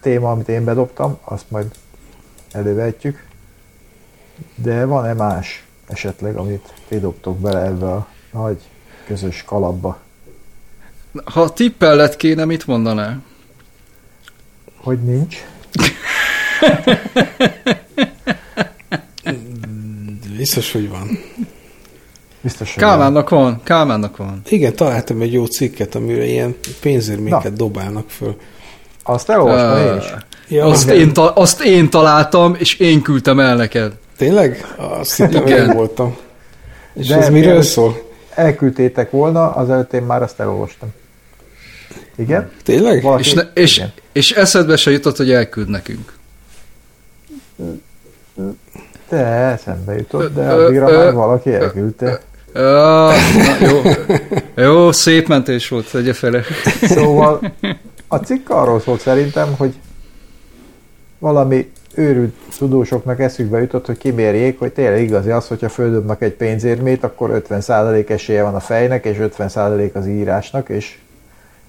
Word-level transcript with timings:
téma, 0.00 0.30
amit 0.30 0.48
én 0.48 0.64
bedobtam, 0.64 1.18
azt 1.24 1.50
majd 1.50 1.66
elővehetjük, 2.52 3.24
de 4.54 4.84
van-e 4.84 5.12
más 5.12 5.64
esetleg, 5.88 6.36
amit 6.36 6.72
ti 6.88 6.98
dobtok 6.98 7.38
bele 7.38 7.64
ebbe 7.64 7.92
a 7.92 8.06
nagy 8.32 8.58
közös 9.06 9.42
kalapba, 9.44 9.98
Ha 11.24 11.52
tippellet 11.52 12.16
kéne, 12.16 12.44
mit 12.44 12.66
mondanál? 12.66 13.22
hogy 14.76 15.02
nincs? 15.02 15.36
Biztos, 20.36 20.72
hogy 20.72 20.88
van. 20.88 21.08
Biztos, 22.40 22.74
hogy 22.74 22.82
van. 22.82 22.90
Kálmánnak 22.90 23.28
van, 23.28 23.60
Kálmánnak 23.62 24.16
van. 24.16 24.42
Igen, 24.48 24.74
találtam 24.74 25.20
egy 25.20 25.32
jó 25.32 25.44
cikket, 25.44 25.94
amire 25.94 26.24
ilyen 26.24 26.54
pénzérméket 26.80 27.42
Na. 27.42 27.50
dobálnak 27.50 28.10
föl. 28.10 28.36
Azt 29.12 29.30
elolvastam 29.30 29.86
én 29.92 29.98
is. 29.98 30.14
Ja, 30.48 30.64
Azt 30.66 30.84
igen. 30.88 30.96
én, 31.00 31.12
ta- 31.12 31.36
azt 31.36 31.62
én 31.64 31.90
találtam, 31.90 32.54
és 32.58 32.74
én 32.74 33.02
küldtem 33.02 33.40
el 33.40 33.56
neked. 33.56 33.92
Tényleg? 34.16 34.74
Azt 34.76 35.16
hittem, 35.16 35.46
én 35.46 35.66
voltam. 35.72 36.16
És 36.94 37.06
De 37.06 37.16
ez 37.16 37.28
miről 37.28 37.62
szól? 37.62 38.08
Elküldtétek 38.34 39.10
volna, 39.10 39.50
azelőtt 39.54 39.92
én 39.92 40.02
már 40.02 40.22
azt 40.22 40.40
elolvastam. 40.40 40.88
Igen? 42.16 42.50
Tényleg? 42.64 43.02
Valaki, 43.02 43.22
És, 43.22 43.32
ne, 43.32 43.42
és, 43.54 43.76
igen. 43.76 43.92
és 44.12 44.30
eszedbe 44.32 44.76
se 44.76 44.90
jutott, 44.90 45.16
hogy 45.16 45.30
elküld 45.32 45.68
nekünk. 45.68 46.12
De 49.08 49.16
eszembe 49.26 49.96
jutott, 49.96 50.34
de 50.34 50.40
Ö, 50.42 50.64
addigra 50.64 50.90
ö, 50.90 51.04
már 51.04 51.12
valaki 51.14 51.52
elküldte. 51.54 52.20
Ja, 52.54 53.06
na, 53.06 53.12
jó, 53.66 53.82
jó, 54.64 54.92
szép 54.92 55.28
mentés 55.28 55.68
volt, 55.68 55.90
tegye 55.90 56.12
fele. 56.12 56.42
Szóval 56.82 57.52
a 58.12 58.16
cikk 58.16 58.48
arról 58.48 58.80
szólt 58.80 59.00
szerintem, 59.00 59.54
hogy 59.56 59.74
valami 61.18 61.70
őrült 61.94 62.34
tudósoknak 62.58 63.20
eszükbe 63.20 63.60
jutott, 63.60 63.86
hogy 63.86 63.98
kimérjék, 63.98 64.58
hogy 64.58 64.72
tényleg 64.72 65.02
igazi 65.02 65.30
az, 65.30 65.48
hogyha 65.48 65.68
földobnak 65.68 66.22
egy 66.22 66.32
pénzérmét, 66.32 67.04
akkor 67.04 67.42
50% 67.48 68.08
esélye 68.10 68.42
van 68.42 68.54
a 68.54 68.60
fejnek, 68.60 69.04
és 69.04 69.16
50% 69.20 69.92
az 69.92 70.06
írásnak, 70.06 70.68
és 70.68 70.98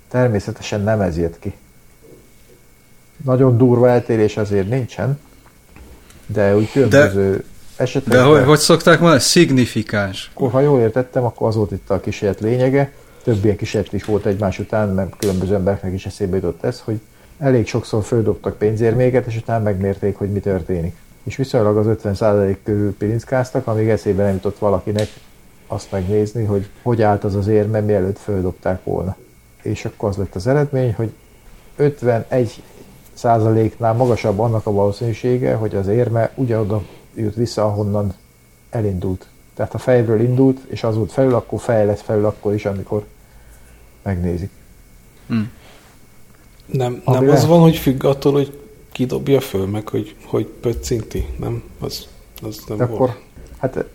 természetesen 0.09 0.81
nem 0.81 1.01
ez 1.01 1.17
jött 1.17 1.39
ki. 1.39 1.53
Nagyon 3.25 3.57
durva 3.57 3.89
eltérés 3.89 4.37
azért 4.37 4.69
nincsen, 4.69 5.19
de 6.25 6.55
úgy 6.55 6.71
különböző 6.71 7.43
esetekben, 7.75 8.17
De 8.17 8.23
hogy, 8.23 8.43
hogy 8.43 8.59
szokták 8.59 8.99
mondani? 8.99 9.21
Szignifikáns. 9.21 10.31
akkor, 10.33 10.51
ha 10.51 10.59
jól 10.59 10.79
értettem, 10.79 11.23
akkor 11.23 11.47
az 11.47 11.55
volt 11.55 11.71
itt 11.71 11.89
a 11.89 11.99
kísérlet 11.99 12.39
lényege. 12.39 12.91
Több 13.23 13.43
ilyen 13.43 13.55
kísérlet 13.55 13.93
is 13.93 14.03
volt 14.03 14.25
egymás 14.25 14.59
után, 14.59 14.89
mert 14.89 15.15
különböző 15.17 15.55
embereknek 15.55 15.93
is 15.93 16.05
eszébe 16.05 16.35
jutott 16.35 16.63
ez, 16.63 16.81
hogy 16.81 16.99
elég 17.39 17.67
sokszor 17.67 18.03
földobtak 18.03 18.57
pénzérméket, 18.57 19.25
és 19.25 19.37
utána 19.37 19.63
megmérték, 19.63 20.17
hogy 20.17 20.31
mi 20.31 20.39
történik. 20.39 20.95
És 21.23 21.35
viszonylag 21.35 21.77
az 21.77 21.97
50% 22.03 22.57
körül 22.63 22.95
pilinckáztak, 22.97 23.67
amíg 23.67 23.89
eszébe 23.89 24.23
nem 24.23 24.33
jutott 24.33 24.57
valakinek 24.57 25.07
azt 25.67 25.91
megnézni, 25.91 26.43
hogy 26.43 26.69
hogy 26.81 27.01
állt 27.01 27.23
az 27.23 27.35
az 27.35 27.47
érme, 27.47 27.79
mielőtt 27.79 28.17
földobták 28.17 28.83
volna. 28.83 29.15
És 29.61 29.85
akkor 29.85 30.09
az 30.09 30.17
lett 30.17 30.35
az 30.35 30.47
eredmény, 30.47 30.93
hogy 30.93 31.11
51 31.75 32.63
százaléknál 33.13 33.93
magasabb 33.93 34.39
annak 34.39 34.65
a 34.65 34.71
valószínűsége, 34.71 35.53
hogy 35.53 35.75
az 35.75 35.87
érme 35.87 36.31
ugyanoda 36.35 36.81
jut 37.15 37.35
vissza, 37.35 37.65
ahonnan 37.65 38.13
elindult. 38.69 39.27
Tehát 39.61 39.75
ha 39.75 39.91
fejről 39.91 40.21
indult, 40.21 40.59
és 40.67 40.83
az 40.83 40.95
volt 40.95 41.11
felül, 41.11 41.33
akkor 41.33 41.59
fej 41.59 41.85
lesz 41.85 42.01
felül 42.01 42.25
akkor 42.25 42.53
is, 42.53 42.65
amikor 42.65 43.05
megnézik. 44.01 44.49
Nem, 46.65 47.01
Ami 47.03 47.25
nem 47.25 47.35
az 47.35 47.45
van, 47.45 47.59
hogy 47.59 47.75
függ 47.75 48.03
attól, 48.03 48.31
hogy 48.31 48.59
ki 48.91 49.05
dobja 49.05 49.39
föl, 49.39 49.65
meg 49.65 49.87
hogy, 49.87 50.15
hogy 50.25 50.45
pöccinti, 50.45 51.27
nem? 51.39 51.63
Az, 51.79 52.07
az 52.41 52.59
nem 52.67 52.77
De 52.77 52.85
volt. 52.85 52.99
akkor, 52.99 53.19
hát 53.57 53.85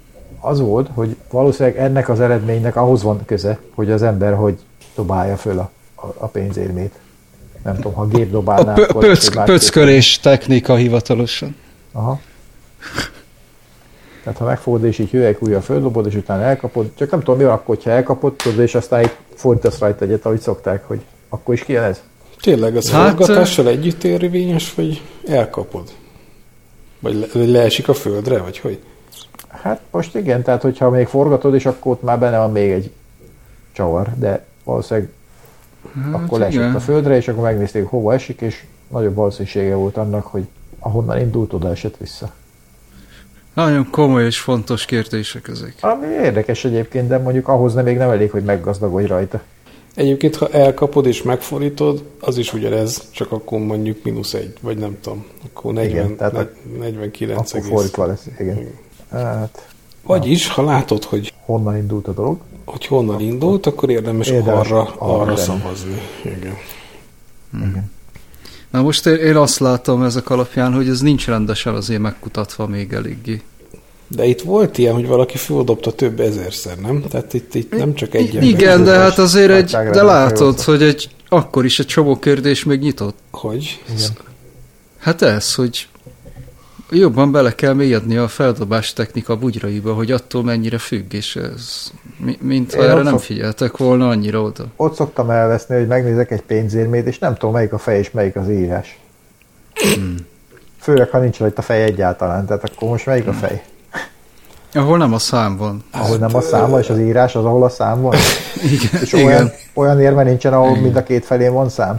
az 0.41 0.61
volt, 0.61 0.89
hogy 0.95 1.17
valószínűleg 1.31 1.79
ennek 1.79 2.09
az 2.09 2.21
eredménynek 2.21 2.77
ahhoz 2.77 3.03
van 3.03 3.25
köze, 3.25 3.59
hogy 3.75 3.91
az 3.91 4.03
ember 4.03 4.35
hogy 4.35 4.59
dobálja 4.95 5.37
föl 5.37 5.59
a, 5.59 5.71
a, 5.95 6.07
a 6.17 6.27
pénzérmét. 6.27 6.99
Nem 7.65 7.75
tudom, 7.75 7.93
ha 7.93 8.07
gép 8.07 8.29
A 8.29 8.31
dobálná, 8.31 8.75
pö- 8.75 8.91
akkor 8.91 9.05
pöck, 9.05 9.45
pöckölés 9.45 10.19
technika 10.21 10.75
hivatalosan. 10.75 11.57
Aha. 11.93 12.21
Tehát 14.27 14.41
ha 14.41 14.47
megfogod 14.47 14.85
és 14.85 14.99
így 14.99 15.11
hüvelykújjal 15.11 15.61
földobod, 15.61 16.07
és 16.07 16.15
utána 16.15 16.43
elkapod, 16.43 16.91
csak 16.95 17.11
nem 17.11 17.21
tudom 17.21 17.37
mi 17.37 17.45
van 17.45 17.53
akkor, 17.53 17.75
hogyha 17.75 17.91
elkapod, 17.91 18.35
tudod, 18.35 18.59
és 18.59 18.75
aztán 18.75 19.03
így 19.03 19.17
fordítasz 19.35 19.79
rajta 19.79 20.05
egyet, 20.05 20.27
ahogy 20.27 20.41
szokták, 20.41 20.85
hogy 20.87 21.01
akkor 21.29 21.55
is 21.55 21.65
kijön 21.65 21.83
ez. 21.83 22.03
Tényleg 22.41 22.77
az 22.77 22.91
Hát, 22.91 23.09
forgatással 23.09 23.69
együtt 23.69 24.05
érvényes, 24.05 24.75
vagy 24.75 25.03
elkapod? 25.27 25.91
Vagy 27.01 27.15
le, 27.15 27.27
vagy 27.33 27.49
leesik 27.49 27.89
a 27.89 27.95
földre, 27.95 28.39
vagy 28.39 28.59
hogy? 28.59 28.79
Hát 29.49 29.81
most 29.91 30.15
igen, 30.15 30.43
tehát 30.43 30.63
hogyha 30.63 30.91
még 30.91 31.07
forgatod, 31.07 31.55
és 31.55 31.67
akkor 31.67 31.93
ott 31.93 32.03
már 32.03 32.19
benne 32.19 32.39
van 32.39 32.53
még 32.53 32.71
egy 32.71 32.91
csavar, 33.73 34.09
de 34.19 34.45
valószínűleg 34.65 35.11
Hát, 36.05 36.15
akkor 36.15 36.39
leesett 36.39 36.61
igen. 36.61 36.75
a 36.75 36.81
földre, 36.81 37.17
és 37.17 37.29
akkor 37.29 37.43
megnézték, 37.43 37.87
hova 37.87 38.15
esik, 38.15 38.41
és 38.41 38.65
nagyobb 38.89 39.15
valószínűsége 39.15 39.75
volt 39.75 39.97
annak, 39.97 40.27
hogy 40.27 40.47
ahonnan 40.79 41.21
indult, 41.21 41.53
oda 41.53 41.71
esett 41.71 41.97
vissza. 41.97 42.33
Nagyon 43.57 43.91
komoly 43.91 44.25
és 44.25 44.39
fontos 44.39 44.85
kérdések 44.85 45.49
ezek. 45.49 45.75
Ami 45.81 46.07
érdekes 46.07 46.65
egyébként, 46.65 47.09
de 47.09 47.19
mondjuk 47.19 47.49
ahhoz 47.49 47.75
nem 47.75 47.85
még 47.85 47.97
nem 47.97 48.11
elég, 48.11 48.31
hogy 48.31 48.45
meggazdagodj 48.45 49.07
rajta. 49.07 49.43
Egyébként, 49.95 50.37
ha 50.37 50.49
elkapod 50.49 51.07
és 51.07 51.23
megfordítod, 51.23 52.05
az 52.21 52.37
is 52.39 52.53
ugyanez, 52.53 53.11
csak 53.11 53.33
akkor 53.33 53.59
mondjuk 53.59 54.05
mínusz 54.05 54.35
egy, 54.35 54.53
vagy 54.61 54.79
nem 54.79 54.97
tudom. 55.01 55.27
Akkor 55.47 55.73
40, 55.73 55.91
Igen, 55.91 56.17
tehát 56.17 56.33
ne, 56.33 56.47
49 56.79 57.39
Akkor 57.39 57.61
egész. 57.61 57.71
fordítva 57.71 58.07
lesz, 58.07 58.27
igen. 58.39 58.69
Hát, 59.11 59.69
Vagyis, 60.03 60.49
ha 60.49 60.63
látod, 60.65 61.05
hogy, 61.05 61.33
honnan 61.45 61.77
indult 61.77 62.09
a 62.09 62.13
dolog? 62.13 62.39
hogy 62.65 62.87
honnan 62.87 63.21
indult, 63.21 63.67
akkor 63.67 63.91
érdemes, 63.91 64.29
Érdemes 64.29 64.71
arra, 64.71 64.95
arra 64.99 65.21
arra 65.21 65.37
szavazni. 65.37 66.01
Igen. 66.25 66.57
Na 68.77 68.83
most 68.83 69.07
én, 69.07 69.15
én 69.15 69.37
azt 69.37 69.59
látom 69.59 70.03
ezek 70.03 70.31
alapján, 70.31 70.73
hogy 70.73 70.89
ez 70.89 71.01
nincs 71.01 71.27
rendesen 71.27 71.75
azért 71.75 72.01
megkutatva 72.01 72.67
még 72.67 72.93
eléggé. 72.93 73.43
De 74.09 74.25
itt 74.25 74.41
volt 74.41 74.79
ilyen, 74.79 74.95
hogy 74.95 75.07
valaki 75.07 75.37
földobta 75.37 75.93
több 75.93 76.21
ezerszer, 76.21 76.79
nem? 76.79 77.03
Tehát 77.11 77.35
itt, 77.35 77.55
itt 77.55 77.77
nem 77.77 77.95
csak 77.95 78.15
egy 78.15 78.29
ember. 78.29 78.43
Igen, 78.43 78.85
de 78.85 78.99
hát 78.99 79.19
azért 79.19 79.51
egy, 79.51 79.71
de 79.71 80.03
látod, 80.03 80.61
hogy 80.61 80.83
egy, 80.83 81.09
akkor 81.29 81.65
is 81.65 81.79
egy 81.79 81.87
csomó 81.87 82.19
kérdés 82.19 82.65
még 82.65 82.81
nyitott. 82.81 83.17
Hogy? 83.31 83.83
Igen. 83.95 84.11
Hát 84.99 85.23
ez, 85.23 85.55
hogy 85.55 85.89
jobban 86.91 87.33
bele 87.33 87.55
kell 87.55 87.73
mélyedni 87.73 88.17
a 88.17 88.29
feldobás 88.29 88.93
technika 88.93 89.37
bugyraiba, 89.37 89.95
hogy 89.95 90.11
attól 90.11 90.43
mennyire 90.43 90.79
függ, 90.79 91.13
és 91.13 91.37
ez, 91.37 91.91
mi- 92.17 92.39
mintha 92.41 92.83
Én 92.83 92.89
erre 92.91 93.03
nem 93.03 93.13
szok- 93.13 93.23
figyeltek 93.23 93.77
volna 93.77 94.09
annyira 94.09 94.43
oda. 94.43 94.65
Ott 94.77 94.95
szoktam 94.95 95.31
elveszni, 95.31 95.75
hogy 95.77 95.87
megnézek 95.87 96.31
egy 96.31 96.43
pénzérmét, 96.43 97.07
és 97.07 97.19
nem 97.19 97.33
tudom, 97.35 97.53
melyik 97.55 97.73
a 97.73 97.79
fej 97.79 97.99
és 97.99 98.11
melyik 98.11 98.37
az 98.37 98.49
írás. 98.51 98.99
Főleg, 100.81 101.11
ha 101.11 101.19
nincs 101.19 101.39
rajta 101.39 101.63
fej 101.63 101.83
egyáltalán, 101.83 102.47
tehát 102.47 102.71
akkor 102.71 102.89
most 102.89 103.07
melyik 103.07 103.27
a 103.27 103.33
fej? 103.33 103.63
Ahol 104.75 104.99
nem 104.99 105.13
a 105.13 105.19
szám 105.19 105.57
van. 105.57 105.85
Ahol 105.93 106.17
nem 106.17 106.35
a 106.37 106.41
szám 106.41 106.71
van, 106.71 106.81
és 106.81 106.89
az 106.89 106.99
írás 106.99 107.35
az, 107.35 107.45
ahol 107.45 107.65
a 107.65 107.69
szám 107.69 108.01
van? 108.01 108.15
Igen, 108.75 109.03
És 109.03 109.13
igen. 109.13 109.27
olyan, 109.27 109.51
olyan 109.75 110.01
érme 110.01 110.23
nincsen, 110.23 110.53
ahol 110.53 110.77
mind 110.77 110.97
a 110.97 111.03
két 111.03 111.25
felén 111.25 111.53
van 111.53 111.69
szám? 111.69 111.97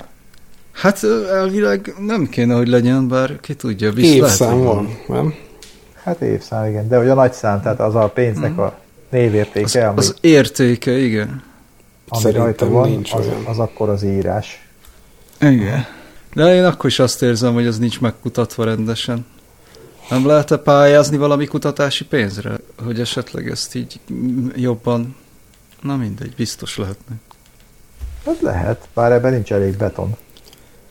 Hát 0.78 1.04
elvileg 1.32 1.94
nem 2.00 2.28
kéne, 2.30 2.56
hogy 2.56 2.68
legyen, 2.68 3.08
bár 3.08 3.40
ki 3.40 3.54
tudja, 3.56 3.92
biztos 3.92 4.20
lehet, 4.20 4.32
Évszám 4.32 4.54
hogy 4.54 4.64
van, 4.64 4.98
nem? 5.08 5.34
Hát 6.04 6.22
évszám, 6.22 6.66
igen. 6.66 6.88
De 6.88 6.98
hogy 6.98 7.10
a 7.10 7.14
nagy 7.14 7.34
szám, 7.34 7.62
tehát 7.62 7.80
az 7.80 7.96
a 7.96 8.08
pénznek 8.08 8.58
a 8.58 8.80
névértéke, 9.10 9.64
Az, 9.64 9.76
ami, 9.76 9.98
az 9.98 10.16
értéke, 10.22 10.98
igen. 10.98 11.44
ami 12.08 12.22
Szerintem 12.22 12.46
rajta 12.46 12.70
van, 12.70 12.90
nincs 12.90 13.14
az, 13.14 13.26
olyan. 13.26 13.44
az 13.46 13.60
akkor 13.60 13.90
az 13.90 14.04
írás. 14.04 14.68
Igen. 15.42 15.86
De 16.34 16.56
én 16.56 16.64
akkor 16.64 16.90
is 16.90 17.00
azt 17.00 17.22
érzem, 17.22 17.54
hogy 17.54 17.66
ez 17.66 17.80
nincs 17.80 18.02
megkutatva 18.02 18.64
rendesen. 18.64 19.26
Nem 20.10 20.26
lehet-e 20.26 20.58
pályázni 20.58 21.18
valami 21.18 21.46
kutatási 21.46 22.06
pénzre, 22.06 22.56
hogy 22.84 23.00
esetleg 23.00 23.50
ezt 23.50 23.76
így 23.76 24.00
mm, 24.14 24.48
jobban... 24.56 25.16
Na 25.82 25.96
mindegy, 25.96 26.34
biztos 26.36 26.78
lehetne. 26.78 27.16
Hát 28.26 28.42
lehet, 28.42 28.88
bár 28.94 29.12
ebben 29.12 29.34
nincs 29.34 29.52
elég 29.52 29.78
beton. 29.78 30.16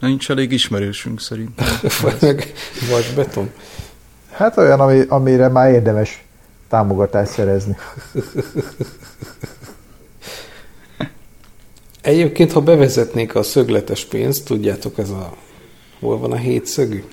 Nincs 0.01 0.31
elég 0.31 0.53
ismerősünk 0.53 1.21
szerint. 1.21 1.61
Vagy, 2.03 2.17
meg, 2.21 2.53
vagy 2.91 3.13
beton. 3.17 3.51
Hát 4.31 4.57
olyan, 4.57 4.81
ami, 4.81 5.05
amire 5.09 5.49
már 5.49 5.71
érdemes 5.71 6.25
támogatást 6.69 7.31
szerezni. 7.31 7.77
Egyébként, 12.01 12.53
ha 12.53 12.61
bevezetnék 12.61 13.35
a 13.35 13.43
szögletes 13.43 14.05
pénzt, 14.05 14.45
tudjátok, 14.45 14.99
ez 14.99 15.11
a... 15.11 15.33
Hol 16.01 16.19
van 16.19 16.33
a 16.33 16.37
hétszögű? 16.37 17.05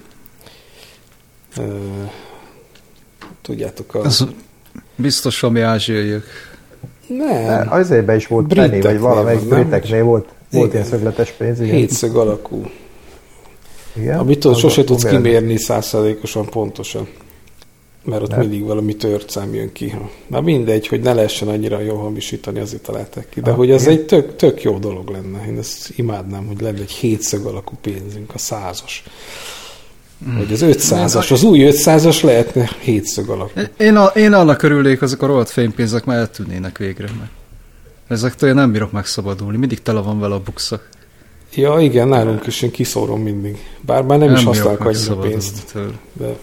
Tudjátok, 3.42 3.96
a... 3.96 4.06
Ez 4.06 4.24
biztos 4.96 5.40
valami 5.40 5.62
ázsiaiak. 5.62 6.24
Nem, 7.08 7.72
Azért 7.72 8.16
is 8.16 8.28
volt 8.28 8.54
penny, 8.54 8.82
vagy 8.82 9.00
valamelyik 9.00 9.48
briteknél 9.48 10.04
volt, 10.04 10.28
volt 10.54 10.74
ilyen 10.74 10.86
szögletes 10.86 11.32
pénz. 11.32 11.60
Igen. 11.60 11.76
hétszög 11.76 12.16
alakú. 12.16 12.66
igen. 13.96 14.20
Amit 14.20 14.46
Az 14.46 14.58
sose 14.58 14.84
tudsz 14.84 15.04
mérni. 15.04 15.22
kimérni 15.22 15.58
százszázalékosan 15.58 16.46
pontosan. 16.46 17.08
Mert 18.06 18.22
ott 18.22 18.30
Nem. 18.30 18.40
mindig 18.40 18.64
valami 18.64 18.96
tört 18.96 19.30
szám 19.30 19.54
jön 19.54 19.72
ki. 19.72 19.96
Na 20.28 20.42
mindegy, 20.42 20.88
hogy 20.88 21.02
ne 21.02 21.14
lehessen 21.14 21.48
annyira 21.48 21.80
jól 21.80 21.98
hamisítani, 21.98 22.60
azért 22.60 22.82
találták 22.82 23.30
ki. 23.30 23.42
De 23.42 23.50
Ah, 23.52 23.58
hogy 23.58 23.72
az 23.72 23.82
igen. 23.82 23.94
egy 23.94 24.06
tök, 24.06 24.36
tök 24.36 24.62
jó 24.62 24.78
dolog 24.78 25.10
lenne. 25.10 25.46
Én 25.48 25.58
ezt 25.58 25.92
imádnám, 25.96 26.46
hogy 26.48 26.62
lenne 26.62 26.80
egy 26.80 26.92
hétszög 26.92 27.46
alakú 27.46 27.74
pénzünk, 27.82 28.34
a 28.34 28.38
százas. 28.38 29.04
Vagy 30.38 30.52
az 30.54 30.62
ötszázas. 30.62 31.32
Az 31.32 31.44
új 31.44 31.64
ötszázas 31.64 32.22
lehetne 32.22 32.70
hétszög 32.80 33.30
alakú. 33.30 33.60
Én, 33.78 33.96
a, 33.96 34.06
én 34.06 34.34
annak 34.34 34.62
örülnék, 34.62 35.02
azok 35.02 35.22
a 35.22 35.26
rohadt 35.26 35.50
fénypénzek 35.50 36.06
már 36.06 36.18
eltűnnének 36.18 36.78
végre. 36.78 37.08
Mert 37.20 37.32
ezektől 38.08 38.50
én 38.50 38.56
nem 38.56 38.72
bírok 38.72 38.92
megszabadulni. 38.92 39.58
Mindig 39.58 39.82
tele 39.82 40.00
van 40.00 40.20
vele 40.20 40.34
a 40.34 40.40
buksa. 40.40 40.80
Ja, 41.56 41.80
igen, 41.80 42.08
nálunk 42.08 42.48
is 42.48 42.62
én 42.62 42.72
kiszórom 42.72 43.22
mindig. 43.22 43.58
Bár 43.82 44.04
már 44.04 44.18
nem, 44.18 44.34
is 44.34 44.40
bírok 44.40 44.56
használok 44.56 44.80
annyira 44.80 45.16
pénzt. 45.16 45.72
tőle. 45.72 45.94
De 46.14 46.36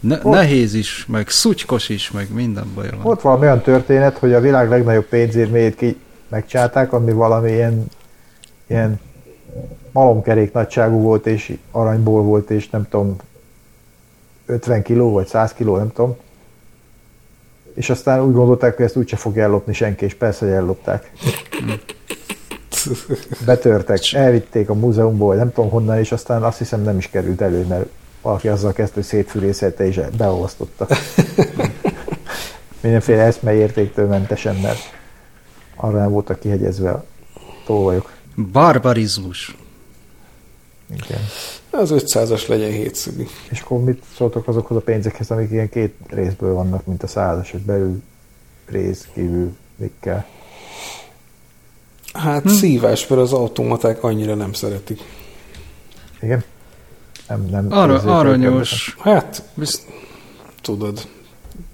Ne, 0.00 0.18
nehéz 0.22 0.74
is, 0.74 1.06
meg 1.08 1.28
szutykos 1.28 1.88
is, 1.88 2.10
meg 2.10 2.32
minden 2.32 2.70
baj 2.74 2.90
van. 2.90 3.00
Volt 3.02 3.20
valami 3.20 3.42
olyan 3.42 3.60
történet, 3.60 4.18
hogy 4.18 4.32
a 4.32 4.40
világ 4.40 4.68
legnagyobb 4.68 5.04
pénzérméjét 5.04 5.76
ki 5.76 5.96
megcsálták, 6.28 6.92
ami 6.92 7.12
valami 7.12 7.50
ilyen, 7.50 7.86
ilyen 8.66 9.00
malomkerék 9.92 10.52
nagyságú 10.52 11.00
volt, 11.00 11.26
és 11.26 11.56
aranyból 11.70 12.22
volt, 12.22 12.50
és 12.50 12.70
nem 12.70 12.86
tudom, 12.88 13.16
50 14.46 14.82
kiló 14.82 15.12
vagy 15.12 15.26
100 15.26 15.52
kiló, 15.52 15.76
nem 15.76 15.92
tudom. 15.92 16.16
És 17.76 17.90
aztán 17.90 18.22
úgy 18.22 18.34
gondolták, 18.34 18.76
hogy 18.76 18.84
ezt 18.84 18.96
úgyse 18.96 19.16
fog 19.16 19.38
ellopni 19.38 19.72
senki, 19.72 20.04
és 20.04 20.14
persze, 20.14 20.44
hogy 20.44 20.54
ellopták. 20.54 21.12
Betörtek, 23.44 24.12
elvitték 24.12 24.68
a 24.68 24.74
múzeumból, 24.74 25.34
nem 25.34 25.52
tudom 25.52 25.70
honnan, 25.70 25.98
és 25.98 26.12
aztán 26.12 26.42
azt 26.42 26.58
hiszem 26.58 26.82
nem 26.82 26.98
is 26.98 27.10
került 27.10 27.40
elő, 27.40 27.64
mert 27.66 27.86
valaki 28.22 28.48
azzal 28.48 28.72
kezdte, 28.72 28.94
hogy 28.94 29.04
szétfűrészette 29.04 29.86
és 29.86 30.00
beolvasztotta. 30.16 30.86
Mindenféle 32.80 33.22
eszmeértéktől 33.22 34.06
mentesen, 34.06 34.56
mert 34.56 34.78
arra 35.76 35.98
nem 35.98 36.10
voltak 36.10 36.38
kihegyezve 36.38 36.90
a 36.90 37.04
tolvajok. 37.66 38.12
Barbarizmus. 38.52 39.56
Igen. 40.90 41.20
Az 41.76 41.90
ötszázas 41.90 42.46
legyen 42.46 42.70
hétszögű. 42.70 43.26
És 43.50 43.60
akkor 43.60 43.84
mit 43.84 44.02
szóltok 44.16 44.48
azokhoz 44.48 44.76
a 44.76 44.80
pénzekhez, 44.80 45.30
amik 45.30 45.50
ilyen 45.50 45.68
két 45.68 45.94
részből 46.08 46.54
vannak, 46.54 46.86
mint 46.86 47.02
a 47.02 47.06
százas, 47.06 47.50
hogy 47.50 47.60
belül 47.60 48.02
rész, 48.66 49.08
kívül 49.14 49.56
mik 49.76 49.92
kell. 50.00 50.24
Hát 52.12 52.42
hm. 52.42 52.48
szívás, 52.48 53.06
mert 53.06 53.20
az 53.20 53.32
automaták 53.32 54.02
annyira 54.02 54.34
nem 54.34 54.52
szeretik. 54.52 55.00
Igen? 56.20 56.44
Nem, 57.28 57.46
nem 57.50 57.66
Arra, 57.70 58.18
aranyos. 58.18 58.96
Hát, 59.00 59.42
Bizt, 59.54 59.86
tudod, 60.62 61.08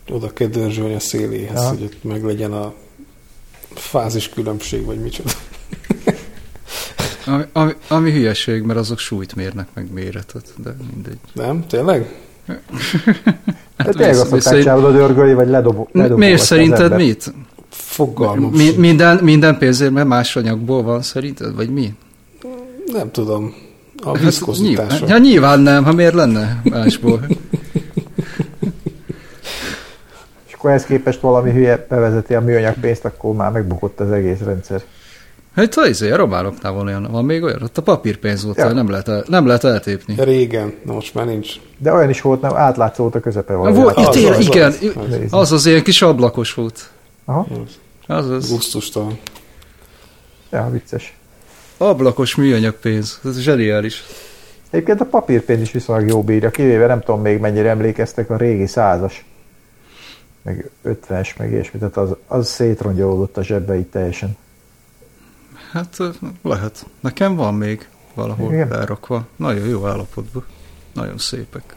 oda 0.08 0.32
kell 0.32 0.48
dörzsölni 0.48 0.94
a 0.94 1.00
széléhez, 1.00 1.60
Aha. 1.60 1.68
hogy 1.68 1.82
ott 1.82 2.04
meg 2.04 2.24
legyen 2.24 2.52
a 2.52 2.72
fázis 3.74 4.28
különbség, 4.28 4.84
vagy 4.84 5.00
micsoda. 5.00 5.30
Ami, 7.26 7.42
ami, 7.52 7.72
ami 7.88 8.12
hülyeség, 8.12 8.62
mert 8.62 8.78
azok 8.78 8.98
súlyt 8.98 9.34
mérnek 9.34 9.66
meg 9.74 9.92
méretet, 9.92 10.44
de 10.56 10.76
mindegy. 10.94 11.18
Nem? 11.32 11.66
Tényleg? 11.66 12.14
De 12.46 12.54
tényleg 13.84 13.96
mi- 13.96 14.04
azt 14.04 14.18
szokták 14.18 14.40
szerint- 14.40 14.62
csinálni, 14.64 14.96
dörgölni, 14.96 15.34
vagy 15.34 15.48
ledobo, 15.48 15.86
ledobolgatni 15.92 16.24
Miért 16.24 16.42
szerinted 16.42 16.96
mit? 16.96 17.32
Fogalmam 17.70 18.50
Mi, 18.52 18.70
minden, 18.76 19.16
minden 19.24 19.58
pénzérme 19.58 20.04
más 20.04 20.36
anyagból 20.36 20.82
van 20.82 21.02
szerinted, 21.02 21.54
vagy 21.54 21.70
mi? 21.70 21.94
Nem 22.86 23.10
tudom. 23.10 23.54
A 23.96 24.04
nyilván, 24.04 24.24
viszkozitása. 24.24 25.06
ja, 25.08 25.18
nyilván 25.18 25.60
nem, 25.60 25.84
ha 25.84 25.92
miért 25.92 26.14
lenne 26.14 26.60
másból? 26.64 27.20
És 30.46 30.52
akkor 30.52 30.70
ehhez 30.70 30.84
képest 30.84 31.20
valami 31.20 31.50
hülye 31.52 31.86
bevezeti 31.88 32.34
a 32.34 32.40
műanyag 32.40 32.74
pénzt, 32.80 33.04
akkor 33.04 33.34
már 33.34 33.50
megbukott 33.52 34.00
az 34.00 34.10
egész 34.10 34.38
rendszer. 34.44 34.82
Hát 35.54 35.74
a, 35.76 35.86
izé, 35.86 36.10
a 36.10 36.16
románoknál 36.16 36.72
van 36.72 36.86
olyan, 36.86 37.08
van 37.10 37.24
még 37.24 37.42
olyan, 37.42 37.62
ott 37.62 37.78
a 37.78 37.82
papírpénz 37.82 38.44
volt, 38.44 38.56
Ja. 38.56 38.72
nem, 38.72 38.90
lehet 38.90 39.08
el, 39.08 39.24
nem 39.28 39.46
lehet 39.46 39.64
eltépni. 39.64 40.14
Régen, 40.18 40.74
na 40.84 40.92
most 40.92 41.14
már 41.14 41.26
nincs. 41.26 41.52
De 41.78 41.92
olyan 41.92 42.08
is 42.10 42.20
volt, 42.20 42.40
nem 42.40 42.54
átlátszó 42.56 43.02
volt 43.02 43.14
a 43.14 43.20
közepe 43.20 43.54
Volt, 43.54 43.76
valami. 43.76 44.00
ja, 44.02 44.08
az, 44.08 44.14
tényleg, 44.14 44.38
az, 44.38 44.46
igen, 44.46 44.66
az, 44.68 44.78
az. 45.30 45.32
Az 45.32 45.52
az 45.52 45.66
ilyen 45.66 45.82
kis 45.82 46.02
ablakos 46.02 46.54
volt. 46.54 46.90
Aha, 47.24 47.46
Az 48.06 48.28
az. 48.30 48.50
Gusztustalan. 48.50 49.18
ja, 50.50 50.68
vicces. 50.72 51.16
Ablakos 51.76 52.34
műanyag 52.34 52.74
pénz. 52.74 53.20
Ez 53.24 53.38
zseniális. 53.38 54.02
Egyébként 54.70 55.00
a 55.00 55.04
papírpénz 55.04 55.60
is 55.60 55.70
viszonylag 55.72 56.08
jó 56.08 56.22
bírja, 56.22 56.50
kivéve 56.50 56.86
nem 56.86 57.00
tudom 57.00 57.20
még 57.20 57.38
mennyire 57.38 57.68
emlékeztek 57.68 58.30
a 58.30 58.36
régi 58.36 58.66
százas, 58.66 59.24
meg 60.42 60.70
50-es, 60.84 61.28
meg 61.38 61.50
ilyesmi, 61.50 61.78
tehát 61.78 61.96
az, 61.96 62.10
az 62.26 62.48
szétrongyolódott 62.48 63.36
a 63.36 63.42
zsebbe 63.42 63.76
így 63.78 63.86
teljesen. 63.86 64.36
Hát 65.72 65.98
lehet. 66.42 66.86
Nekem 67.00 67.36
van 67.36 67.54
még 67.54 67.88
valahol? 68.14 68.52
Igen. 68.52 68.72
elrakva. 68.72 69.26
Nagyon 69.36 69.68
jó 69.68 69.86
állapotban. 69.86 70.44
Nagyon 70.92 71.18
szépek. 71.18 71.76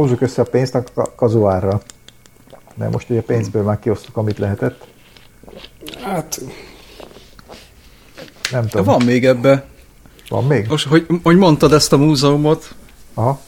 Hozzuk 0.00 0.20
össze 0.20 0.42
a 0.42 0.44
pénzt 0.44 0.74
a 0.74 0.82
ka- 0.94 1.12
kazuárra. 1.16 1.80
Mert 2.74 2.92
most 2.92 3.10
ugye 3.10 3.20
pénzből 3.22 3.62
már 3.62 3.78
kiosztuk, 3.78 4.16
amit 4.16 4.38
lehetett. 4.38 4.86
Hát, 6.02 6.40
Nem 8.50 8.62
De 8.62 8.68
tudom. 8.68 8.84
van 8.84 9.02
még 9.04 9.26
ebbe. 9.26 9.66
Van 10.28 10.44
még? 10.44 10.66
Most, 10.68 10.86
hogy, 10.86 11.06
hogy 11.22 11.36
mondtad 11.36 11.72
ezt 11.72 11.92
a 11.92 11.96
múzeumot, 11.96 12.74
Aha, 13.14 13.40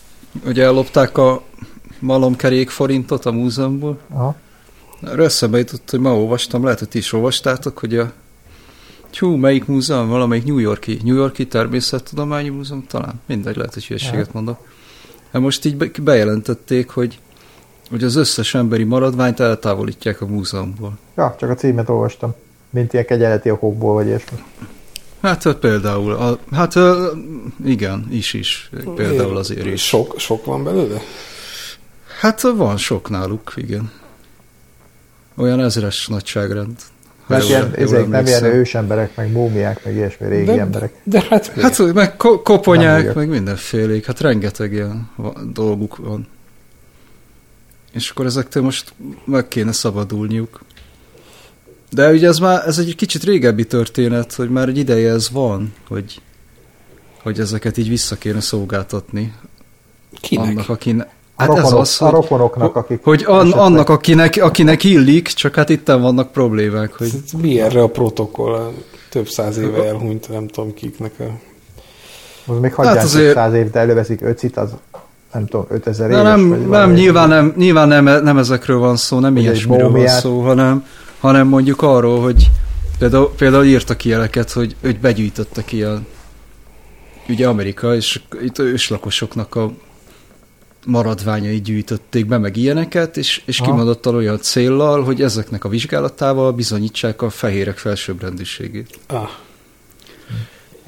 hogy 0.45 0.61
ellopták 0.61 1.19
a 1.19 1.43
malomkerék 1.99 2.71
forintot 2.71 3.27
a 3.27 3.33
múzeumból. 3.33 3.99
aha. 4.11 4.35
Erről 5.03 5.25
eszembe 5.25 5.59
jutott, 5.59 5.91
hogy 5.91 6.01
ma 6.01 6.17
olvastam, 6.17 6.63
lehet, 6.65 6.79
hogy 6.79 6.89
ti 6.89 6.99
is 6.99 7.13
olvastátok, 7.13 7.79
hogy 7.79 7.97
a 7.97 8.13
Hú, 9.19 9.37
melyik 9.37 9.65
múzeum? 9.65 10.09
Valamelyik 10.09 10.45
New 10.45 10.59
Yorki, 10.59 10.99
New 11.05 11.15
Yorki 11.17 11.47
Természettudományi 11.47 12.49
Múzeum 12.49 12.87
talán? 12.87 13.21
Mindegy, 13.27 13.57
lehet, 13.57 13.75
hogy 13.75 13.87
hülyeséget 13.87 14.33
mondok. 14.33 14.59
Hát 15.33 15.43
most 15.43 15.65
így 15.65 15.77
be- 15.77 15.91
bejelentették, 16.03 16.91
hogy, 16.91 17.19
hogy 17.91 18.05
az 18.05 18.17
összes 18.17 18.55
emberi 18.55 18.85
maradványt 18.85 19.41
eltávolítják 19.41 20.21
a 20.21 20.27
múzeumból. 20.27 20.99
Ja, 21.17 21.35
csak 21.39 21.51
a 21.51 21.55
címet 21.55 21.89
olvastam. 21.89 22.35
Mint 22.71 22.93
ilyen 22.93 23.05
kegyeleti 23.05 23.51
okokból, 23.51 23.95
vagy 23.95 24.07
ilyesmi. 24.07 24.39
Hát 25.21 25.45
ö, 25.45 25.59
például, 25.59 26.13
a, 26.13 26.39
hát 26.53 26.75
igen, 27.65 28.07
is 28.11 28.33
is, 28.33 28.71
például 28.95 29.37
azért 29.37 29.67
is. 29.67 29.87
Sok, 29.87 30.19
sok 30.19 30.45
van 30.45 30.65
belőle? 30.65 31.01
Hát 32.21 32.41
van 32.41 32.77
sok 32.77 33.11
náluk, 33.11 33.53
igen. 33.57 33.93
Olyan 35.37 35.61
ezres 35.61 36.07
nagyságrend. 36.07 36.77
Mert 37.27 37.49
ilyen, 37.49 37.75
ezek 37.75 38.09
nem 38.09 38.27
ilyen 38.27 38.45
ősemberek, 38.45 39.17
meg 39.17 39.33
múmiák, 39.33 39.85
meg 39.85 39.95
ilyesmi 39.95 40.29
régi 40.29 40.45
de, 40.45 40.61
emberek. 40.61 40.93
De 41.03 41.21
hát, 41.29 41.47
hát 41.47 41.77
Hát 41.77 41.93
meg 41.93 42.17
ko- 42.17 42.43
koponyák, 42.43 43.15
meg 43.15 43.29
mindenfélék, 43.29 44.07
hát 44.07 44.21
rengeteg 44.21 44.73
ilyen 44.73 45.11
dolguk 45.53 45.97
van. 45.97 46.29
És 47.93 48.11
akkor 48.11 48.27
ezektől 48.27 48.63
most 48.63 48.95
meg 49.25 49.49
kéne 49.49 49.73
szabadulniuk. 49.73 50.61
De 51.91 52.11
ugye 52.11 52.29
ez 52.29 52.39
már, 52.39 52.67
ez 52.67 52.79
egy 52.79 52.95
kicsit 52.95 53.25
régebbi 53.25 53.65
történet, 53.65 54.35
hogy 54.35 54.51
már 54.51 54.69
egy 54.69 54.79
ideje 54.79 55.13
ez 55.13 55.31
van, 55.31 55.75
hogy, 55.89 56.21
hogy 57.23 57.41
ezeket 57.41 57.77
így 57.77 57.89
vissza 57.89 58.17
kéne 58.17 58.41
szolgáltatni. 58.41 59.35
kinek? 60.21 60.47
Annak, 60.47 60.69
akinek... 60.69 61.09
A, 61.49 61.55
Hát 61.55 61.57
ez 61.57 61.63
rokonok, 61.63 61.81
az, 61.81 61.97
a 62.01 62.05
hogy, 62.05 62.13
rokonoknak, 62.15 62.77
akik... 62.77 63.01
hogy 63.05 63.25
an, 63.27 63.41
esetleg- 63.41 63.61
annak, 63.65 63.89
akinek, 63.89 64.39
akinek 64.43 64.85
illik, 64.85 65.27
csak 65.27 65.55
hát 65.55 65.69
itten 65.69 66.01
vannak 66.01 66.33
problémák, 66.33 66.93
hogy 66.93 67.07
Ez 67.25 67.33
Mi 67.41 67.61
erre 67.61 67.83
a 67.83 67.89
protokoll? 67.89 68.55
A 68.55 68.71
több 69.11 69.29
száz 69.29 69.59
éve 69.59 69.85
elhunyt, 69.87 70.29
nem 70.29 70.47
tudom 70.49 70.75
kiknek 70.75 71.13
a... 71.19 71.25
Az 72.53 72.59
még 72.61 72.75
hagyják 72.75 72.95
Hát 72.95 73.05
hát 73.05 73.13
azért- 73.15 73.35
száz 73.35 73.53
év, 73.55 73.71
de 73.71 73.79
előveszik 73.81 74.21
öcit, 74.23 74.57
az 74.57 74.71
nem 75.33 75.47
tudom, 75.47 75.67
5000 75.69 76.09
De 76.09 76.15
éves. 76.15 76.27
nem, 76.27 76.49
vagy 76.49 76.69
nem, 76.69 76.93
nyilván, 76.93 77.29
nem, 77.29 77.53
nyilván 77.57 77.89
nem, 77.89 78.05
nem 78.05 78.39
ezekről 78.39 78.79
van 78.79 78.97
szó, 78.97 79.19
nem 79.19 79.37
egy 79.37 79.43
ilyesmiről 79.43 79.91
van 79.91 80.09
szó, 80.09 80.41
hanem, 80.41 80.87
hanem 81.21 81.47
mondjuk 81.47 81.83
arról, 81.83 82.21
hogy 82.21 82.51
például, 82.99 83.31
például 83.37 83.65
írtak 83.65 84.05
ilyeneket, 84.05 84.51
hogy, 84.51 84.77
hogy 84.83 84.99
begyűjtöttek 85.01 85.73
ilyen, 85.73 86.07
ugye 87.29 87.49
Amerika, 87.49 87.95
és 87.95 88.21
itt 88.43 88.59
őslakosoknak 88.59 89.55
a 89.55 89.71
maradványai 90.87 91.61
gyűjtötték 91.61 92.27
be, 92.27 92.39
meg 92.39 92.57
ilyeneket, 92.57 93.17
és, 93.17 93.43
és 93.45 93.61
kimondottan 93.61 94.15
olyan 94.15 94.41
céllal, 94.41 95.03
hogy 95.05 95.23
ezeknek 95.23 95.65
a 95.65 95.69
vizsgálatával 95.69 96.53
bizonyítsák 96.53 97.23
a 97.23 97.31
fehérek 97.31 97.79
felsőbbrendűségét. 97.79 98.99
Ah, 99.07 99.29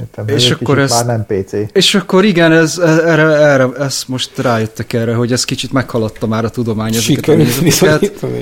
Értem, 0.01 0.29
És 0.29 0.45
ez 0.45 0.51
akkor 0.61 0.79
ezt- 0.79 1.07
Már 1.07 1.27
nem 1.27 1.27
PC. 1.27 1.53
És 1.73 1.95
akkor 1.95 2.25
igen, 2.25 2.53
ez, 2.53 2.79
erre, 2.79 3.23
erre, 3.23 3.69
ezt 3.79 4.09
most 4.09 4.39
rájöttek 4.39 4.93
erre, 4.93 5.15
hogy 5.15 5.33
ez 5.33 5.45
kicsit 5.45 5.73
meghaladta 5.73 6.27
már 6.27 6.45
a 6.45 6.51
tudomány 6.51 6.95
ezeket 6.95 7.29
a. 8.23 8.37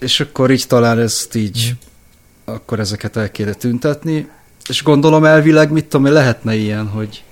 És 0.00 0.20
akkor 0.20 0.50
így 0.50 0.64
talán 0.66 0.98
ezt 0.98 1.34
így, 1.34 1.74
akkor 2.44 2.80
ezeket 2.80 3.16
el 3.16 3.30
kéne 3.30 3.52
tüntetni. 3.52 4.28
És 4.68 4.82
gondolom 4.82 5.24
elvileg, 5.24 5.70
mit 5.70 5.84
tudom, 5.84 6.06
én, 6.06 6.12
lehetne 6.12 6.54
ilyen, 6.54 6.86
hogy 6.88 7.22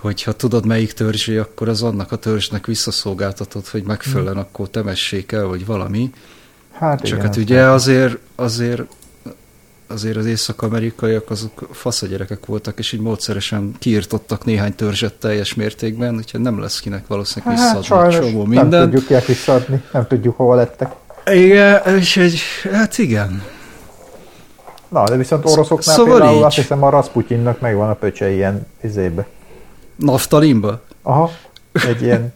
hogyha 0.00 0.32
tudod 0.32 0.66
melyik 0.66 0.92
törzsé, 0.92 1.36
akkor 1.36 1.68
az 1.68 1.82
annak 1.82 2.12
a 2.12 2.16
törzsnek 2.16 2.66
visszaszolgáltatod, 2.66 3.66
hogy 3.66 3.82
megfelelően 3.82 4.36
akkor 4.36 4.68
temessék 4.68 5.32
el, 5.32 5.44
vagy 5.44 5.66
valami. 5.66 6.10
Hát 6.72 6.98
Csak 6.98 7.06
igen, 7.18 7.20
hát 7.20 7.36
ugye 7.36 7.62
azért, 7.62 8.16
azért 8.36 8.82
azért 9.86 10.16
az 10.16 10.26
észak-amerikaiak 10.26 11.30
azok 11.30 11.68
faszagyerekek 11.72 12.46
voltak, 12.46 12.78
és 12.78 12.92
így 12.92 13.00
módszeresen 13.00 13.74
kiirtottak 13.78 14.44
néhány 14.44 14.74
törzset 14.74 15.14
teljes 15.14 15.54
mértékben, 15.54 16.16
úgyhogy 16.16 16.40
nem 16.40 16.60
lesz 16.60 16.80
kinek 16.80 17.06
valószínűleg 17.06 17.58
Hát 17.58 17.64
visszaadni 17.64 17.86
sajnos 18.10 18.14
csomó 18.30 18.46
nem 18.46 18.60
mindent. 18.62 18.84
tudjuk 18.84 19.06
kinek 19.06 19.24
visszaadni, 19.26 19.82
nem 19.92 20.06
tudjuk 20.06 20.36
hova 20.36 20.54
lettek. 20.54 20.92
Igen, 21.26 21.96
és 21.98 22.16
egy, 22.16 22.40
hát 22.72 22.98
igen. 22.98 23.42
Na, 24.88 25.04
de 25.04 25.16
viszont 25.16 25.44
oroszoknál 25.46 25.96
Szóval 25.96 26.16
például 26.18 26.36
így. 26.38 26.42
azt 26.44 26.56
hiszem 26.56 26.82
a 26.82 26.90
Rasputinnak 26.90 27.60
megvan 27.60 27.88
a 27.90 27.94
pöcse 27.94 28.30
ilyen 28.30 28.66
izébe. 28.82 29.26
Naftalinba? 30.00 30.80
Aha, 31.02 31.30
egy 31.72 32.02
ilyen 32.02 32.32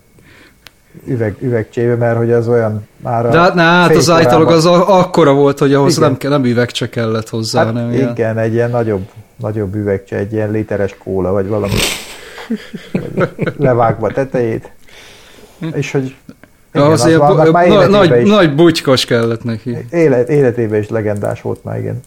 üveg, 1.06 1.36
üvegcsébe, 1.40 1.94
mert 1.94 2.16
hogy 2.16 2.32
az 2.32 2.48
olyan 2.48 2.88
már 2.96 3.28
De 3.30 3.38
hát, 3.38 3.54
ne, 3.54 3.62
hát 3.62 3.96
az 3.96 4.10
állítólag 4.10 4.48
az 4.50 4.66
akkora 4.66 5.32
volt, 5.32 5.58
hogy 5.58 5.74
ahhoz 5.74 5.96
Igen. 5.96 6.08
nem, 6.08 6.18
kell, 6.18 6.30
nem 6.30 6.44
üvegcse 6.44 6.88
kellett 6.88 7.28
hozzá, 7.28 7.64
Hát 7.64 7.72
hanem 7.72 7.92
igen, 7.92 8.12
ilyen. 8.16 8.38
egy 8.38 8.52
ilyen 8.52 8.70
nagyobb, 8.70 9.08
nagyobb 9.36 9.74
üvegcse, 9.74 10.16
egy 10.16 10.32
ilyen 10.32 10.50
literes 10.50 10.96
kóla, 10.98 11.32
vagy 11.32 11.46
valami 11.48 11.74
levágva 13.58 14.08
tetejét. 14.10 14.70
És 15.72 15.92
hogy 15.92 16.14
igen, 16.74 16.90
az 16.90 17.06
ilyen 17.06 17.18
vannak 17.18 17.44
bo- 17.44 17.52
már 17.52 17.68
na, 17.68 17.86
nagy, 17.86 18.20
is, 18.22 18.28
nagy 18.28 18.54
bugykos 18.54 19.04
kellett 19.04 19.44
neki. 19.44 19.76
élet, 19.90 20.28
életében 20.28 20.80
is 20.80 20.88
legendás 20.88 21.40
volt 21.42 21.64
már, 21.64 21.78
igen. 21.78 22.00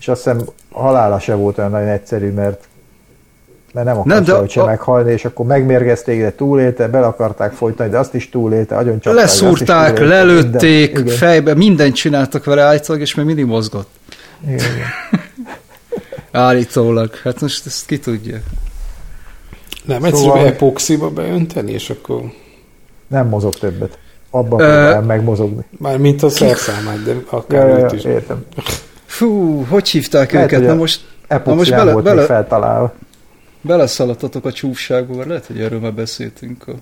És 0.00 0.08
azt 0.08 0.22
hiszem 0.22 0.40
halála 0.70 1.18
se 1.18 1.34
volt 1.34 1.58
olyan 1.58 1.70
nagyon 1.70 1.88
egyszerű, 1.88 2.30
mert 2.30 2.68
mert 3.84 3.96
nem 3.96 4.02
Nem, 4.06 4.16
akarta, 4.16 4.32
de 4.32 4.38
hogy 4.38 4.50
se 4.50 4.60
a- 4.60 4.64
meghalni, 4.66 5.12
és 5.12 5.24
akkor 5.24 5.46
megmérgezték, 5.46 6.20
de 6.20 6.32
túlélte, 6.32 6.88
bele 6.88 7.06
akarták 7.06 7.52
folytani, 7.52 7.90
de 7.90 7.98
azt 7.98 8.14
is 8.14 8.28
túlélte, 8.28 8.76
agyon 8.76 9.00
csapták, 9.00 9.22
Leszúrták, 9.22 9.94
túlélte, 9.94 10.16
lelőtték, 10.16 10.94
minden. 10.94 11.16
Fejbe, 11.16 11.54
mindent 11.54 11.94
csináltak 11.94 12.44
vele 12.44 12.62
állítólag, 12.62 13.00
és 13.02 13.14
még 13.14 13.26
mindig 13.26 13.44
mozgott. 13.44 13.88
igen, 14.46 14.54
igen. 14.56 14.86
Állítólag. 16.32 17.14
Hát 17.22 17.40
most 17.40 17.66
ezt 17.66 17.86
ki 17.86 17.98
tudja. 17.98 18.36
Nem, 19.84 20.02
Szóval- 20.02 20.08
egyszerűen 20.10 20.46
epoxiba 20.52 21.10
beönteni, 21.10 21.72
és 21.72 21.90
akkor 21.90 22.20
Nem 23.08 23.28
mozog 23.28 23.54
többet. 23.54 23.98
Abban 24.30 24.60
Ö- 24.60 24.66
próbál 24.66 25.00
megmozogni. 25.02 25.64
már 25.78 25.98
mint 25.98 26.22
a 26.22 26.28
szerszámát, 26.28 27.02
de 27.04 27.14
akár 27.30 27.68
ja, 27.68 27.78
ja, 27.78 27.90
is. 27.94 28.04
értem. 28.04 28.44
Fú, 29.06 29.62
hogy 29.68 29.88
hívták 29.88 30.32
Lehet, 30.32 30.52
őket? 30.52 30.66
Na 30.66 30.74
most 30.74 31.00
Epoxián 31.28 31.78
bele- 31.78 31.92
volt 31.92 32.04
bele- 32.04 32.24
feltalálva. 32.24 32.94
Beleszaladtatok 33.60 34.44
a 34.44 34.52
csúfságba, 34.52 35.14
mert 35.14 35.28
lehet, 35.28 35.46
hogy 35.46 35.60
erről 35.60 35.80
már 35.80 35.94
beszéltünk. 35.94 36.68
A... 36.68 36.72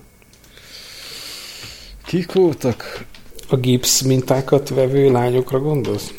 Kik 2.05 2.31
voltak? 2.31 3.05
A 3.49 3.55
gipsz 3.55 4.01
mintákat 4.01 4.69
vevő 4.69 5.11
lányokra 5.11 5.59
gondolsz? 5.59 6.13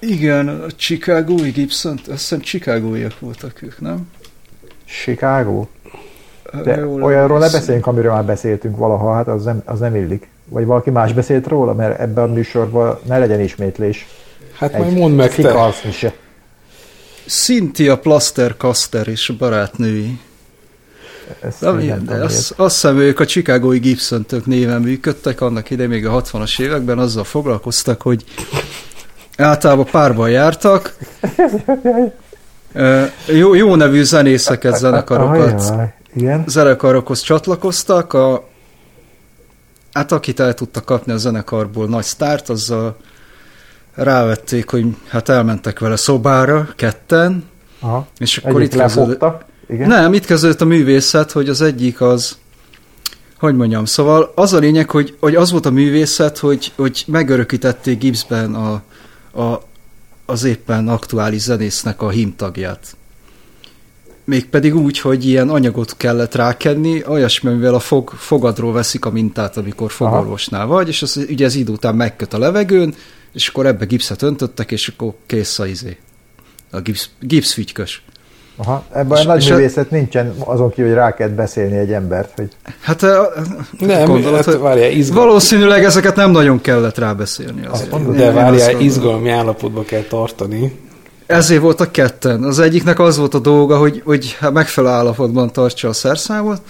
Igen, 0.00 0.48
a 0.48 0.70
Chicago-i 0.76 1.50
Gibson, 1.50 1.92
azt 1.92 2.06
hiszem 2.06 2.40
Chicago-iak 2.40 3.18
voltak 3.18 3.62
ők, 3.62 3.80
nem? 3.80 4.08
Chicago? 4.84 5.66
De 6.62 6.76
jól 6.76 7.02
olyanról 7.02 7.38
ne 7.38 7.50
beszéljünk, 7.50 7.86
amiről 7.86 8.12
már 8.12 8.24
beszéltünk 8.24 8.76
valaha, 8.76 9.14
hát 9.14 9.28
az 9.28 9.44
nem, 9.44 9.62
az 9.64 9.78
nem 9.78 9.96
illik. 9.96 10.28
Vagy 10.48 10.64
valaki 10.64 10.90
más 10.90 11.12
beszélt 11.12 11.46
róla, 11.46 11.74
mert 11.74 12.00
ebben 12.00 12.30
a 12.30 12.32
műsorban 12.32 12.98
ne 13.06 13.18
legyen 13.18 13.40
ismétlés. 13.40 14.06
Hát 14.52 14.78
majd 14.78 14.96
mondd 14.96 15.14
meg 15.14 15.34
te. 15.34 15.72
Se. 15.90 16.14
Cynthia 17.26 17.98
Plaster-Caster 17.98 19.08
és 19.08 19.32
barátnői. 19.38 20.18
Ezt 21.40 21.62
ilyen, 21.62 22.02
nem 22.02 22.18
de 22.18 22.24
azt, 22.24 22.54
azt 22.56 22.74
hiszem 22.74 22.98
ők 22.98 23.20
a 23.20 23.26
Chicagói 23.26 23.78
gibson 23.78 24.26
néven 24.44 24.80
működtek, 24.80 25.40
annak 25.40 25.70
idején 25.70 25.90
még 25.90 26.06
a 26.06 26.22
60-as 26.22 26.60
években 26.60 26.98
azzal 26.98 27.24
foglalkoztak, 27.24 28.02
hogy 28.02 28.24
általában 29.36 29.86
párban 29.90 30.30
jártak, 30.30 30.96
jó, 33.26 33.54
jó 33.54 33.74
nevű 33.74 34.02
zenészeket, 34.02 34.76
zenekarokat, 34.76 35.72
zenekarokhoz 36.46 37.20
csatlakoztak, 37.20 38.12
a, 38.12 38.48
hát 39.92 40.12
akit 40.12 40.40
el 40.40 40.54
tudtak 40.54 40.84
kapni 40.84 41.12
a 41.12 41.16
zenekarból 41.16 41.86
nagy 41.86 42.04
sztárt, 42.04 42.48
azzal 42.48 42.96
rávették, 43.94 44.70
hogy 44.70 44.86
hát 45.08 45.28
elmentek 45.28 45.78
vele 45.78 45.96
szobára, 45.96 46.68
ketten, 46.76 47.44
Aha. 47.80 48.06
és 48.18 48.36
akkor 48.36 48.60
Egyik 48.60 48.72
itt 48.72 48.78
kezdődött. 48.78 49.24
Igen. 49.68 49.88
nem, 49.88 50.12
itt 50.12 50.24
kezdődött 50.24 50.60
a 50.60 50.64
művészet, 50.64 51.32
hogy 51.32 51.48
az 51.48 51.60
egyik 51.60 52.00
az, 52.00 52.36
hogy 53.38 53.56
mondjam, 53.56 53.84
szóval 53.84 54.32
az 54.34 54.52
a 54.52 54.58
lényeg, 54.58 54.90
hogy, 54.90 55.16
hogy 55.20 55.34
az 55.34 55.50
volt 55.50 55.66
a 55.66 55.70
művészet, 55.70 56.38
hogy, 56.38 56.72
hogy 56.76 57.04
megörökítették 57.06 57.98
Gibbsben 57.98 58.54
a, 58.54 58.82
a, 59.42 59.62
az 60.26 60.44
éppen 60.44 60.88
aktuális 60.88 61.40
zenésznek 61.40 62.02
a 62.02 62.08
hímtagját. 62.08 62.96
mégpedig 64.24 64.76
úgy, 64.76 65.00
hogy 65.00 65.26
ilyen 65.26 65.48
anyagot 65.48 65.96
kellett 65.96 66.34
rákenni, 66.34 67.02
olyasmi, 67.06 67.50
amivel 67.50 67.74
a 67.74 67.78
fog, 67.80 68.10
fogadról 68.10 68.72
veszik 68.72 69.04
a 69.04 69.10
mintát, 69.10 69.56
amikor 69.56 69.90
fogorvosnál 69.90 70.66
vagy, 70.66 70.88
és 70.88 71.02
az, 71.02 71.26
ugye 71.30 71.44
ez 71.44 71.54
idő 71.54 71.72
után 71.72 71.94
megköt 71.94 72.34
a 72.34 72.38
levegőn, 72.38 72.94
és 73.34 73.48
akkor 73.48 73.66
ebbe 73.66 73.84
gipszet 73.84 74.22
öntöttek, 74.22 74.70
és 74.70 74.88
akkor 74.88 75.12
kész 75.26 75.58
a 75.58 75.66
izé. 75.66 75.96
A 76.70 76.80
gipsz, 76.80 77.08
gipszfügykös. 77.20 78.02
Aha, 78.56 78.84
ebben 78.92 79.16
a 79.16 79.20
És- 79.20 79.26
nagy 79.26 79.42
és 79.42 79.50
a- 79.50 79.54
művészet 79.54 79.90
nincsen 79.90 80.34
azon 80.38 80.70
kívül, 80.70 80.90
hogy 80.90 80.98
rá 80.98 81.14
kellett 81.14 81.34
beszélni 81.34 81.76
egy 81.76 81.92
embert, 81.92 82.32
hogy 82.36 82.48
Hát 82.80 83.00
Nem, 83.78 84.04
gondolod, 84.06 84.34
hát 84.34 84.44
hogy 84.44 84.58
várjál, 84.58 84.90
izgal... 84.90 85.24
valószínűleg 85.26 85.84
ezeket 85.84 86.16
nem 86.16 86.30
nagyon 86.30 86.60
kellett 86.60 86.98
rábeszélni. 86.98 87.66
Azért. 87.66 87.92
Én- 87.92 88.12
de 88.12 88.26
azt 88.26 88.34
várjál, 88.34 88.80
izgalmi 88.80 89.28
állapotba 89.30 89.82
kell 89.82 90.02
tartani. 90.02 90.80
Ezért 91.26 91.60
voltak 91.60 91.92
ketten. 91.92 92.42
Az 92.42 92.58
egyiknek 92.58 92.98
az 92.98 93.16
volt 93.16 93.34
a 93.34 93.38
dolga, 93.38 93.78
hogy, 93.78 94.02
hogy 94.04 94.36
megfelelő 94.52 94.94
állapotban 94.94 95.52
tartsa 95.52 95.88
a 95.88 95.92
szerszámot, 95.92 96.60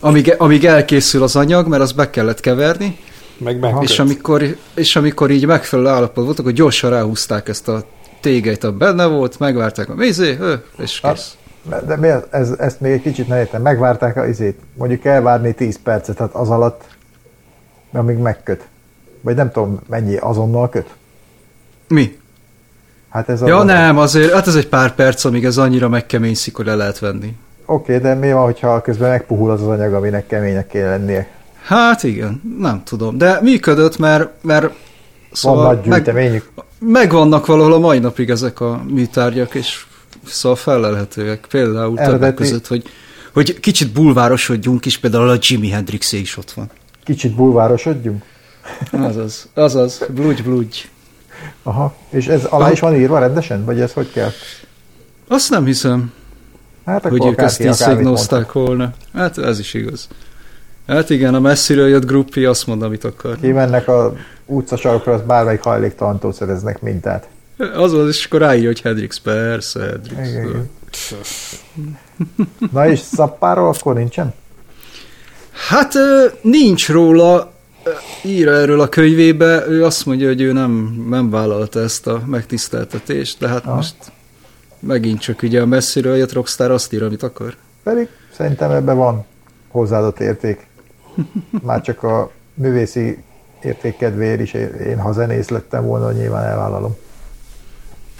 amíg, 0.00 0.34
amíg 0.38 0.64
elkészül 0.64 1.22
az 1.22 1.36
anyag, 1.36 1.66
mert 1.68 1.82
azt 1.82 1.94
be 1.96 2.10
kellett 2.10 2.40
keverni, 2.40 2.98
Meg 3.44 3.58
meg. 3.58 3.74
és 3.80 3.98
amikor, 3.98 4.42
és 4.74 4.96
amikor 4.96 5.30
így 5.30 5.46
megfelelő 5.46 5.88
állapot 5.88 6.24
volt, 6.24 6.38
akkor 6.38 6.52
gyorsan 6.52 6.90
ráhúzták 6.90 7.48
ezt 7.48 7.68
a 7.68 7.84
tégelyt, 8.20 8.64
ami 8.64 8.76
benne 8.76 9.06
volt, 9.06 9.38
megvárták 9.38 9.88
a 9.88 9.94
mézé, 9.94 10.38
és 10.78 11.00
kész. 11.00 11.36
de 11.86 11.96
mi 11.96 12.08
ez, 12.30 12.50
ezt 12.58 12.80
még 12.80 12.92
egy 12.92 13.02
kicsit 13.02 13.28
ne 13.28 13.38
értem. 13.38 13.62
Megvárták 13.62 14.16
a 14.16 14.26
izét. 14.26 14.58
Mondjuk 14.74 15.04
elvárni 15.04 15.54
10 15.54 15.78
percet, 15.82 16.18
hát 16.18 16.34
az 16.34 16.50
alatt, 16.50 16.84
amíg 17.92 18.16
megköt. 18.16 18.66
Vagy 19.20 19.34
nem 19.34 19.50
tudom, 19.50 19.80
mennyi 19.88 20.16
azonnal 20.16 20.68
köt. 20.68 20.88
Mi? 21.88 22.20
Hát 23.08 23.28
ez 23.28 23.42
a 23.42 23.46
Ja 23.46 23.62
nem, 23.62 23.98
azért, 23.98 24.32
hát 24.32 24.46
ez 24.46 24.54
egy 24.54 24.68
pár 24.68 24.94
perc, 24.94 25.24
amíg 25.24 25.44
ez 25.44 25.58
annyira 25.58 25.88
megkeményszik, 25.88 26.56
hogy 26.56 26.66
le 26.66 26.74
lehet 26.74 26.98
venni. 26.98 27.36
Oké, 27.66 27.98
de 27.98 28.14
mi 28.14 28.32
van, 28.32 28.44
hogyha 28.44 28.80
közben 28.80 29.10
megpuhul 29.10 29.50
az 29.50 29.60
az 29.62 29.68
anyag, 29.68 29.94
aminek 29.94 30.26
keménynek 30.26 30.66
kell 30.66 30.88
lennie? 30.88 31.28
Hát 31.62 32.02
igen, 32.02 32.40
nem 32.58 32.82
tudom. 32.84 33.18
De 33.18 33.40
működött, 33.42 33.98
mert, 33.98 34.30
mert 34.42 34.62
Van 34.62 34.72
szóval 35.32 35.74
nagy 35.74 35.86
meg, 35.86 35.98
gyűjteményük. 36.04 36.50
megvannak 36.78 37.46
valahol 37.46 37.72
a 37.72 37.78
mai 37.78 37.98
napig 37.98 38.30
ezek 38.30 38.60
a 38.60 38.82
műtárgyak, 38.88 39.54
és 39.54 39.84
szóval 40.26 40.56
felelhetőek. 40.56 41.46
Például 41.50 41.94
többek 41.96 42.06
Eredeti- 42.08 42.36
között, 42.36 42.66
hogy, 42.66 42.82
hogy 43.32 43.60
kicsit 43.60 43.92
bulvárosodjunk 43.92 44.84
is, 44.86 44.98
például 44.98 45.28
a 45.28 45.36
Jimi 45.40 45.68
Hendrixé 45.70 46.18
is 46.18 46.36
ott 46.36 46.50
van. 46.50 46.70
Kicsit 47.04 47.34
bulvárosodjunk. 47.34 48.22
Azaz, 48.92 49.48
azaz, 49.54 50.02
blúgy, 50.14 50.42
blúgy. 50.42 50.88
Aha. 51.62 51.94
És 52.10 52.26
ez 52.26 52.44
alá 52.44 52.70
is 52.70 52.80
van 52.80 52.94
írva 52.94 53.18
rendesen? 53.18 53.64
Vagy 53.64 53.80
ez 53.80 53.92
hogy 53.92 54.10
kell? 54.12 54.30
Azt 55.28 55.50
nem 55.50 55.64
hiszem, 55.64 56.12
Hát 56.86 57.02
hogy 57.08 57.26
ők 57.26 57.38
ezt 57.40 57.60
így 57.60 57.66
akármit 57.66 57.96
szignózták 57.96 58.52
volna. 58.52 58.92
Hát 59.14 59.38
ez 59.38 59.58
is 59.58 59.74
igaz. 59.74 60.08
Hát 60.86 61.10
igen, 61.10 61.34
a 61.34 61.40
messziről 61.40 61.88
jött 61.88 62.06
gruppi 62.06 62.44
azt 62.44 62.66
mond, 62.66 62.82
amit 62.82 63.04
akar. 63.04 63.36
Kimennek 63.40 63.88
a 63.88 64.14
utcasarokra, 64.46 65.12
az 65.12 65.20
bármelyik 65.26 65.62
hajléktalantól 65.62 66.32
szereznek 66.32 66.80
mintát. 66.80 67.28
Az 67.74 67.92
az, 67.92 68.08
és 68.08 68.24
akkor 68.24 68.40
ráírja, 68.40 68.66
hogy 68.66 68.80
Hendrix, 68.80 69.18
persze, 69.18 69.80
Hendrix. 69.80 70.28
Igen, 70.28 70.48
igen. 70.48 70.70
Na 72.72 72.88
és 72.88 72.98
szappáról 72.98 73.68
akkor 73.68 73.94
nincsen? 73.94 74.34
Hát 75.68 75.92
nincs 76.42 76.88
róla, 76.88 77.52
ír 78.24 78.48
erről 78.48 78.80
a 78.80 78.88
könyvébe, 78.88 79.66
ő 79.66 79.84
azt 79.84 80.06
mondja, 80.06 80.26
hogy 80.26 80.40
ő 80.40 80.52
nem, 80.52 81.04
nem 81.08 81.30
vállalta 81.30 81.80
ezt 81.80 82.06
a 82.06 82.22
megtiszteltetést, 82.26 83.38
de 83.38 83.48
hát 83.48 83.64
Aha. 83.64 83.74
most 83.74 83.94
megint 84.78 85.20
csak 85.20 85.42
ugye 85.42 85.60
a 85.60 85.66
messziről 85.66 86.16
jött 86.16 86.32
rockstar 86.32 86.70
azt 86.70 86.92
ír, 86.92 87.02
amit 87.02 87.22
akar. 87.22 87.54
Pedig 87.82 88.08
szerintem 88.32 88.70
ebben 88.70 88.96
van 88.96 89.24
hozzáadott 89.68 90.20
érték. 90.20 90.66
Már 91.62 91.80
csak 91.80 92.02
a 92.02 92.30
művészi 92.54 93.22
érték 93.62 93.96
kedvéért 93.96 94.40
is, 94.40 94.52
én 94.86 94.98
ha 94.98 95.12
zenész 95.12 95.48
lettem 95.48 95.84
volna, 95.86 96.12
nyilván 96.12 96.44
elvállalom. 96.44 96.96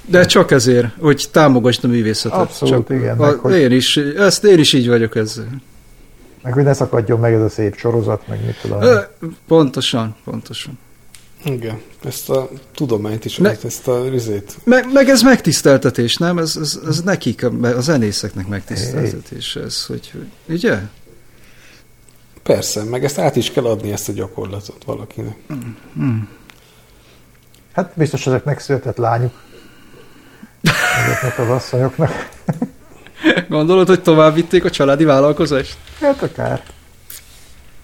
De 0.07 0.25
csak 0.25 0.51
ezért, 0.51 0.87
hogy 0.99 1.29
támogasd 1.31 1.85
a 1.85 1.89
művészetet. 1.89 2.39
Abszolút, 2.39 2.75
csak 2.87 2.97
igen, 2.99 3.19
A, 3.19 3.27
meg 3.27 3.35
hogy- 3.35 3.55
én, 3.57 3.71
is, 3.71 3.97
ezt 3.97 4.45
én 4.45 4.59
is 4.59 4.73
így 4.73 4.89
vagyok 4.89 5.17
ezzel. 5.17 5.63
Meg 6.43 6.53
hogy 6.53 6.65
ne 6.65 6.73
szakadjon 6.73 7.21
meg 7.21 7.33
ez 7.35 7.41
a 7.41 7.49
szép 7.49 7.77
sorozat, 7.77 8.29
meg 8.29 8.45
mit 8.45 8.61
tudom. 8.63 8.83
Ö, 8.83 8.99
Pontosan, 9.47 10.17
pontosan. 10.25 10.79
Igen, 11.45 11.81
ezt 12.05 12.31
a 12.31 12.49
tudományt 12.75 13.25
is, 13.25 13.37
Ne- 13.37 13.57
ezt 13.65 13.89
a 13.89 14.09
rizét. 14.09 14.57
Meg, 14.65 14.93
meg 14.93 15.09
ez 15.09 15.23
megtiszteltetés, 15.23 16.17
nem? 16.17 16.39
Ez, 16.39 16.57
ez, 16.61 16.79
ez 16.89 17.01
nekik, 17.03 17.45
a, 17.45 17.51
a 17.77 17.81
zenészeknek 17.81 18.47
megtiszteltetés 18.49 19.57
ez, 19.57 19.85
hogy, 19.87 20.11
hogy 20.13 20.55
ugye? 20.55 20.79
Persze, 22.43 22.85
meg 22.85 23.05
ezt 23.05 23.19
át 23.19 23.37
is 23.37 23.51
kell 23.51 23.65
adni 23.65 23.93
ezt 23.93 24.09
a 24.09 24.13
gyakorlatot 24.13 24.85
valakinek. 24.85 25.37
Hát 27.73 27.93
biztos 27.95 28.27
ezeknek 28.27 28.61
született 28.61 28.97
lányuk. 28.97 29.33
Ezeknek 31.07 31.39
az 31.39 31.49
asszonyoknak. 31.49 32.29
Gondolod, 33.49 33.87
hogy 33.87 34.03
tovább 34.03 34.35
vitték 34.35 34.65
a 34.65 34.71
családi 34.71 35.05
vállalkozást? 35.05 35.77
Hát 36.01 36.23
akár. 36.23 36.63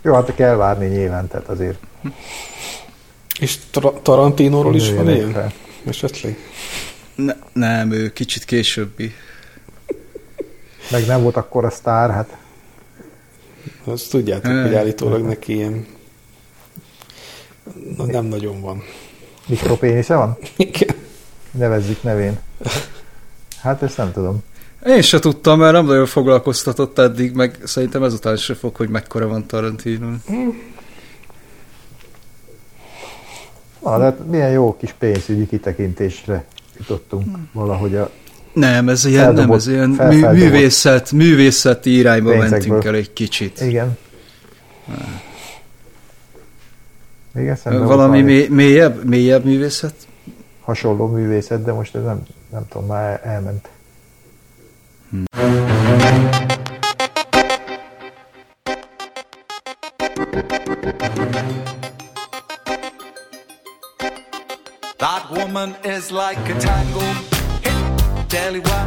Jó, 0.03 0.15
hát 0.15 0.35
kell 0.35 0.55
várni 0.55 0.87
nyilván, 0.87 1.29
tehát 1.29 1.49
azért. 1.49 1.79
És 3.41 3.59
Tar- 3.71 4.03
Tarantinóról 4.03 4.75
is 4.75 4.91
van 4.91 5.11
ilyen? 5.11 5.33
fel. 5.33 5.53
Esetleg? 5.87 6.37
Ne, 7.15 7.35
nem, 7.53 7.93
ő 7.93 8.13
kicsit 8.13 8.45
későbbi. 8.45 9.15
Meg 10.91 11.07
nem 11.07 11.23
volt 11.23 11.37
akkor 11.37 11.65
a 11.65 11.71
sztár, 11.71 12.11
hát 12.11 12.37
Azt 13.91 14.11
tudjátok, 14.11 14.63
hogy 14.63 14.75
állítólag 14.75 15.23
neki 15.23 15.55
ilyen 15.55 15.87
na, 17.97 18.07
nem 18.07 18.25
nagyon 18.25 18.61
van. 18.61 18.83
mikropénisze 19.47 20.15
van? 20.15 20.37
Igen. 20.57 20.97
Nevezzük 21.51 22.03
nevén. 22.03 22.39
Hát 23.61 23.83
ezt 23.83 23.97
nem 23.97 24.13
tudom. 24.13 24.43
Én 24.87 25.03
se 25.03 25.19
tudtam, 25.19 25.59
mert 25.59 25.73
nem 25.73 25.87
nagyon 25.87 26.07
foglalkoztatott 26.07 26.99
eddig, 26.99 27.33
meg 27.33 27.59
szerintem 27.65 28.03
ezután 28.03 28.37
se 28.37 28.55
fog, 28.55 28.77
hogy 28.77 28.89
mekkora 28.89 29.29
van 29.29 29.47
Tarantino. 29.47 30.07
Na, 33.83 33.99
de 33.99 34.05
hát 34.05 34.27
milyen 34.27 34.51
jó 34.51 34.77
kis 34.77 34.95
pénzügyi 34.99 35.47
kitekintésre 35.47 36.45
jutottunk 36.79 37.37
valahogy 37.53 37.95
a 37.97 38.11
Nem, 38.59 38.89
ez 38.89 39.05
ilyen, 39.05 39.35
nem, 39.35 39.51
ez 39.51 39.67
ilyen 39.67 39.89
mű, 39.89 40.27
művészet, 40.27 41.13
művészeti 41.13 41.97
irányba 41.97 42.31
pénzekből. 42.31 42.59
mentünk 42.59 42.85
el 42.85 42.95
egy 42.95 43.13
kicsit. 43.13 43.61
Igen. 43.61 43.99
Igen, 47.35 47.57
szerintem 47.57 47.87
Valami 47.87 48.23
mély, 48.23 48.49
mélyebb, 48.49 49.05
mélyebb 49.05 49.45
művészet? 49.45 49.95
hasonló 50.69 51.07
művészet, 51.07 51.65
de 51.65 51.73
most 51.73 51.95
ez 51.95 52.03
nem, 52.03 52.23
nem 52.51 52.63
tudom, 52.69 52.87
már 52.87 53.21
elment. 53.25 53.69
That 64.97 65.31
woman 65.31 65.77
is 65.85 66.11
like 66.11 66.53
a 66.53 66.57
tango. 66.57 67.38
Tell 68.29 68.55
you 68.55 68.61
what, 68.61 68.87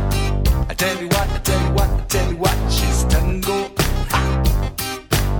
I 0.69 0.75
tell 0.77 1.01
you 1.01 1.07
what, 1.07 1.29
I 1.29 1.39
tell 1.39 1.67
you 1.67 1.73
what, 1.73 1.89
I 1.89 2.05
tell 2.07 2.31
you 2.31 2.37
what, 2.37 2.71
she's 2.71 3.03
tango. 3.05 3.71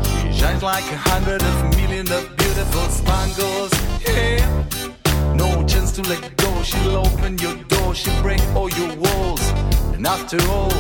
She 0.04 0.40
shines 0.40 0.64
like 0.64 0.86
a 0.92 0.98
hundred 0.98 1.44
of 1.44 1.78
million 1.78 2.12
of 2.12 2.36
beautiful 2.36 2.90
spangles. 2.90 3.72
Yeah, 4.08 5.36
no 5.36 5.64
chance 5.68 5.92
to 5.94 6.02
let 6.02 6.36
go. 6.38 6.64
She'll 6.64 6.98
open 6.98 7.38
your 7.38 7.56
door, 7.66 7.94
she'll 7.94 8.20
break 8.24 8.42
all 8.56 8.70
your 8.72 8.96
walls. 8.96 9.48
And 9.94 10.08
after 10.08 10.40
all, 10.50 10.72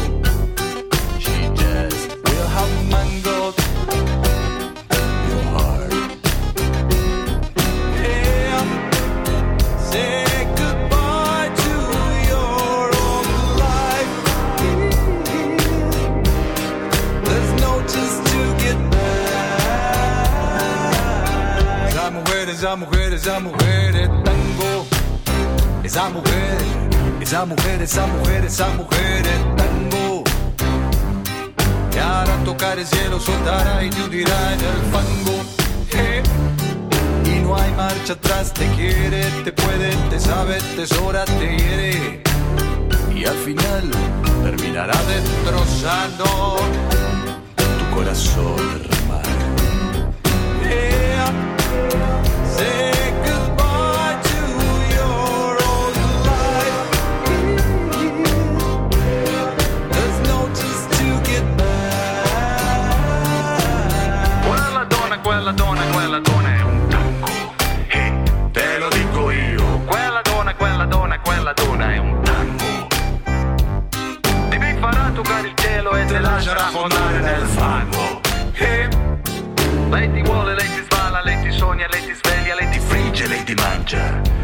she 1.19 1.37
just 1.61 2.17
will 2.25 2.47
have 2.47 2.89
mangled 2.89 3.20
esa 22.71 22.77
mujer, 22.77 23.13
esa 23.13 23.39
mujer 23.41 23.95
es 23.97 24.07
tango. 24.23 24.85
Esa 25.83 26.09
mujer, 26.09 26.57
esa 27.19 27.45
mujer, 27.45 27.81
esa 27.81 28.07
mujer, 28.07 28.45
esa 28.45 28.67
mujer 28.69 29.27
es 29.27 29.55
tango. 29.57 30.23
Y 31.93 31.97
hará 31.97 32.33
tocar 32.45 32.79
el 32.79 32.87
cielo, 32.87 33.19
soltará 33.19 33.83
y 33.83 33.89
te 33.89 34.01
hundirá 34.01 34.53
en 34.53 34.59
el 34.61 34.81
fango. 34.93 35.43
Y 37.25 37.39
no 37.41 37.57
hay 37.57 37.71
marcha 37.73 38.13
atrás, 38.13 38.53
te 38.53 38.65
quiere, 38.77 39.23
te 39.43 39.51
puede, 39.51 39.89
te 40.09 40.17
sabe, 40.17 40.57
te 40.77 40.87
sobra, 40.87 41.25
te 41.25 41.57
hiere. 41.57 42.23
Y 43.13 43.25
al 43.25 43.35
final 43.35 43.91
terminará 44.45 44.97
destrozando 45.09 46.55
tu 47.57 47.95
corazón, 47.95 49.00
ti 83.51 83.61
mangia. 83.61 84.40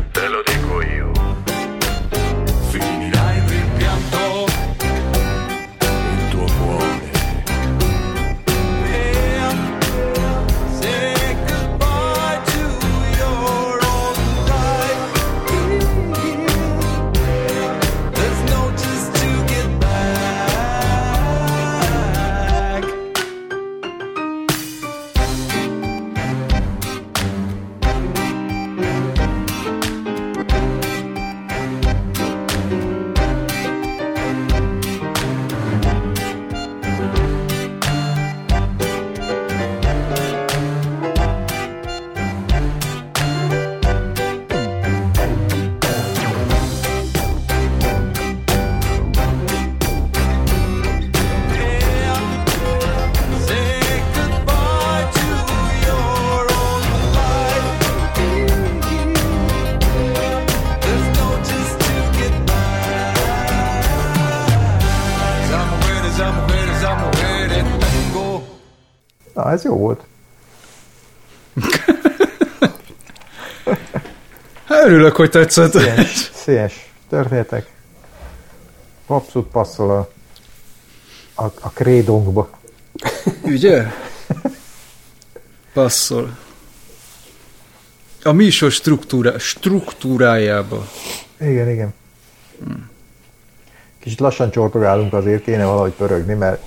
Örülök, 74.88 75.16
hogy 75.16 75.30
tetszett. 75.30 75.72
Színes, 75.72 76.32
színes 76.34 76.94
történetek. 77.10 77.70
Abszolút 79.08 79.48
passzol 79.48 79.92
a, 79.92 80.10
a, 81.44 81.52
a 81.60 81.70
krédónkba. 81.70 82.50
Ugye? 83.44 83.84
Passzol. 85.74 86.38
A 88.24 88.32
műsor 88.32 88.72
struktúra, 88.72 89.40
struktúrájába. 89.40 90.88
Igen, 91.40 91.70
igen. 91.70 91.94
Kicsit 94.00 94.20
lassan 94.20 94.52
csortogálunk 94.52 95.14
azért, 95.14 95.44
kéne 95.44 95.66
valahogy 95.66 95.92
pörögni, 95.92 96.34
mert 96.34 96.62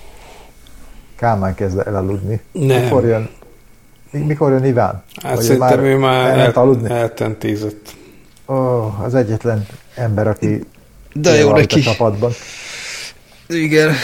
Kálmán 1.17 1.55
kezd 1.55 1.79
el 1.79 1.97
aludni. 1.97 2.41
Nem. 2.53 2.83
Mikor 2.83 3.05
jön, 3.05 3.31
mi- 4.11 4.19
mikor 4.21 4.51
jön 4.51 4.65
Iván? 4.65 5.03
Hát 5.23 5.35
Vagy 5.35 5.45
szerintem 5.45 5.85
ő 5.85 5.97
már 5.97 6.39
el, 6.39 6.51
aludni? 6.51 6.91
eltentézett. 6.91 7.99
Ó, 8.51 8.55
az 9.03 9.15
egyetlen 9.15 9.67
ember, 9.95 10.27
aki 10.29 10.65
De 11.13 11.35
jó 11.35 11.53
neki. 11.53 11.79
a 11.79 11.83
csapatban. 11.83 12.33
Igen. 13.49 13.95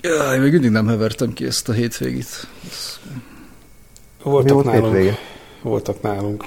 Jaj, 0.00 0.38
még 0.38 0.52
mindig 0.52 0.70
nem 0.70 0.86
hevertem 0.88 1.32
ki 1.32 1.44
ezt 1.46 1.68
a 1.68 1.72
hétvégét. 1.72 2.46
Mi 2.62 4.30
Voltak 4.30 4.52
volt 4.52 4.66
nálunk. 4.66 4.84
hétvége? 4.94 5.18
Voltak 5.62 6.02
nálunk. 6.02 6.44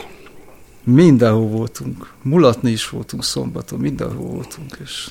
Mindenhol 0.84 1.47
voltunk. 1.47 2.12
Mulatni 2.21 2.71
is 2.71 2.89
voltunk 2.89 3.23
szombaton, 3.23 3.80
mindenhol 3.80 4.28
voltunk. 4.28 4.78
És 4.84 5.08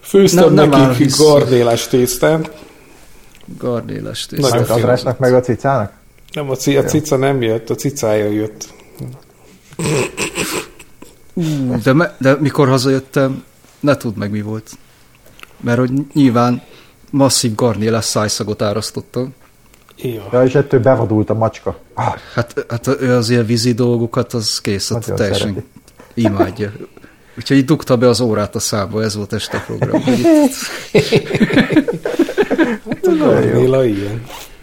Főztem 0.00 0.54
Nem- 0.54 0.68
nem 0.68 0.80
nekik 0.80 0.96
vissza. 0.96 1.24
gardélás 1.24 1.88
tésztát. 1.88 2.50
tészta. 4.26 4.46
Az 4.46 4.52
finom. 4.52 4.70
Andrásnak 4.70 5.18
meg 5.18 5.34
a 5.34 5.40
cicának? 5.40 5.92
Nem, 6.32 6.50
a, 6.50 6.56
ci- 6.56 6.76
a 6.76 6.84
cica 6.84 7.16
nem 7.16 7.42
jött, 7.42 7.70
a 7.70 7.74
cicája 7.74 8.30
jött. 8.30 8.74
Ú, 11.34 11.42
De, 11.82 11.92
me, 11.92 12.14
de 12.18 12.36
mikor 12.40 12.68
hazajöttem, 12.68 13.44
ne 13.80 13.96
tudd 13.96 14.16
meg 14.16 14.30
mi 14.30 14.40
volt. 14.42 14.70
Mert 15.60 15.78
hogy 15.78 15.90
nyilván 16.12 16.62
masszív 17.10 17.54
garnélás 17.54 18.04
szájszagot 18.04 18.62
árasztottam. 18.62 19.34
Ja. 19.96 20.28
Ja, 20.32 20.44
és 20.44 20.54
ettől 20.54 20.80
bevadult 20.80 21.30
a 21.30 21.34
macska. 21.34 21.78
Ah, 21.94 22.14
Hát, 22.34 22.64
hát 22.68 22.86
ő 23.00 23.14
az 23.14 23.30
ilyen 23.30 23.46
vízi 23.46 23.72
dolgokat, 23.72 24.32
az 24.32 24.60
kész, 24.60 24.92
hát 24.92 25.12
teljesen 25.14 25.48
szereti. 25.48 25.66
imádja. 26.14 26.72
Úgyhogy 27.38 27.56
így 27.56 27.64
dugta 27.64 27.96
be 27.96 28.08
az 28.08 28.20
órát 28.20 28.54
a 28.54 28.58
szába, 28.58 29.02
ez 29.02 29.16
volt 29.16 29.32
este 29.32 29.58
program. 29.66 30.02
Hogy 30.02 30.18
itt- 30.18 30.26
A 33.02 33.14
gardéla 33.18 33.84
ilyen. 33.84 34.22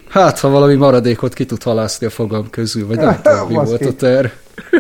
Hát, 0.10 0.40
ha 0.40 0.50
valami 0.50 0.76
maradékot 0.76 1.34
ki 1.34 1.46
tud 1.46 1.64
halászni 1.64 2.06
a 2.06 2.10
fogam 2.10 2.50
közül, 2.50 2.88
vagy 2.88 2.98
nem 2.98 3.22
tudom, 3.22 3.48
mi 3.48 3.54
volt 3.54 3.86
a 3.86 3.94
terv. 3.94 4.28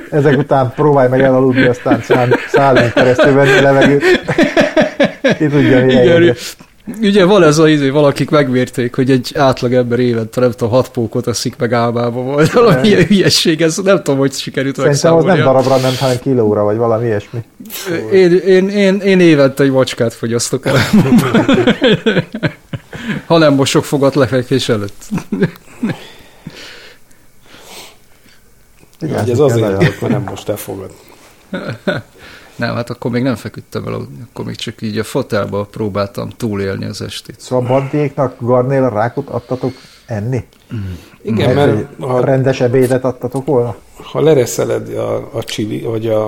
Ezek 0.09 0.37
után 0.37 0.73
próbálj 0.75 1.09
meg 1.09 1.21
elaludni, 1.21 1.65
aztán 1.65 2.01
szán, 2.01 2.35
szállunk 2.51 2.93
keresztül 2.93 3.33
venni 3.33 3.57
a 3.57 3.61
levegőt. 3.61 4.03
Ki 5.37 5.47
tudja, 5.47 5.85
mi 5.85 5.93
Igen, 5.93 6.35
ugye 7.01 7.25
van 7.25 7.43
ez 7.43 7.57
a 7.57 7.67
izé, 7.67 7.89
valakik 7.89 8.29
megmérték, 8.29 8.95
hogy 8.95 9.11
egy 9.11 9.31
átlag 9.35 9.73
ember 9.73 9.99
évente, 9.99 10.39
nem 10.39 10.51
tudom, 10.51 10.69
hat 10.69 10.89
pókot 10.89 11.27
eszik 11.27 11.55
meg 11.57 11.73
álmába 11.73 12.21
volt. 12.21 12.51
Valami 12.51 12.87
ilyen 12.87 13.05
hülyesség, 13.05 13.61
ez 13.61 13.77
nem 13.77 13.97
tudom, 13.97 14.19
hogy 14.19 14.31
sikerült 14.31 14.75
Szerintem 14.75 15.13
az 15.13 15.23
nem 15.23 15.37
darabra 15.37 15.77
ment, 15.77 15.97
hanem 15.97 16.17
kilóra, 16.21 16.63
vagy 16.63 16.77
valami 16.77 17.05
ilyesmi. 17.05 17.39
Én, 18.11 18.37
én, 18.37 18.69
én, 18.69 18.99
én 18.99 19.19
évente 19.19 19.63
egy 19.63 19.71
macskát 19.71 20.13
fogyasztok 20.13 20.65
el. 20.65 20.75
ha 23.27 23.37
nem 23.37 23.53
mosok 23.53 23.85
fogat 23.85 24.15
lefekvés 24.15 24.69
előtt. 24.69 25.03
Igen, 29.03 29.17
ez 29.17 29.25
kell 29.25 29.45
azért, 29.45 29.61
nagyon. 29.61 29.83
mert 30.01 30.07
nem 30.13 30.23
most 30.29 30.49
elfogad. 30.49 30.91
Nem, 32.55 32.75
hát 32.75 32.89
akkor 32.89 33.11
még 33.11 33.23
nem 33.23 33.35
feküdtem 33.35 33.87
el 33.87 34.07
akkor 34.29 34.45
még 34.45 34.55
csak 34.55 34.81
így 34.81 34.97
a 34.97 35.03
fotelba 35.03 35.63
próbáltam 35.71 36.29
túlélni 36.29 36.85
az 36.85 37.01
estét. 37.01 37.39
Szóval 37.39 37.67
bandiéknak 37.67 38.35
garnél 38.39 38.89
rákot 38.89 39.29
adtatok 39.29 39.73
enni? 40.05 40.43
Igen, 41.21 41.55
Mert 41.55 41.73
mert 41.73 41.87
ha, 41.99 42.19
rendes 42.25 42.61
ebédet 42.61 43.03
adtatok 43.03 43.45
volna? 43.45 43.75
ha 44.01 44.21
lereszeled 44.21 44.97
a, 44.97 45.29
a 45.37 45.43
chili, 45.43 45.81
vagy 45.81 46.07
a, 46.07 46.25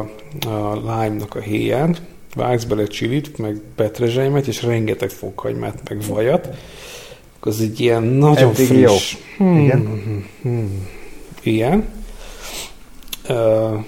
a 0.47 0.73
lime-nak 0.73 1.35
a 1.35 1.39
héját, 1.39 2.01
vágsz 2.35 2.63
bele 2.63 2.85
csilit, 2.85 3.37
meg 3.37 3.61
petrezselymet, 3.75 4.47
és 4.47 4.63
rengeteg 4.63 5.09
fokhagymát, 5.09 5.89
meg 5.89 6.01
vajat, 6.07 6.49
akkor 7.39 7.51
az 7.51 7.61
egy 7.61 7.79
ilyen 7.79 8.03
nagyon 8.03 8.49
Eddig 8.49 8.65
friss. 8.67 9.17
jó. 9.39 9.45
Igen. 9.57 10.01
Igen. 11.43 11.85
Uh, 13.29 13.85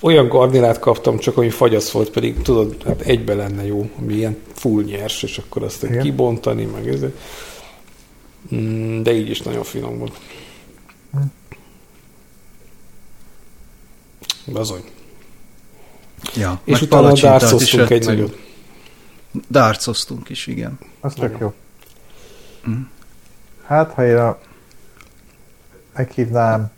olyan 0.00 0.28
garnélát 0.28 0.78
kaptam, 0.78 1.18
csak 1.18 1.36
ami 1.36 1.50
fagyasz 1.50 1.90
volt, 1.90 2.10
pedig 2.10 2.42
tudod, 2.42 2.82
hát 2.82 3.00
egybe 3.00 3.34
lenne 3.34 3.66
jó, 3.66 3.90
ami 3.98 4.14
ilyen 4.14 4.36
full 4.54 4.82
nyers, 4.82 5.22
és 5.22 5.38
akkor 5.38 5.62
azt 5.62 5.82
Igen. 5.82 6.02
kibontani, 6.02 6.64
meg 6.64 6.88
ez. 6.88 7.04
Mm, 8.54 9.02
de 9.02 9.12
így 9.12 9.30
is 9.30 9.42
nagyon 9.42 9.62
finom 9.62 9.98
volt. 9.98 10.18
Bazony. 14.52 14.82
Ja, 16.34 16.60
És 16.64 16.82
utána 16.82 17.02
palacsintát 17.02 17.42
is 17.42 17.48
dárcoztunk 17.48 17.90
egy 17.90 18.04
nagyot. 18.04 18.38
Dárcoztunk 19.48 20.28
is, 20.28 20.46
igen. 20.46 20.78
Az 21.00 21.14
tök 21.14 21.32
Nagyon. 21.32 21.54
jó. 22.66 22.72
Mm. 22.72 22.82
Hát, 23.64 23.92
ha 23.92 24.06
én 24.06 24.16
a... 24.16 24.38
meghívnám, 25.94 26.70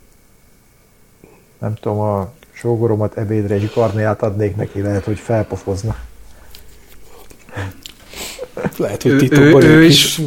nem 1.59 1.75
tudom, 1.81 1.99
a 1.99 2.33
sógoromat 2.53 3.16
ebédre 3.16 3.55
egy 3.55 3.71
karniát 3.71 4.23
adnék 4.23 4.57
neki, 4.57 4.81
lehet, 4.81 5.05
hogy 5.05 5.18
felpofozna. 5.18 5.97
Lehet, 8.77 9.03
hogy 9.03 9.12
ő, 9.12 9.29
ő, 9.31 9.57
ő 9.57 9.85
is, 9.85 10.18
is 10.18 10.27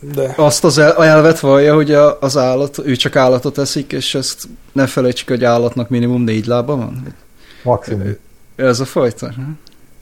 de... 0.00 0.34
azt 0.36 0.64
az 0.64 0.78
elvet 0.78 1.40
vallja, 1.40 1.74
hogy 1.74 1.92
a, 1.92 2.18
az 2.20 2.36
állat, 2.36 2.78
ő 2.78 2.96
csak 2.96 3.16
állatot 3.16 3.58
eszik, 3.58 3.92
és 3.92 4.14
ezt 4.14 4.48
ne 4.72 4.86
felejtsük, 4.86 5.28
hogy 5.28 5.44
állatnak 5.44 5.88
minimum 5.88 6.22
négy 6.22 6.46
lába 6.46 6.76
van. 6.76 7.14
Maximum. 7.62 8.16
Ez 8.56 8.80
a 8.80 8.84
fajta. 8.84 9.34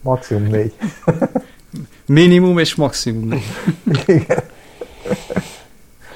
Maximum 0.00 0.50
négy. 0.50 0.72
minimum 2.06 2.58
és 2.58 2.74
maximum 2.74 3.28
négy. 3.28 3.42
Igen. 4.06 4.42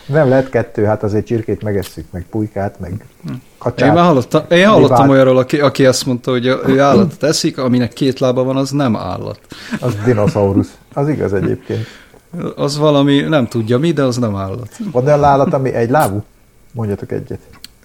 Nem 0.07 0.29
lehet 0.29 0.49
kettő, 0.51 0.85
hát 0.85 1.03
azért 1.03 1.27
csirkét 1.27 1.63
megesszük, 1.63 2.05
meg 2.11 2.27
pulykát, 2.31 2.81
meg 2.81 3.05
Én 3.29 3.43
kacsát. 3.59 3.95
már 3.95 4.05
hallottam, 4.05 4.43
én 4.49 4.67
hallottam 4.67 4.97
Libát. 4.97 5.11
olyanról, 5.11 5.39
aki, 5.39 5.61
aki 5.61 5.87
azt 5.87 6.07
mondta, 6.07 6.31
hogy 6.31 6.47
ő 6.47 6.81
állatot 6.81 7.23
eszik, 7.23 7.59
aminek 7.59 7.93
két 7.93 8.19
lába 8.19 8.43
van, 8.45 8.57
az 8.57 8.71
nem 8.71 8.97
állat. 8.97 9.41
Az 9.81 9.95
dinoszaurusz. 10.05 10.77
Az 10.93 11.09
igaz 11.09 11.33
egyébként. 11.33 11.87
Az 12.57 12.79
valami, 12.79 13.21
nem 13.21 13.47
tudja 13.47 13.79
mi, 13.79 13.93
de 13.93 14.03
az 14.03 14.17
nem 14.17 14.37
állat. 14.37 14.69
Van 14.93 15.05
olyan 15.07 15.25
állat, 15.25 15.53
ami 15.53 15.73
egy 15.73 15.91
lábú? 15.91 16.25
Mondjatok 16.73 17.13
egyet. 17.13 17.41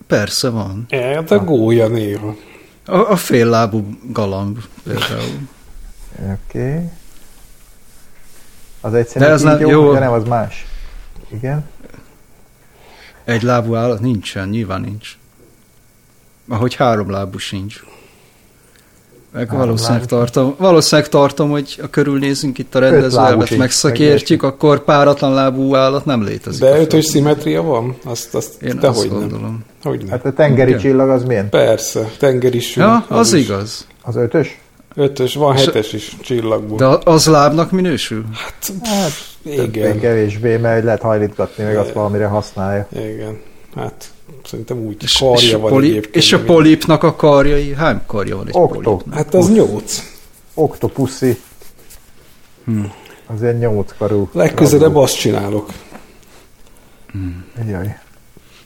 Persze 0.08 0.50
van. 0.50 0.86
hát 0.90 1.32
a 1.32 1.44
gólya 1.44 1.88
néha. 1.88 2.36
A, 2.86 2.96
a 2.98 3.16
féllábú 3.16 3.86
galamb 4.12 4.58
például. 4.84 5.48
Oké. 6.20 6.60
Okay. 6.60 6.90
Az 8.82 8.94
egy 8.94 9.08
De 9.16 9.26
ez 9.26 9.42
nem- 9.42 9.60
jó, 9.60 9.70
jó. 9.70 9.94
de 9.94 10.00
nem, 10.00 10.12
az 10.12 10.24
más. 10.24 10.66
Igen. 11.34 11.66
Egy 13.24 13.42
lábú 13.42 13.76
állat 13.76 14.00
nincsen, 14.00 14.50
nyilván 14.50 14.82
nincs. 14.82 15.18
Ahogy 16.50 16.76
három 16.76 17.10
lábú 17.10 17.38
sincs. 17.38 17.84
Meg 19.34 19.48
Három 19.50 19.66
valószínűleg 19.66 20.00
lábú. 20.00 20.16
tartom, 20.16 20.56
valószínűleg 20.58 21.10
tartom, 21.10 21.50
hogy 21.50 21.78
ha 21.82 21.88
körülnézünk 21.88 22.58
itt 22.58 22.76
a 22.76 22.80
rendezőelvet, 22.80 23.58
megszakértjük, 23.58 24.44
akkor 24.44 24.84
páratlan 24.84 25.34
lábú 25.34 25.76
állat 25.76 26.06
nem 26.06 26.24
létezik. 26.24 26.62
De 26.62 26.70
a 26.70 26.80
ötös 26.80 27.06
szimmetria 27.06 27.62
van? 27.62 27.98
Azt, 28.04 28.36
azt 28.36 28.62
Én 28.62 28.80
te 28.80 28.88
azt 28.88 29.00
hogy 29.00 29.10
nem? 29.10 29.20
gondolom. 29.20 29.64
Hogy 29.84 30.00
nem? 30.00 30.10
Hát 30.10 30.26
a 30.26 30.34
tengeri 30.34 30.70
Igen. 30.70 30.82
csillag 30.82 31.10
az 31.10 31.24
milyen? 31.24 31.50
Persze, 31.50 32.12
tengeri 32.20 32.60
sül. 32.60 32.84
Ja, 32.84 33.06
az 33.08 33.34
is. 33.34 33.44
igaz. 33.44 33.88
Az 34.02 34.16
ötös? 34.16 34.60
Ötös, 34.96 35.34
van 35.34 35.56
És- 35.56 35.66
hetes 35.66 35.94
is 35.94 36.16
csillagból. 36.22 36.78
De 36.78 37.12
az 37.12 37.26
lábnak 37.26 37.72
minősül? 37.72 38.26
Hát, 38.34 38.72
Hát, 38.84 39.12
igen. 39.44 40.00
kevésbé, 40.00 40.58
mert 40.58 40.84
lehet 40.84 41.02
hajlítgatni, 41.02 41.64
meg 41.64 41.78
azt 41.78 41.92
valamire 41.92 42.26
használja. 42.26 42.88
Igen. 42.96 43.40
Hát, 43.76 44.12
szerintem 44.46 44.78
úgy 44.78 45.04
És, 45.04 45.18
karja 45.18 45.36
és, 45.48 45.54
a, 45.54 45.60
van 45.60 45.72
poli, 45.72 45.90
egyébként. 45.90 46.16
és 46.16 46.34
a 46.34 46.44
polipnak 46.44 47.04
a 47.04 47.16
karjai, 47.16 47.74
hány 47.74 48.02
karja 48.06 48.36
van 48.36 48.48
egy 48.48 48.54
Okto. 48.56 48.80
polipnak? 48.82 49.16
Hát 49.18 49.34
az 49.34 49.52
nyolc. 49.52 50.02
Oktopuszi. 50.54 51.40
Hmm. 52.66 52.92
Az 53.36 53.42
ilyen 53.42 53.56
nyolc 53.56 53.94
karú. 53.98 54.30
Legközelebb 54.34 54.96
azt 54.96 55.20
csinálok. 55.20 55.70
Jaj. 57.70 57.98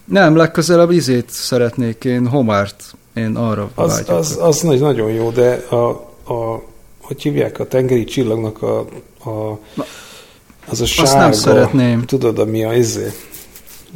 Nem, 0.06 0.36
legközelebb 0.36 0.92
izét 0.92 1.30
szeretnék 1.30 2.04
én, 2.06 2.28
homárt. 2.28 2.84
Én 3.14 3.36
arra 3.36 3.70
Az, 3.76 3.92
vágyok. 3.92 4.10
az, 4.10 4.38
az 4.42 4.62
nagy, 4.62 4.80
nagyon 4.80 5.12
jó, 5.12 5.30
de 5.30 5.54
a, 5.70 6.05
a, 6.28 6.62
hogy 7.02 7.22
hívják, 7.22 7.60
a 7.60 7.68
tengeri 7.68 8.04
csillagnak 8.04 8.62
a, 8.62 8.80
a 9.30 9.60
az 10.70 10.82
a 10.82 10.86
sárga, 10.86 11.18
nem 11.18 11.32
szeretném. 11.32 12.02
tudod, 12.06 12.40
ami 12.40 12.64
a 12.64 12.74
izé? 12.74 13.12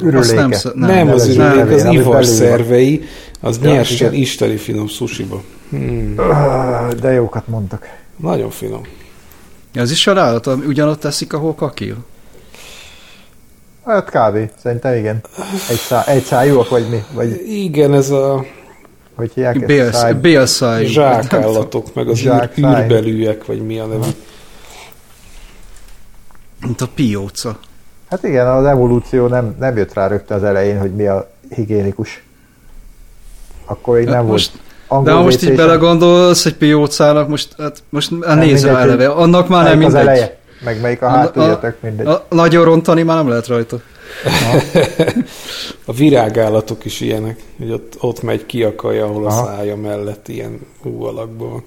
Ürüléke. 0.00 0.18
Azt 0.18 0.34
nem, 0.34 0.52
sz- 0.52 0.74
Nem, 0.74 0.88
nem 0.90 1.08
az 1.08 1.28
ürülék, 1.28 1.70
az 1.74 1.84
ami 1.84 1.94
ivar 1.94 2.04
belül 2.12 2.12
van. 2.12 2.22
szervei, 2.36 3.02
az 3.40 3.58
Ja, 3.62 3.70
nyersen, 3.70 4.08
igen. 4.08 4.20
isteni 4.20 4.56
finom 4.56 4.86
sushiba. 4.88 5.42
Hmm, 5.70 6.14
Ah, 6.16 6.92
De 6.92 7.12
jókat 7.12 7.48
mondtak. 7.48 7.86
nagyon 8.16 8.50
finom. 8.50 8.82
Ez 9.72 9.90
is 9.90 10.06
a 10.06 10.18
állat, 10.20 10.46
ugyanott 10.46 11.00
teszik, 11.00 11.32
ahol 11.32 11.54
kakil. 11.54 11.96
Hát 13.84 14.04
kb. 14.10 14.50
Szerintem 14.62 14.94
igen. 14.96 15.20
Egy, 15.70 15.76
szá, 15.76 16.04
egy 16.04 16.22
szájúak, 16.24 16.68
vagy 16.68 16.88
mi? 16.88 17.02
Vagy 17.12 17.42
Igen, 17.48 17.94
ez 17.94 18.10
a 18.10 18.44
hogy 19.20 19.32
hívják 19.34 19.54
ezt? 19.56 19.66
Bélsz, 19.66 19.96
Száj... 19.96 20.12
bélszájú. 20.14 20.86
zsákállatok, 20.86 21.94
meg 21.94 22.08
az 22.08 22.18
űr, 22.18 22.24
Zsákszáj. 22.24 22.82
űrbelűek, 22.82 23.46
vagy 23.46 23.66
mi 23.66 23.78
a 23.78 23.86
neve. 23.86 24.06
Mint 26.60 26.80
a 26.80 26.88
pióca. 26.94 27.58
Hát 28.10 28.22
igen, 28.24 28.46
az 28.46 28.64
evolúció 28.64 29.26
nem, 29.26 29.54
nem 29.58 29.76
jött 29.76 29.94
rá 29.94 30.06
rögtön 30.06 30.36
az 30.36 30.44
elején, 30.44 30.78
hogy 30.78 30.94
mi 30.94 31.06
a 31.06 31.30
higiénikus. 31.54 32.22
Akkor 33.64 33.96
még 33.96 34.04
Ja, 34.06 34.10
nem 34.10 34.24
most- 34.24 34.50
volt. 34.50 34.64
Angol 34.92 35.04
De 35.04 35.12
ha 35.12 35.22
most 35.22 35.42
így 35.42 35.54
belegondolsz 35.54 36.46
egy 36.46 36.54
piócának, 36.56 37.28
most, 37.28 37.54
hát, 37.58 37.82
most 37.88 38.12
a 38.20 38.34
néző 38.34 38.66
mindegy, 38.66 38.82
eleve, 38.88 39.08
annak 39.08 39.48
már 39.48 39.62
nem 39.64 39.72
melyik 39.78 39.86
az 39.86 39.92
mindegy. 39.94 40.16
eleje, 40.16 40.38
meg 40.64 40.80
melyik 40.80 41.02
a 41.02 41.06
A- 41.06 41.08
hátulja, 41.10 41.52
a- 41.52 41.58
tök 41.58 41.76
mindegy. 41.80 42.06
A, 42.06 42.24
nagyon 42.28 42.64
rontani 42.64 43.02
már 43.02 43.16
nem 43.16 43.28
lehet 43.28 43.46
rajta. 43.46 43.80
A 45.84 45.92
virágállatok 45.92 46.84
is 46.84 47.00
ilyenek, 47.00 47.40
hogy 47.58 47.70
ott, 47.70 47.96
ott 48.00 48.22
megy 48.22 48.46
ki 48.46 48.62
a 48.64 48.74
kaja, 48.74 49.04
ahol 49.04 49.26
a 49.26 49.28
Aha. 49.28 49.44
szája 49.46 49.76
mellett 49.76 50.28
ilyen 50.28 50.58
hú 50.82 51.02
alakban 51.02 51.50
van. 51.50 51.62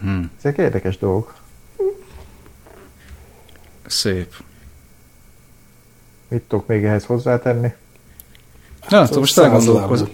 Hm, 0.00 0.22
Ezek 0.38 0.58
érdekes 0.58 0.98
dolgok. 0.98 1.34
szép. 3.86 4.34
Mit 6.28 6.42
tudok 6.42 6.66
még 6.66 6.84
ehhez 6.84 7.04
hozzátenni? 7.04 7.72
Na, 8.88 8.96
hát 8.98 9.10
az 9.10 9.16
most, 9.16 9.32
százlábú. 9.32 9.58
elgondolkoz, 9.58 10.04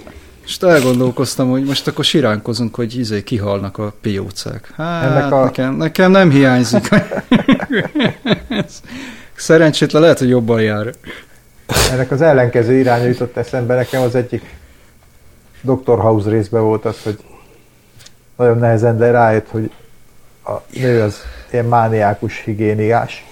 most 0.42 0.62
elgondolkoztam, 0.62 1.50
hogy 1.50 1.64
most 1.64 1.86
akkor 1.86 2.04
siránkozunk, 2.04 2.74
hogy 2.74 2.98
izé 2.98 3.22
kihalnak 3.22 3.78
a 3.78 3.94
piócák. 4.00 4.72
Hát 4.76 5.10
Ennek 5.10 5.32
a- 5.32 5.44
nekem, 5.44 5.74
nekem 5.74 6.10
nem 6.10 6.30
hiányzik. 6.30 6.88
Szerencsétlen 9.36 10.02
lehet, 10.02 10.18
hogy 10.18 10.28
jobban 10.28 10.62
jár. 10.62 10.92
Ennek 11.92 12.10
az 12.10 12.20
ellenkező 12.20 12.74
iránya 12.74 13.06
jutott 13.06 13.36
eszembe, 13.36 13.74
nekem 13.74 14.02
az 14.02 14.14
egyik 14.14 14.42
Dr. 15.60 15.98
House 15.98 16.30
részben 16.30 16.62
volt 16.62 16.84
az, 16.84 17.02
hogy 17.02 17.18
nagyon 18.36 18.58
nehezen, 18.58 18.98
de 18.98 19.10
rájött, 19.10 19.48
hogy 19.48 19.70
a 20.44 20.52
nő 20.80 21.02
az 21.02 21.16
ilyen 21.50 21.64
mániákus 21.64 22.42
higiéniás, 22.44 23.26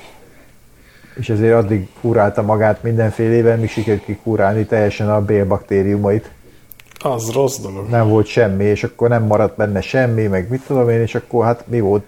és 1.14 1.28
ezért 1.28 1.54
addig 1.54 1.88
kurálta 2.00 2.42
magát 2.42 2.82
mindenfélében, 2.82 3.58
míg 3.58 3.70
sikerült 3.70 4.04
kikurálni 4.04 4.64
teljesen 4.64 5.10
a 5.10 5.24
bélbaktériumait. 5.24 6.30
Az 6.98 7.30
rossz 7.30 7.58
dolog. 7.58 7.88
Nem 7.88 8.08
volt 8.08 8.26
semmi, 8.26 8.64
és 8.64 8.84
akkor 8.84 9.08
nem 9.08 9.22
maradt 9.22 9.56
benne 9.56 9.80
semmi, 9.80 10.26
meg 10.26 10.48
mit 10.48 10.62
tudom 10.66 10.88
én, 10.88 11.00
és 11.00 11.14
akkor 11.14 11.44
hát 11.44 11.64
mi 11.66 11.80
volt 11.80 12.04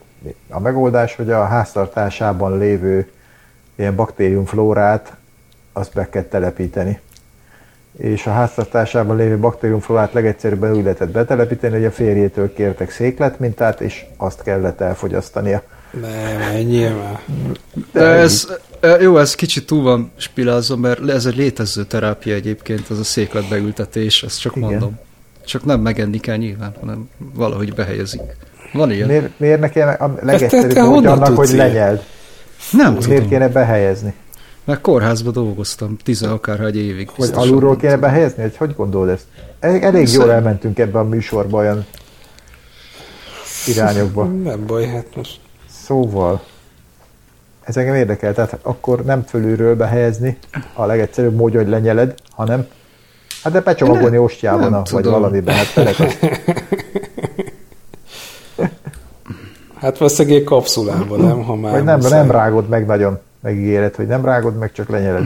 a 0.49 0.61
megoldás, 0.61 1.15
hogy 1.17 1.31
a 1.31 1.45
háztartásában 1.45 2.59
lévő 2.59 3.11
ilyen 3.75 3.95
baktériumflórát 3.95 5.17
azt 5.73 5.95
be 5.95 6.09
kell 6.09 6.23
telepíteni. 6.23 7.01
És 7.99 8.27
a 8.27 8.31
háztartásában 8.33 9.17
lévő 9.17 9.39
baktériumflórát 9.39 10.13
legegyszerűbben 10.13 10.75
úgy 10.75 10.83
lehetett 10.83 11.11
betelepíteni, 11.11 11.75
hogy 11.75 11.85
a 11.85 11.91
férjétől 11.91 12.53
kértek 12.53 12.91
székletmintát, 12.91 13.81
és 13.81 14.05
azt 14.17 14.43
kellett 14.43 14.81
elfogyasztania. 14.81 15.63
Nem, 16.01 16.97
már. 16.97 17.21
De 17.93 18.01
ez, 18.01 18.47
jó, 19.01 19.19
ez 19.19 19.35
kicsit 19.35 19.67
túl 19.67 19.83
van 19.83 20.13
spilázva, 20.17 20.77
mert 20.77 21.09
ez 21.09 21.27
egy 21.27 21.37
létező 21.37 21.85
terápia 21.85 22.35
egyébként, 22.35 22.89
az 22.89 22.99
a 22.99 23.05
székletbeültetés, 23.05 24.23
ezt 24.23 24.41
csak 24.41 24.57
Igen. 24.57 24.69
mondom. 24.69 24.99
Csak 25.45 25.65
nem 25.65 25.81
megenni 25.81 26.19
kell 26.19 26.37
nyilván, 26.37 26.75
hanem 26.81 27.09
valahogy 27.35 27.75
behelyezik. 27.75 28.21
Van 28.73 28.91
ilyen? 28.93 29.09
Miért, 29.09 29.39
miért 29.39 29.61
nekem 29.61 29.89
a 29.99 30.15
te- 30.15 30.25
legegyszerűbb 30.25 30.77
módja 30.77 31.13
annak, 31.13 31.27
tudsz 31.27 31.37
hogy 31.49 31.57
lenyeld? 31.57 32.03
Nem 32.71 32.93
Miért 32.93 33.07
tudom. 33.07 33.29
kéne 33.29 33.49
behelyezni? 33.49 34.15
Mert 34.65 34.81
kórházban 34.81 35.33
dolgoztam, 35.33 35.97
tizen 36.05 36.31
akárhány 36.31 36.77
évig. 36.77 37.09
Hogy 37.09 37.31
alulról 37.35 37.77
kéne 37.77 37.97
behelyezni? 37.97 38.43
Hogy 38.43 38.57
hogy 38.57 38.75
gondolod 38.77 39.09
ezt? 39.09 39.25
Elég, 39.61 39.83
elég 39.83 40.01
jól 40.01 40.07
Szerint- 40.07 40.31
elmentünk 40.31 40.79
ebbe 40.79 40.99
a 40.99 41.05
műsorba 41.05 41.59
olyan 41.59 41.87
irányokba. 43.67 44.25
Nem 44.25 44.67
baj, 44.67 44.87
hát 44.87 45.07
most. 45.17 45.41
Szóval, 45.85 46.43
ez 47.65 47.77
engem 47.77 47.95
érdekel, 47.95 48.35
tehát 48.35 48.59
akkor 48.63 49.05
nem 49.05 49.23
fölülről 49.23 49.77
behelyezni 49.77 50.39
a 50.75 50.85
legegyszerűbb 50.87 51.35
módja, 51.35 51.61
hogy 51.61 51.69
lenyeled, 51.69 52.15
hanem 52.31 52.67
hát 53.43 53.53
de 53.53 53.61
becsomagolni 53.61 54.17
a- 54.75 54.83
vagy 54.91 55.05
valamiben, 55.05 55.55
hát 55.55 55.67
felek. 55.67 55.97
Hát 59.83 59.99
valószínűleg 59.99 60.39
egy 60.39 60.45
kapszulában, 60.45 61.21
nem? 61.21 61.43
Ha 61.43 61.55
már 61.55 61.73
Vagy 61.73 61.85
nem, 61.85 61.97
muszáj. 61.97 62.21
nem 62.21 62.31
rágod 62.31 62.69
meg 62.69 62.87
nagyon, 62.87 63.19
megígéred, 63.41 63.95
hogy 63.95 64.07
nem 64.07 64.25
rágod 64.25 64.59
meg, 64.59 64.73
csak 64.73 64.89
lenyeled. 64.89 65.25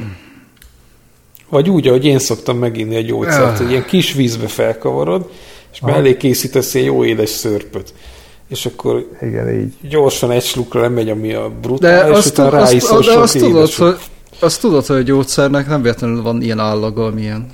Vagy 1.49 1.69
úgy, 1.71 1.87
ahogy 1.89 2.05
én 2.05 2.19
szoktam 2.19 2.59
meginni 2.59 2.95
egy 2.97 3.07
gyógyszert, 3.07 3.59
hogy 3.59 3.71
ilyen 3.71 3.85
kis 3.85 4.13
vízbe 4.13 4.47
felkavarod, 4.47 5.31
és 5.73 5.81
Aha. 5.81 5.91
mellé 5.93 6.17
készítesz 6.17 6.75
egy 6.75 6.85
jó 6.85 7.05
édes 7.05 7.29
szörpöt. 7.29 7.95
És 8.49 8.67
akkor 8.67 9.09
Igen, 9.23 9.51
így. 9.61 9.75
gyorsan 9.89 10.31
egy 10.31 10.43
slukra 10.43 10.81
lemegy, 10.81 11.11
ami 11.11 11.35
a 11.35 11.49
De 11.49 11.55
brutál, 11.61 12.11
és 12.11 12.17
azt, 12.17 12.27
utána 12.39 12.51
ráiszol 12.51 12.99
azt, 12.99 13.09
de 13.09 13.19
azt 13.19 13.39
tudod, 13.39 13.73
hogy, 13.73 13.97
azt 14.41 14.61
tudod, 14.61 14.87
hogy 14.87 14.97
a 14.97 15.03
gyógyszernek 15.03 15.67
nem 15.69 15.83
véletlenül 15.83 16.23
van 16.23 16.43
ilyen 16.43 16.59
állaga, 16.59 17.05
amilyen, 17.07 17.47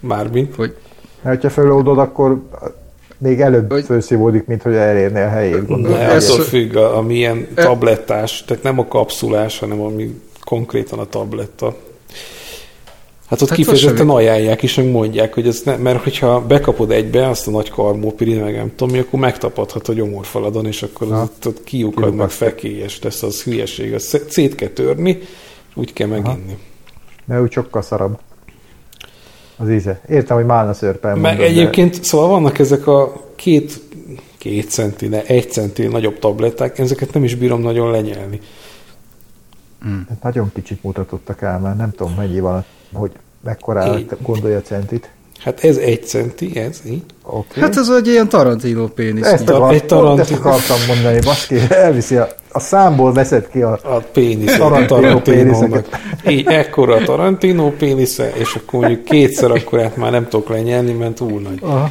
Mármint. 0.00 0.54
hogy 0.54 0.76
Mert 1.22 1.42
ha 1.42 1.50
föloldod, 1.50 1.98
akkor 1.98 2.42
még 3.18 3.40
előbb 3.40 3.70
Hogy- 3.72 3.84
felszívódik, 3.84 4.46
mint 4.46 4.62
hogy 4.62 4.74
elérné 4.74 5.22
a 5.22 5.28
helyét, 5.28 5.66
gondolom. 5.66 5.98
Ne, 5.98 6.08
Ez- 6.10 6.30
attól 6.30 6.44
függ, 6.44 6.76
a, 6.76 6.96
ami 6.96 7.14
ilyen 7.14 7.46
E- 7.54 7.62
tablettás, 7.62 8.44
tehát 8.46 8.62
nem 8.62 8.78
a 8.78 8.86
kapszulás, 8.86 9.58
hanem 9.58 9.80
ami 9.80 10.20
konkrétan 10.44 10.98
a 10.98 11.06
tabletta. 11.06 11.76
Hát 13.28 13.42
ott 13.42 13.48
Hát 13.48 13.58
kifejezetten 13.58 14.08
ajánlják 14.10 14.62
is, 14.62 14.74
meg 14.74 14.90
mondják, 14.90 15.34
hogy 15.34 15.46
ez 15.46 15.60
ne, 15.64 15.76
mert 15.76 16.02
hogyha 16.02 16.40
bekapod 16.46 16.90
egybe 16.90 17.28
azt 17.28 17.46
a 17.46 17.50
nagy 17.50 17.70
karmópirin, 17.70 18.40
meg 18.40 18.54
nem 18.56 18.72
tudom 18.76 18.94
mi, 18.94 19.00
akkor 19.00 19.20
megtapadhat 19.20 19.88
a 19.88 19.92
gyomorfaladon, 19.92 20.66
és 20.66 20.82
akkor 20.82 21.08
Na. 21.08 21.22
ott, 21.22 21.46
ott 21.46 21.64
kiukad, 21.64 22.14
meg 22.14 22.30
fekélyes 22.30 23.02
lesz, 23.02 23.22
az 23.22 23.42
hülyeség. 23.42 23.94
Az 23.94 24.18
szét- 24.28 24.54
kell 24.54 24.68
törni, 24.68 25.10
és 25.68 25.74
úgy 25.74 25.92
kell 25.92 26.08
meginni. 26.08 26.56
Mert 27.24 27.42
úgy 27.42 27.52
sokkal 27.52 27.82
szarabb. 27.82 28.18
Az 29.56 29.70
íze. 29.70 30.00
Értem, 30.08 30.36
hogy 30.36 30.46
málna 30.46 30.72
szörpel 30.72 31.14
Meg 31.14 31.22
mondod, 31.22 31.38
de- 31.38 31.44
egyébként, 31.44 32.04
szóval 32.04 32.28
vannak 32.28 32.58
ezek 32.58 32.86
a 32.86 33.12
két, 33.34 33.80
két 34.38 34.70
centi, 34.70 35.06
ne, 35.08 35.22
egy 35.24 35.50
centi 35.50 35.86
nagyobb 35.86 36.18
tabletták, 36.18 36.78
ezeket 36.78 37.12
nem 37.12 37.24
is 37.24 37.34
bírom 37.34 37.60
nagyon 37.60 37.90
lenyelni. 37.90 38.40
Hát 40.08 40.22
nagyon 40.22 40.50
kicsit 40.54 40.82
mutatottak 40.82 41.42
el, 41.42 41.58
mert 41.58 41.76
nem 41.76 41.90
tudom 41.90 42.14
mennyi 42.14 42.40
van, 42.40 42.64
hogy 42.92 43.12
mekkora 43.44 43.98
gondolja 44.22 44.56
a 44.56 44.62
centit. 44.62 45.10
Hát 45.38 45.64
ez 45.64 45.76
egy 45.76 46.06
centi, 46.06 46.58
ez 46.58 46.80
így. 46.86 47.02
Oké. 47.22 47.60
Hát 47.60 47.76
ez 47.76 47.88
egy 47.88 48.06
ilyen 48.06 48.28
Tarantino 48.28 48.86
pénisz. 48.86 49.26
ezt, 49.26 49.48
akar, 49.50 49.74
egy 49.74 49.84
Tarantino. 49.84 50.20
ezt 50.20 50.32
akartam 50.32 50.76
mondani, 50.86 51.18
baszki, 51.24 51.56
elviszi 51.68 52.16
a, 52.16 52.28
a 52.52 52.60
számból 52.60 53.12
veszed 53.12 53.48
ki 53.48 53.62
a... 53.62 53.78
A 53.82 53.96
pénisze. 54.12 54.56
Tarantino 54.56 54.86
Tarantinónak. 54.86 55.22
péniszeket. 55.22 55.98
Így, 56.28 56.46
ekkora 56.46 56.94
a 56.94 57.02
Tarantino 57.04 57.70
pénisze, 57.70 58.32
és 58.34 58.54
akkor 58.54 58.80
mondjuk 58.80 59.04
kétszer 59.04 59.50
akkorát 59.50 59.96
már 59.96 60.10
nem 60.10 60.28
tudok 60.28 60.48
lenyelni, 60.48 60.92
mert 60.92 61.14
túl 61.14 61.40
nagy. 61.40 61.58
Aha. 61.62 61.90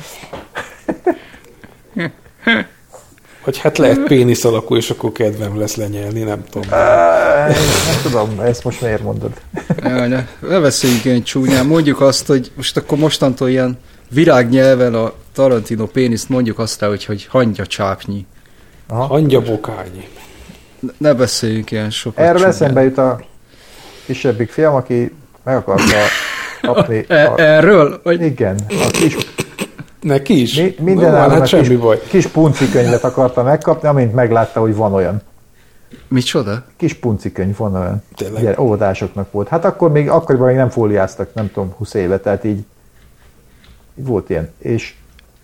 Vagy 3.45 3.57
hát 3.57 3.77
lehet 3.77 3.99
pénisz 4.03 4.43
alakú, 4.45 4.75
és 4.75 4.89
akkor 4.89 5.11
kedvem 5.11 5.59
lesz 5.59 5.75
lenyelni, 5.75 6.21
nem 6.21 6.43
tudom. 6.51 6.69
Nem 6.69 8.01
tudom, 8.03 8.39
ezt 8.39 8.63
most 8.63 8.81
miért 8.81 9.01
mondod? 9.03 9.31
Ne, 9.81 10.07
ne 10.39 10.59
beszéljünk 10.59 11.05
ilyen 11.05 11.23
csúnyán. 11.23 11.65
Mondjuk 11.65 12.01
azt, 12.01 12.27
hogy 12.27 12.51
most 12.55 12.77
akkor 12.77 12.97
mostantól 12.97 13.49
ilyen 13.49 13.77
virágnyelven 14.09 14.93
a 14.93 15.13
Tarantino 15.33 15.85
péniszt 15.85 16.29
mondjuk 16.29 16.59
azt 16.59 16.81
el, 16.81 16.89
hogy, 16.89 17.05
hogy 17.05 17.25
hangya 17.29 17.65
csápnyi. 17.65 18.25
Aha. 18.87 19.13
Angya 19.13 19.41
bokányi. 19.41 20.07
Ne- 20.79 20.91
Ne 20.97 21.13
beszéljünk 21.13 21.71
ilyen 21.71 21.89
sokat 21.89 22.19
Erről 22.19 22.33
csúnyán. 22.35 22.49
eszembe 22.51 22.83
jut 22.83 22.97
a 22.97 23.19
kisebbik 24.05 24.49
fiam, 24.51 24.75
aki 24.75 25.13
meg 25.43 25.55
akarta 25.55 25.83
kapni. 26.61 27.05
E- 27.07 27.31
A, 27.31 27.39
erről? 27.39 27.99
Vagy 28.03 28.21
igen, 28.21 28.59
a 28.69 28.87
kis, 28.91 29.15
Neki 30.05 30.41
is? 30.41 30.55
mi, 30.55 30.75
minden 30.79 31.11
no, 31.11 31.17
hát 31.17 31.47
semmi 31.47 31.67
kis, 31.67 31.77
baj. 31.77 32.01
kis 32.07 32.27
punci 32.27 32.69
könyvet 32.69 33.03
akarta 33.03 33.43
megkapni, 33.43 33.87
amint 33.87 34.13
meglátta, 34.13 34.59
hogy 34.59 34.75
van 34.75 34.93
olyan. 34.93 35.21
micsoda? 36.07 36.63
Kis 36.77 36.93
punci 36.93 37.31
könyv 37.31 37.57
van 37.57 37.75
olyan. 37.75 38.03
Tényleg? 38.15 38.59
Óvodásoknak 38.59 39.31
volt. 39.31 39.47
Hát 39.47 39.65
akkor 39.65 39.91
még, 39.91 40.09
akkoriban 40.09 40.47
még 40.47 40.55
nem 40.55 40.69
fóliáztak, 40.69 41.33
nem 41.33 41.51
tudom, 41.51 41.73
20 41.77 41.93
éve, 41.93 42.19
tehát 42.19 42.43
így, 42.43 42.65
így 43.95 44.05
volt 44.05 44.29
ilyen. 44.29 44.49
És 44.57 44.93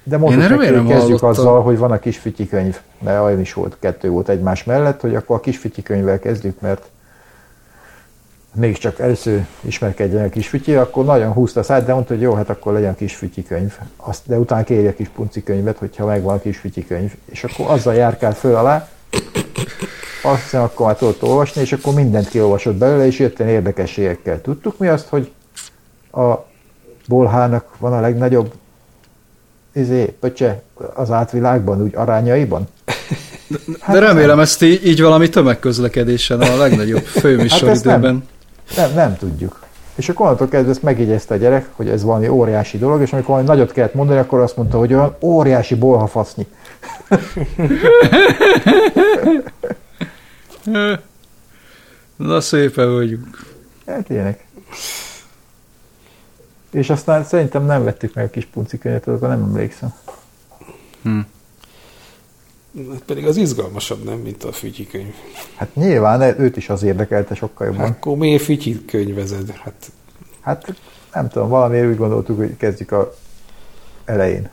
de 0.03 0.17
most 0.17 0.33
Én 0.37 0.41
is 0.41 0.47
kezdjük 0.47 0.87
hallottam? 0.87 1.29
azzal, 1.29 1.61
hogy 1.61 1.77
van 1.77 1.91
a 1.91 1.99
kis 1.99 2.17
fütyi 2.17 2.47
könyv, 2.47 2.79
mert 2.99 3.23
olyan 3.23 3.39
is 3.39 3.53
volt, 3.53 3.77
kettő 3.79 4.09
volt 4.09 4.29
egymás 4.29 4.63
mellett, 4.63 5.01
hogy 5.01 5.15
akkor 5.15 5.35
a 5.35 5.39
kis 5.39 5.57
fütyi 5.57 5.81
könyvvel 5.83 6.19
kezdjük, 6.19 6.59
mert 6.59 6.89
mégiscsak 8.53 8.99
először 8.99 9.45
ismerkedjen 9.61 10.25
a 10.25 10.29
kis 10.29 10.47
fütyi, 10.47 10.73
akkor 10.75 11.05
nagyon 11.05 11.31
húzta 11.31 11.59
a 11.59 11.63
szájt, 11.63 11.85
de 11.85 11.93
mondta, 11.93 12.13
hogy 12.13 12.21
jó, 12.21 12.33
hát 12.33 12.49
akkor 12.49 12.73
legyen 12.73 12.91
a 12.91 12.95
kis 12.95 13.15
fütyi 13.15 13.43
könyv. 13.43 13.77
Azt, 13.95 14.21
de 14.25 14.37
utána 14.37 14.63
kérje 14.63 14.89
a 14.89 14.93
kis 14.93 15.07
punci 15.07 15.43
könyvet, 15.43 15.77
hogyha 15.77 16.05
megvan 16.05 16.35
a 16.35 16.41
kis 16.41 16.57
fütyi 16.57 16.85
könyv. 16.87 17.11
És 17.25 17.43
akkor 17.43 17.65
azzal 17.69 17.93
járkált 17.93 18.37
föl 18.37 18.55
alá, 18.55 18.89
azt 20.23 20.41
hiszem, 20.41 20.61
akkor 20.61 20.85
már 20.85 20.95
tudott 20.95 21.23
olvasni, 21.23 21.61
és 21.61 21.73
akkor 21.73 21.93
mindent 21.93 22.29
kiolvasott 22.29 22.75
belőle, 22.75 23.05
és 23.05 23.19
jöttem 23.19 23.47
érdekességekkel. 23.47 24.41
Tudtuk 24.41 24.77
mi 24.77 24.87
azt, 24.87 25.07
hogy 25.07 25.31
a 26.11 26.33
bolhának 27.07 27.65
van 27.77 27.93
a 27.93 27.99
legnagyobb 27.99 28.53
izé, 29.73 30.05
pöcse 30.05 30.61
az 30.93 31.11
átvilágban, 31.11 31.81
úgy 31.81 31.95
arányaiban? 31.95 32.67
De 33.91 33.99
remélem 33.99 34.39
ezt 34.39 34.61
így, 34.61 34.87
így 34.87 35.01
valami 35.01 35.29
tömegközlekedésen 35.29 36.41
a 36.41 36.57
legnagyobb 36.57 37.03
Hát 37.03 37.21
főműsoridőben. 37.21 38.23
Nem, 38.75 38.93
nem 38.93 39.17
tudjuk. 39.17 39.59
És 39.95 40.09
akkor 40.09 40.25
onnantól 40.25 40.47
kezdve 40.47 40.71
ezt 40.71 40.83
megjegyezte 40.83 41.33
a 41.33 41.37
gyerek, 41.37 41.69
hogy 41.71 41.89
ez 41.89 42.03
valami 42.03 42.27
óriási 42.27 42.77
dolog, 42.77 43.01
és 43.01 43.13
amikor 43.13 43.29
valami 43.29 43.47
nagyot 43.47 43.71
kellett 43.71 43.93
mondani, 43.93 44.19
akkor 44.19 44.39
azt 44.39 44.57
mondta, 44.57 44.77
hogy 44.77 44.93
olyan 44.93 45.15
óriási 45.21 45.75
bolhafasznyi. 45.75 46.47
Na 52.15 52.41
szépen 52.41 52.93
vagyunk. 52.93 53.53
Hát 53.85 54.09
ilyenek. 54.09 54.45
És 56.71 56.89
aztán 56.89 57.23
szerintem 57.23 57.65
nem 57.65 57.83
vettük 57.83 58.13
meg 58.13 58.25
a 58.25 58.29
kis 58.29 58.45
punci 58.45 58.77
könyvet, 58.77 59.07
akkor 59.07 59.27
nem 59.27 59.43
emlékszem. 59.43 59.93
Hát 62.91 63.01
pedig 63.05 63.25
az 63.25 63.37
izgalmasabb, 63.37 64.03
nem, 64.03 64.17
mint 64.17 64.43
a 64.43 64.51
fütyi 64.51 64.87
könyv. 64.87 65.13
Hát 65.55 65.75
nyilván 65.75 66.39
őt 66.39 66.57
is 66.57 66.69
az 66.69 66.83
érdekelte 66.83 67.35
sokkal 67.35 67.67
jobban. 67.67 67.81
Hát 67.81 67.95
akkor 67.95 68.17
miért 68.17 68.43
fütyi 68.43 68.85
könyvezed? 68.85 69.49
Hát 69.49 69.91
Hát 70.41 70.73
nem 71.13 71.29
tudom, 71.29 71.49
valamiért 71.49 71.87
úgy 71.87 71.97
gondoltuk, 71.97 72.37
hogy 72.37 72.57
kezdjük 72.57 72.91
a 72.91 73.13
elején. 74.05 74.49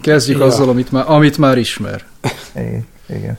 Kezdjük 0.00 0.38
Ja. 0.38 0.44
azzal, 0.44 0.68
amit 0.68 0.92
már, 0.92 1.10
amit 1.10 1.38
már 1.38 1.58
ismer. 1.58 2.06
Igen, 2.54 2.86
igen. 3.06 3.38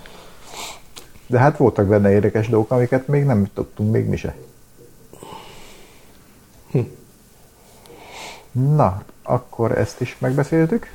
De 1.28 1.40
hát 1.40 1.58
voltak 1.58 1.88
benne 1.88 2.12
érdekes 2.12 2.50
dolgok, 2.50 2.72
amiket 2.72 3.08
még 3.08 3.24
nem 3.24 3.48
tudtunk, 3.54 3.92
még 3.92 4.06
mi 4.06 4.18
se. 4.18 4.36
Hm. 6.72 6.80
Na, 8.52 9.04
akkor 9.24 9.78
ezt 9.78 10.02
is 10.02 10.16
megbeszéltük. 10.20 10.94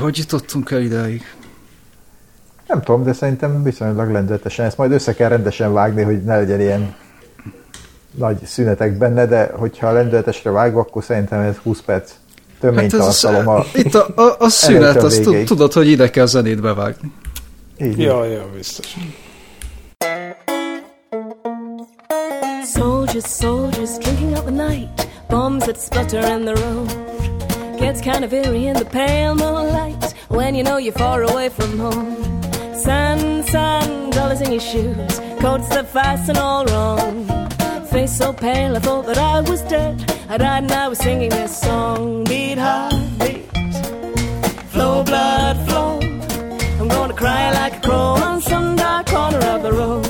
Hogy 0.00 0.18
jutottunk 0.18 0.70
el 0.70 0.80
idáig? 0.80 1.22
Nem 2.66 2.82
tudom, 2.82 3.04
de 3.04 3.12
szerintem 3.12 3.62
viszonylag 3.62 4.10
lendületesen. 4.10 4.66
Ezt 4.66 4.76
majd 4.76 4.92
össze 4.92 5.14
kell 5.14 5.28
rendesen 5.28 5.72
vágni, 5.72 6.02
hogy 6.02 6.22
ne 6.22 6.36
legyen 6.36 6.60
ilyen 6.60 6.94
nagy 8.14 8.44
szünetek 8.44 8.98
benne, 8.98 9.26
de 9.26 9.50
hogyha 9.56 9.92
lendületesre 9.92 10.50
vágva, 10.50 10.80
akkor 10.80 11.04
szerintem 11.04 11.40
ez 11.40 11.56
20 11.56 11.80
perc 11.80 12.12
töménytartalom. 12.60 13.48
a... 13.48 13.64
itt 13.74 13.94
a, 13.94 14.06
a, 14.14 14.36
a 14.44 14.48
szünet, 14.48 15.02
azt 15.02 15.22
tudod, 15.44 15.72
hogy 15.72 15.86
ide 15.86 16.10
kell 16.10 16.26
zenét 16.26 16.60
bevágni. 16.60 17.12
Így, 17.78 17.98
ja, 17.98 18.24
ja, 18.24 18.46
biztos. 18.56 18.96
Soldiers, 22.74 23.24
soldiers, 23.24 23.98
drinking 23.98 24.36
out 24.36 24.44
the 24.44 24.68
night. 24.68 25.08
Bombs 25.28 25.64
that 25.64 25.80
splutter 25.80 26.38
in 26.38 26.44
the 26.44 26.54
road. 26.54 27.11
Gets 27.82 28.00
kind 28.00 28.24
of 28.24 28.32
eerie 28.32 28.68
in 28.68 28.76
the 28.76 28.84
pale 28.84 29.34
moonlight 29.34 30.14
when 30.28 30.54
you 30.54 30.62
know 30.62 30.76
you're 30.76 30.92
far 30.92 31.24
away 31.24 31.48
from 31.48 31.76
home. 31.80 32.40
Sand, 32.76 33.44
sand, 33.46 34.12
dollars 34.12 34.40
in 34.40 34.52
your 34.52 34.60
shoes, 34.60 35.18
coats 35.40 35.68
that 35.70 35.88
fasten 35.88 36.36
all 36.36 36.64
wrong. 36.66 37.26
Face 37.86 38.16
so 38.16 38.32
pale, 38.32 38.76
I 38.76 38.78
thought 38.78 39.06
that 39.06 39.18
I 39.18 39.40
was 39.40 39.62
dead. 39.62 40.00
I 40.28 40.38
died 40.38 40.62
and 40.62 40.70
I 40.70 40.86
was 40.86 40.98
singing 40.98 41.30
this 41.30 41.60
song. 41.60 42.22
Beat 42.22 42.56
heart, 42.56 42.94
beat, 43.18 43.50
flow 44.70 45.02
blood, 45.02 45.56
flow. 45.66 45.98
I'm 46.78 46.86
gonna 46.86 47.14
cry 47.14 47.50
like 47.50 47.78
a 47.78 47.80
crow 47.80 48.14
on 48.28 48.40
some 48.40 48.76
dark 48.76 49.08
corner 49.08 49.44
of 49.54 49.64
the 49.64 49.72
road. 49.72 50.04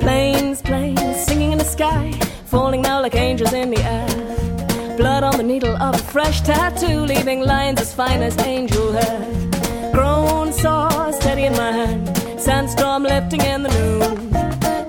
Planes, 0.00 0.62
planes, 0.62 1.26
singing 1.26 1.52
in 1.52 1.58
the 1.58 1.70
sky, 1.76 2.12
falling 2.46 2.80
now 2.80 3.02
like 3.02 3.14
angels 3.14 3.52
in 3.52 3.68
the 3.68 3.82
air. 3.84 4.17
Needle 5.48 5.82
of 5.82 5.94
a 5.94 5.98
fresh 6.12 6.42
tattoo, 6.42 7.06
leaving 7.06 7.40
lines 7.40 7.80
as 7.80 7.94
fine 7.94 8.20
as 8.20 8.36
angel 8.40 8.92
hair. 8.92 9.92
Grown 9.94 10.52
saw 10.52 11.10
steady 11.10 11.44
in 11.44 11.54
my 11.54 11.72
hand, 11.72 12.06
sandstorm 12.38 13.04
lifting 13.04 13.40
in 13.40 13.62
the 13.62 13.70
noon. 13.70 14.30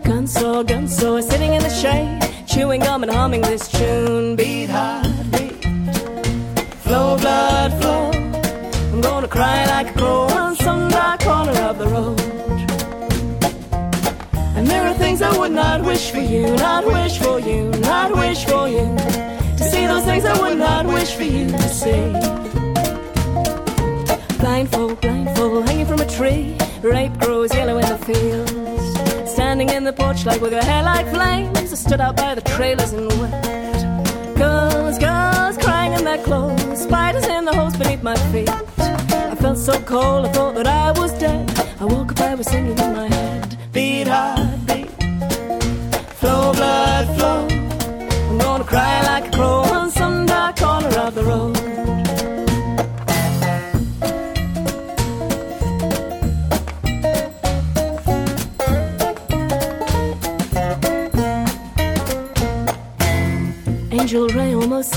Gun 0.01 0.27
saw, 0.27 0.61
gun 0.63 0.85
saw, 0.89 1.21
sitting 1.21 1.53
in 1.53 1.63
the 1.63 1.69
shade, 1.69 2.19
chewing 2.45 2.81
gum 2.81 3.03
and 3.03 3.11
humming 3.11 3.39
this 3.39 3.71
tune. 3.71 4.35
Beat 4.35 4.69
heart, 4.69 5.07
beat, 5.31 5.63
flow 6.83 7.15
blood, 7.15 7.71
flow. 7.79 8.11
I'm 8.91 8.99
gonna 8.99 9.29
cry 9.29 9.65
like 9.65 9.95
a 9.95 9.97
crow 9.97 10.23
on 10.23 10.57
some 10.57 10.89
dark 10.89 11.21
corner 11.21 11.57
of 11.69 11.77
the 11.77 11.87
road. 11.87 12.19
And 14.57 14.67
there 14.67 14.85
are 14.85 14.93
things 14.95 15.21
I 15.21 15.37
would 15.37 15.53
not 15.53 15.85
wish 15.85 16.11
for 16.11 16.19
you, 16.19 16.53
not 16.57 16.85
wish 16.85 17.17
for 17.17 17.39
you, 17.39 17.71
not 17.79 18.13
wish 18.13 18.43
for 18.43 18.67
you. 18.67 19.38
Those 19.89 20.05
things 20.05 20.23
I 20.23 20.39
would 20.39 20.57
not 20.59 20.85
wish 20.85 21.15
for 21.15 21.23
you 21.23 21.47
to 21.49 21.69
see. 21.81 22.11
Blindfold, 24.37 25.01
blindfold, 25.01 25.67
hanging 25.67 25.87
from 25.87 25.99
a 25.99 26.05
tree. 26.05 26.55
Rape 26.83 27.17
grows 27.17 27.51
yellow 27.55 27.79
in 27.79 27.89
the 27.89 27.97
fields. 27.97 29.31
Standing 29.31 29.69
in 29.69 29.83
the 29.83 29.91
porch 29.91 30.27
light 30.27 30.41
with 30.41 30.53
her 30.53 30.61
hair 30.61 30.83
like 30.83 31.07
flames. 31.07 31.73
I 31.73 31.75
stood 31.75 32.01
out 32.01 32.15
by 32.15 32.35
the 32.35 32.41
trailers 32.41 32.93
and 32.93 33.11
wept. 33.19 34.37
Girls, 34.37 34.99
girls 34.99 35.57
crying 35.57 35.93
in 35.93 36.05
their 36.05 36.23
clothes, 36.23 36.83
spiders 36.83 37.25
in 37.25 37.45
the 37.45 37.53
holes 37.55 37.75
beneath 37.75 38.03
my 38.03 38.15
feet. 38.31 38.49
I 38.77 39.35
felt 39.35 39.57
so 39.57 39.81
cold, 39.81 40.27
I 40.27 40.31
thought 40.31 40.53
that 40.53 40.67
I 40.67 40.91
was 40.99 41.11
dead. 41.13 41.49
I 41.79 41.85
woke 41.85 42.11
up, 42.11 42.21
I 42.21 42.35
was 42.35 42.45
singing 42.45 42.77
in 42.77 42.93
my 42.93 43.07
head. 43.07 43.57
Beat 43.73 44.07
heart, 44.07 44.67
beat. 44.67 44.91
Flow, 46.19 46.53
blood, 46.53 47.07
flow. 47.17 47.48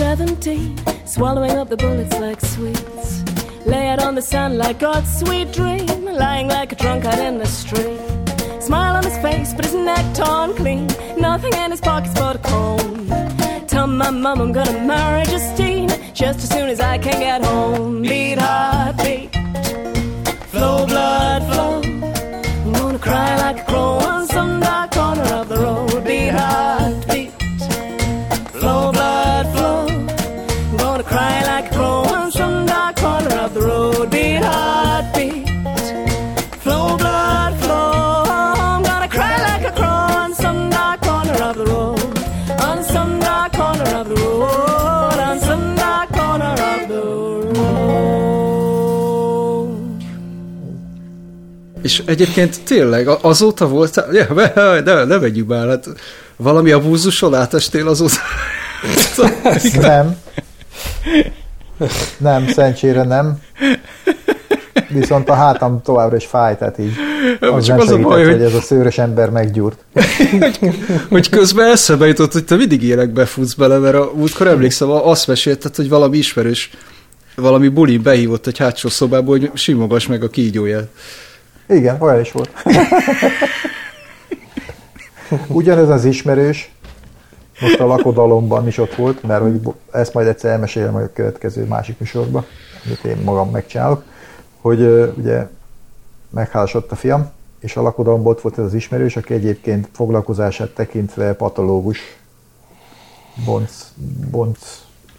17, 0.02 1.06
swallowing 1.06 1.52
up 1.52 1.68
the 1.68 1.76
bullets 1.76 2.18
like 2.18 2.40
sweets. 2.40 3.22
Lay 3.64 3.86
out 3.86 4.02
on 4.02 4.16
the 4.16 4.20
sand 4.20 4.58
like 4.58 4.80
God's 4.80 5.08
sweet 5.20 5.52
dream, 5.52 6.04
lying 6.06 6.48
like 6.48 6.72
a 6.72 6.74
drunkard 6.74 7.20
in 7.20 7.38
the 7.38 7.46
street. 7.46 8.00
Smile 8.60 8.96
on 8.96 9.04
his 9.04 9.16
face, 9.18 9.54
but 9.54 9.64
his 9.64 9.74
neck 9.74 10.04
torn 10.12 10.54
clean. 10.54 10.88
Nothing 11.16 11.54
in 11.54 11.70
his 11.70 11.80
pockets 11.80 12.14
but 12.14 12.34
a 12.34 12.40
comb. 12.40 13.06
Tell 13.68 13.86
my 13.86 14.10
mom 14.10 14.40
I'm 14.40 14.52
gonna 14.52 14.84
marry 14.84 15.24
Justine 15.26 15.90
just 16.12 16.40
as 16.44 16.48
soon 16.48 16.68
as 16.68 16.80
I 16.80 16.98
can 16.98 17.20
get 17.20 17.44
home. 17.44 18.02
Beat 18.02 18.40
heart, 18.40 18.96
beat. 19.04 19.30
Flow, 20.52 20.84
blood, 20.84 21.42
flow. 21.50 21.80
I'm 22.64 22.72
gonna 22.72 22.98
cry 22.98 23.36
like 23.44 23.71
És 51.92 52.02
egyébként 52.06 52.60
tényleg 52.64 53.08
azóta 53.08 53.68
volt, 53.68 54.04
ne, 54.10 54.80
ne, 54.80 55.04
ne 55.04 55.18
vegyük 55.18 55.48
már, 55.48 55.68
hát 55.68 55.86
valami 56.36 56.70
abúzuson 56.70 57.34
átestél 57.34 57.88
azóta. 57.88 58.14
Nem. 59.80 60.16
Nem, 62.18 62.48
szerencsére 62.48 63.02
nem. 63.02 63.38
Viszont 64.88 65.28
a 65.28 65.34
hátam 65.34 65.82
továbbra 65.82 66.16
is 66.16 66.26
fáj, 66.26 66.56
tehát 66.56 66.78
így 66.78 66.92
az 67.40 67.64
Csak 67.66 67.76
nem 67.76 67.86
az 67.86 67.92
a 67.92 67.98
baj, 67.98 68.24
hogy 68.24 68.32
hogy, 68.32 68.42
ez 68.42 68.54
a 68.54 68.60
szőrös 68.60 68.98
ember 68.98 69.30
meggyúrt. 69.30 69.84
hogy 71.08 71.28
közben 71.28 71.70
eszembe 71.70 72.06
jutott, 72.06 72.32
hogy 72.32 72.44
te 72.44 72.56
mindig 72.56 72.82
ilyenekbe 72.82 73.24
futsz 73.24 73.54
bele, 73.54 73.78
mert 73.78 73.94
a 73.94 74.12
múltkor 74.14 74.46
emlékszem, 74.46 74.90
azt 74.90 75.26
mesélted, 75.26 75.76
hogy 75.76 75.88
valami 75.88 76.18
ismerős, 76.18 76.70
valami 77.36 77.68
buli 77.68 77.98
behívott 77.98 78.46
egy 78.46 78.58
hátsó 78.58 78.88
szobába, 78.88 79.30
hogy 79.30 79.50
simogass 79.54 80.06
meg 80.06 80.22
a 80.22 80.28
kígyóját. 80.28 80.88
Igen, 81.68 82.00
olyan 82.00 82.20
is 82.20 82.32
volt. 82.32 82.50
Ugyanez 85.48 85.88
az 85.88 86.04
ismerős, 86.04 86.74
most 87.60 87.80
a 87.80 87.86
lakodalomban 87.86 88.66
is 88.66 88.78
ott 88.78 88.94
volt, 88.94 89.22
mert 89.22 89.42
hogy 89.42 89.60
ezt 89.92 90.14
majd 90.14 90.26
egyszer 90.26 90.50
elmesélem 90.50 90.94
a 90.94 91.06
következő 91.12 91.64
másik 91.64 91.98
műsorban, 91.98 92.44
amit 92.84 93.04
én 93.04 93.16
magam 93.16 93.50
megcsinálok, 93.50 94.04
hogy 94.60 94.80
ugye 95.16 95.48
megházasodott 96.30 96.92
a 96.92 96.96
fiam, 96.96 97.30
és 97.60 97.76
a 97.76 97.82
lakodalomban 97.82 98.32
ott 98.32 98.40
volt 98.40 98.58
ez 98.58 98.64
az 98.64 98.74
ismerős, 98.74 99.16
aki 99.16 99.34
egyébként 99.34 99.88
foglalkozását 99.92 100.70
tekintve 100.70 101.34
patológus, 101.34 101.98
bonc, 103.44 103.92
bonc, 104.30 104.58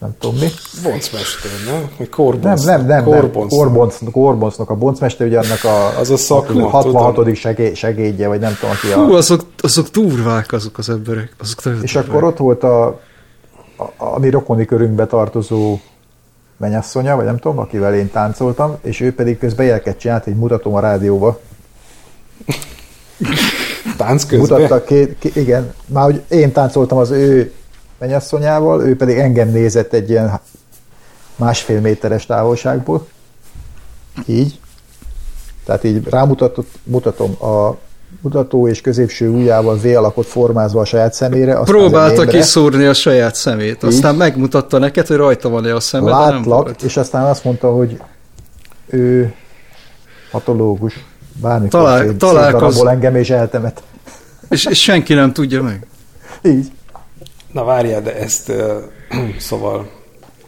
nem 0.04 0.16
tudom 0.20 0.36
mi. 0.36 0.48
Boncmester, 0.84 1.52
nem? 1.66 1.82
Vagy 1.82 1.92
Nem, 1.98 2.10
korbonc. 2.10 2.64
nem, 2.64 2.78
nem, 2.78 2.88
nem. 2.88 3.04
Korbonc. 3.04 3.50
Korbonc, 3.56 3.98
Korboncnak 4.12 4.70
a 4.70 4.76
boncmester, 4.76 5.28
ugye 5.28 5.40
annak 5.40 5.64
a, 5.64 6.00
Az 6.00 6.10
a 6.10 6.18
szakma, 6.18 6.68
66. 6.70 7.36
Segéd, 7.36 7.76
segédje, 7.76 8.28
vagy 8.28 8.40
nem 8.40 8.56
tudom, 8.60 8.76
aki 8.76 8.92
a... 8.92 9.06
Hú, 9.06 9.14
azok, 9.14 9.42
azok 9.58 9.88
durvák 9.88 10.52
azok 10.52 10.78
az 10.78 10.90
emberek. 10.90 11.36
Azok 11.40 11.84
És 11.84 11.92
durvák. 11.92 12.10
akkor 12.10 12.24
ott 12.24 12.38
volt 12.38 12.64
a, 12.64 12.86
a, 12.86 13.84
a 13.98 14.20
mi 14.20 14.30
rokoni 14.30 14.66
körünkbe 14.66 15.06
tartozó 15.06 15.80
menyasszonya, 16.58 17.16
vagy 17.16 17.26
nem 17.26 17.38
tudom, 17.38 17.60
akivel 17.60 17.96
én 17.96 18.12
táncoltam, 18.12 18.78
és 18.82 19.02
ő 19.02 19.14
pedig 19.14 19.38
közben 19.38 19.66
jelket 19.66 20.00
csinált, 20.00 20.24
hogy 20.24 20.36
mutatom 20.36 20.74
a 20.76 20.80
rádióba. 20.80 21.40
Tánc 23.98 24.26
közben? 24.26 24.62
Mutatta 24.62 24.84
két, 24.84 25.16
két, 25.20 25.36
igen, 25.36 25.74
már 25.86 26.04
hogy 26.04 26.22
én 26.30 26.52
táncoltam 26.52 26.98
az 26.98 27.10
ő 27.10 27.52
menyasszonyával, 28.04 28.88
ő 28.88 28.96
pedig 28.96 29.18
engem 29.18 29.50
nézett 29.50 29.94
egy 29.94 30.10
ilyen 30.10 30.40
másfél 31.36 31.82
méteres 31.82 32.26
távolságból. 32.26 33.08
Így. 34.26 34.60
Tehát 35.66 35.84
így 35.84 36.08
rámutatott, 36.10 36.72
mutatom 36.84 37.44
a 37.44 37.78
mutató 38.22 38.68
és 38.68 38.82
középső 38.82 39.30
ujjával 39.30 39.78
V 39.78 39.86
alakot 39.86 40.26
formázva 40.26 40.82
a 40.82 40.86
saját 40.86 41.14
szemére. 41.14 41.60
aztán 41.60 41.76
az 41.76 41.82
Próbálta 41.82 42.26
kiszúrni 42.26 42.86
a 42.86 42.94
saját 42.94 43.36
szemét, 43.36 43.84
aztán 43.84 44.16
megmutatta 44.16 44.78
neked, 44.78 45.08
hogy 45.08 45.18
rajta 45.18 45.50
van-e 45.50 45.76
a 45.76 45.80
szemed, 45.80 46.10
de 46.14 46.20
nem 46.20 46.30
Látlak, 46.30 46.64
volt. 46.64 46.82
és 46.82 46.98
aztán 46.98 47.24
azt 47.24 47.44
mondta, 47.44 47.72
hogy 47.72 48.02
ő 48.88 49.34
patológus, 50.32 51.06
bármikor 51.42 51.80
Talál- 51.80 52.08
szét, 52.08 52.20
szétdarabol 52.20 52.90
engem 52.90 53.16
és 53.16 53.30
eltemet. 53.30 53.84
És, 54.50 54.66
és 54.66 54.82
senki 54.82 55.14
nem 55.14 55.34
tudja 55.34 55.62
meg. 55.62 55.86
Így. 56.42 56.72
Na 57.54 57.64
várjál, 57.64 58.02
de 58.02 58.16
ezt, 58.16 58.50
uh, 58.50 58.74
szóval 59.50 59.90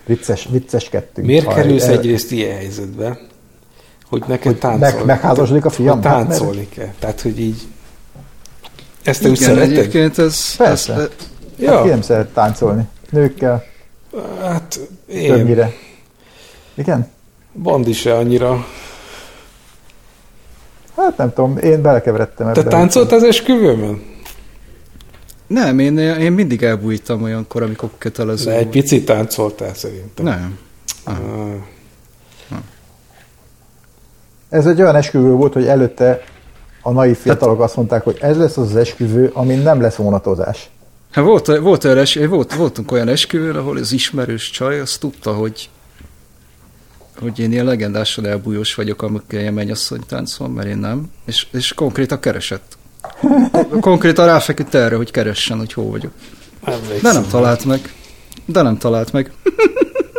Vicces, 0.05 0.47
vicceskedtünk. 0.51 1.27
miért 1.27 1.45
Ha- 1.45 1.53
kerülsz 1.53 1.83
el- 1.87 1.97
egyrészt 1.97 2.31
ilyen 2.31 2.55
helyzetbe, 2.55 3.19
hogy 4.09 4.23
neked 4.27 4.51
Hogy 4.51 4.59
táncolni 4.59 4.95
meg- 4.95 5.05
megházasodik 5.05 5.65
a 5.65 5.69
fiam? 5.69 5.95
Hogy 6.01 6.05
Hát, 6.11 6.27
táncolni 6.27 6.69
kell. 6.69 6.89
Tehát, 6.99 7.21
hogy 7.21 7.39
így 7.39 7.61
ezt 9.03 9.21
te 9.21 9.29
úgy 9.29 9.35
szereted? 9.37 9.71
egyébként 9.77 10.17
ez... 10.17 10.55
Persze. 10.55 10.93
ez 10.93 10.99
Hát 11.65 11.81
ki 11.83 11.89
nem 11.89 12.01
szeret 12.01 12.33
táncolni? 12.33 12.83
Nőkkel, 13.09 13.63
hát 14.41 14.79
én, 15.07 15.27
többnyire. 15.31 15.71
Igen? 16.73 17.07
Bandi 17.61 17.93
se 17.93 18.15
annyira. 18.15 18.65
Hát 20.97 21.17
nem 21.17 21.33
tudom, 21.33 21.57
én 21.57 21.81
belekeveredtem 21.81 22.53
Te 22.53 22.59
ebbe. 22.59 22.69
táncolt 22.69 23.11
az 23.11 23.23
esküvőmön? 23.23 24.14
Nem, 25.47 25.79
én, 25.79 25.97
én 25.97 26.31
mindig 26.31 26.63
elbújtam 26.63 27.21
olyankor, 27.21 27.63
amikor 27.63 27.89
kötelező 27.97 28.45
De 28.45 28.57
egy 28.57 28.67
picit 28.67 29.05
táncoltál 29.05 29.73
szerintem. 29.73 30.25
Nem. 30.25 30.57
Ah, 31.03 31.15
Ez 34.49 34.65
egy 34.65 34.81
olyan 34.81 34.95
esküvő 34.95 35.31
volt, 35.31 35.53
hogy 35.53 35.65
előtte 35.67 36.23
a 36.81 36.91
naiv 36.91 37.17
fiatalok 37.17 37.61
azt 37.61 37.75
mondták, 37.75 38.03
hogy 38.03 38.17
ez 38.21 38.37
lesz 38.37 38.57
az 38.57 38.69
az 38.69 38.75
esküvő, 38.75 39.31
amin 39.33 39.59
nem 39.59 39.81
lesz 39.81 39.95
vonatozás. 39.95 40.69
Hát 41.11 41.25
volt, 41.25 41.57
volt 41.57 41.83
olyan 41.83 41.97
es, 41.97 42.15
volt, 42.15 42.53
voltunk 42.55 42.91
olyan 42.91 43.07
esküvőn, 43.07 43.55
ahol 43.55 43.77
az 43.77 43.91
ismerős 43.91 44.49
csaj 44.49 44.79
azt 44.79 44.99
tudta, 44.99 45.33
hogy 45.33 45.69
hogy 47.19 47.39
én 47.39 47.51
ilyen 47.51 47.65
legendásan 47.65 48.25
elbújós 48.25 48.75
vagyok, 48.75 49.01
amikor 49.01 49.39
ilyen 49.39 49.53
mennyasszony 49.53 50.01
táncol, 50.07 50.49
mert 50.49 50.67
én 50.67 50.77
nem, 50.77 51.11
és, 51.25 51.47
és 51.51 51.73
konkrétan 51.73 52.19
keresett. 52.19 52.74
Konkrétan 53.81 54.25
ráfeküdt 54.25 54.73
erre, 54.75 54.95
hogy 54.95 55.11
keressen, 55.11 55.57
hogy 55.57 55.73
hol 55.73 55.89
vagyok. 55.89 56.11
emlékszem. 56.63 56.99
De 57.01 57.11
nem 57.11 57.25
talált 57.29 57.65
meg. 57.65 57.93
De 58.45 58.61
nem 58.61 58.77
talált 58.77 59.11
meg. 59.13 59.31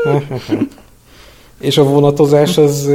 És 1.60 1.78
a 1.78 1.82
vonatozás 1.82 2.58
az 2.58 2.86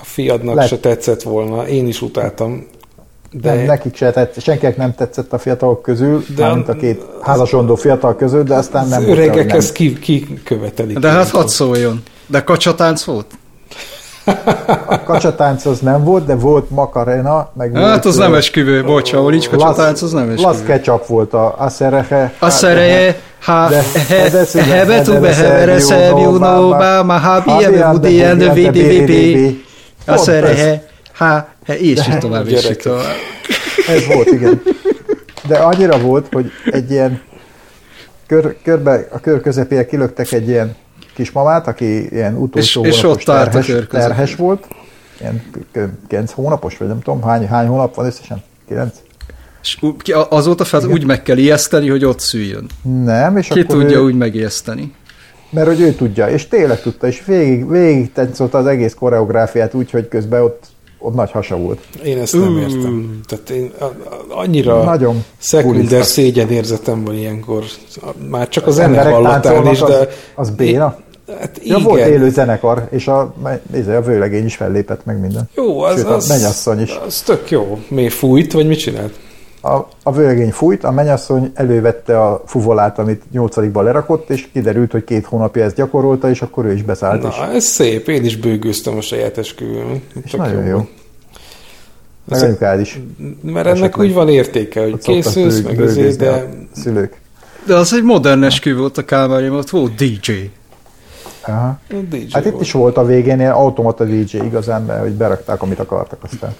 a 0.00 0.04
fiadnak 0.04 0.54
Lehet. 0.54 0.70
se 0.70 0.78
tetszett 0.78 1.22
volna. 1.22 1.68
Én 1.68 1.86
is 1.86 2.02
utáltam. 2.02 2.66
De 3.32 3.54
nem, 3.54 3.64
nekik 3.64 3.96
se 3.96 4.10
tetszett, 4.10 4.42
senkinek 4.42 4.76
nem 4.76 4.94
tetszett 4.94 5.32
a 5.32 5.38
fiatalok 5.38 5.82
közül, 5.82 6.24
De- 6.36 6.54
mint 6.54 6.68
a 6.68 6.74
két 6.74 7.02
házasondó 7.22 7.74
fiatal 7.74 8.16
közül, 8.16 8.42
de 8.42 8.54
aztán 8.54 8.88
nem 8.88 9.02
az 9.02 9.08
öregek 9.08 9.52
ezt 9.52 9.72
ki, 9.72 9.98
ki 9.98 10.40
követelik. 10.44 10.98
De 10.98 11.08
hát 11.10 11.28
hadd 11.28 11.46
szóljon. 11.46 12.02
De 12.26 12.44
kacsatánc 12.44 13.04
volt? 13.04 13.26
A 14.86 15.02
kacsatánc 15.04 15.64
az 15.66 15.78
nem 15.78 16.04
volt, 16.04 16.26
de 16.26 16.34
volt 16.34 16.70
makarena, 16.70 17.50
meg 17.54 17.70
volt... 17.72 17.84
Hát 17.84 18.04
az 18.04 18.16
nem 18.16 18.34
esküvő, 18.34 18.84
bocs, 18.84 19.12
ahol 19.12 19.30
nincs 19.30 19.48
kacsatánc, 19.48 20.02
az 20.02 20.12
nem 20.12 20.34
Lasz 20.36 20.54
esküvő. 20.54 20.66
ketchup 20.72 21.06
volt 21.06 21.32
a 21.34 21.54
aszerehe. 21.58 22.32
A 22.38 22.50
szereje, 22.50 23.16
ha 23.44 23.68
De- 23.68 23.84
de 24.52 24.62
hebe 24.62 25.02
tu 25.02 25.12
de 25.12 25.20
behevere 25.20 25.78
szebjú 25.80 26.30
nóba, 26.30 27.02
ma 27.02 27.12
habi 27.18 27.50
Habi 27.50 27.64
ebe 27.64 27.84
ande 27.84 27.98
budi 28.08 28.22
ende 28.22 28.48
budi 28.48 28.66
ande 28.66 28.80
vidi 28.80 28.98
vipi. 28.98 29.12
vipi. 29.32 29.64
A 30.00 30.02
Pont 30.04 30.18
ez. 30.18 30.24
szerehe, 30.24 30.82
ha, 31.16 31.48
és 31.66 32.06
így 32.08 32.18
tovább, 32.18 32.48
és 32.48 32.70
így 32.70 32.76
tovább. 32.76 33.04
Ez 33.88 34.06
volt, 34.14 34.26
igen. 34.26 34.62
De 35.48 35.56
annyira 35.58 35.98
volt, 35.98 36.26
hogy 36.32 36.50
egy 36.70 36.90
ilyen 36.90 37.20
kör, 38.26 38.56
körbe, 38.64 39.06
a 39.12 39.20
kör 39.20 39.40
közepére 39.40 39.86
kilöktek 39.86 40.32
egy 40.32 40.48
ilyen 40.48 40.76
kismamát, 41.20 41.66
aki 41.66 42.08
ilyen 42.12 42.34
utolsó 42.36 42.84
És- 42.84 42.88
és 42.94 43.00
hónapos 43.00 43.26
ott 43.26 43.34
terhes, 43.34 43.72
terhes 43.88 44.34
volt. 44.34 44.66
Ilyen 45.20 45.42
9 46.08 46.32
hónapos, 46.32 46.76
vagy 46.76 46.88
nem 46.88 47.00
tudom, 47.00 47.22
hány, 47.22 47.46
hány 47.46 47.66
hónap 47.66 47.94
van 47.94 48.06
összesen? 48.06 48.42
9? 48.68 48.94
És 49.62 49.78
azóta 50.28 50.64
fel 50.64 50.88
úgy 50.88 51.04
meg 51.04 51.22
kell 51.22 51.36
ijeszteni, 51.36 51.88
hogy 51.88 52.04
ott 52.04 52.20
szüljön. 52.20 52.66
Nem, 53.04 53.36
és 53.36 53.48
Ki 53.48 53.60
akkor 53.60 53.76
tudja 53.76 53.98
ő, 53.98 54.02
úgy 54.02 54.14
megijeszteni. 54.14 54.92
Mert 55.50 55.66
hogy 55.66 55.80
ő 55.80 55.92
tudja, 55.92 56.28
és 56.28 56.48
tényleg 56.48 56.80
tudta, 56.80 57.06
és 57.06 57.24
végig, 57.24 57.68
végig 57.68 58.12
táncolta 58.12 58.58
az 58.58 58.66
egész 58.66 58.94
koreográfiát 58.94 59.74
úgy, 59.74 59.90
hogy 59.90 60.08
közben 60.08 60.42
ott, 60.42 60.62
ott 60.98 61.14
nagy 61.14 61.30
hasa 61.30 61.56
volt. 61.56 61.78
Én 62.04 62.18
ezt 62.18 62.32
nem 62.32 62.58
értem. 62.58 63.20
Tehát 63.26 63.50
én 63.50 63.72
annyira 64.28 64.84
Nagyon 64.84 65.24
szekunder 65.38 66.04
szégyen 66.04 66.50
érzetem 66.50 67.04
van 67.04 67.14
ilyenkor. 67.14 67.64
Már 68.30 68.48
csak 68.48 68.66
a 68.66 68.70
zene 68.70 68.88
emberek 68.88 69.12
hallatán 69.12 69.40
táncolnak, 69.40 69.72
is, 69.72 69.78
de... 69.78 69.84
az- 69.96 70.06
az 70.34 70.50
béna? 70.50 70.96
Hát 71.40 71.56
Ja, 71.56 71.76
igen. 71.76 71.82
volt 71.82 72.06
élő 72.06 72.30
zenekar, 72.30 72.86
és 72.90 73.08
a, 73.08 73.34
nézze, 73.72 73.96
a 73.96 74.00
vőlegény 74.02 74.44
is 74.44 74.56
fellépett 74.56 75.04
meg 75.04 75.20
minden. 75.20 75.48
Jó, 75.54 75.80
az, 75.80 75.96
Sőt, 75.96 76.06
az, 76.06 76.30
a 76.30 76.32
mennyasszony 76.34 76.80
is. 76.80 76.98
Az 77.06 77.20
tök 77.22 77.50
jó. 77.50 77.78
Mi 77.88 78.08
fújt, 78.08 78.52
vagy 78.52 78.66
mit 78.66 78.78
csinált? 78.78 79.12
A, 79.62 79.76
a 80.02 80.12
vőlegény 80.12 80.50
fújt, 80.50 80.84
a 80.84 80.90
mennyasszony 80.90 81.50
elővette 81.54 82.22
a 82.22 82.42
fuvolát, 82.46 82.98
amit 82.98 83.22
nyolcadikban 83.32 83.84
lerakott, 83.84 84.30
és 84.30 84.48
kiderült, 84.52 84.92
hogy 84.92 85.04
két 85.04 85.24
hónapja 85.26 85.64
ezt 85.64 85.74
gyakorolta, 85.76 86.30
és 86.30 86.42
akkor 86.42 86.64
ő 86.64 86.72
is 86.72 86.82
beszállt. 86.82 87.24
és, 87.24 87.36
Na, 87.36 87.52
ez 87.52 87.64
szép. 87.64 88.08
Én 88.08 88.24
is 88.24 88.36
bőgőztem 88.36 88.96
a 88.96 89.00
saját 89.00 89.38
esküvőn. 89.38 90.02
és 90.24 90.30
Tök 90.30 90.40
nagyon 90.40 90.64
jó. 90.64 90.72
volt. 90.74 90.88
Meg 92.24 92.38
Ez- 92.38 92.42
anyukád 92.42 92.80
is. 92.80 93.00
Mert 93.42 93.66
ennek 93.66 93.78
Esetleg. 93.82 94.06
úgy 94.06 94.14
van 94.14 94.28
értéke, 94.28 94.82
hogy 94.82 94.98
készülsz, 94.98 95.60
bőg- 95.60 95.76
meg 95.76 95.86
azért, 95.88 96.16
de... 96.16 96.48
Szülők. 96.72 97.20
De 97.66 97.74
az 97.74 97.94
egy 97.94 98.02
modern 98.02 98.42
esküvő 98.42 98.78
volt 98.80 98.98
a 98.98 99.04
Kálmárjában, 99.04 99.58
ott 99.58 99.70
volt 99.70 99.94
DJ. 99.94 100.32
Aha. 101.50 101.78
DJ 102.10 102.16
Hát 102.30 102.44
itt 102.44 102.50
volt. 102.52 102.64
is 102.64 102.72
volt 102.72 102.96
a 102.96 103.04
végén 103.04 103.38
ilyen 103.38 103.52
automata 103.52 104.04
DJ 104.04 104.36
igazán, 104.36 104.82
mert 104.82 105.00
hogy 105.00 105.12
berakták, 105.12 105.62
amit 105.62 105.78
akartak 105.78 106.18
aztán. 106.32 106.54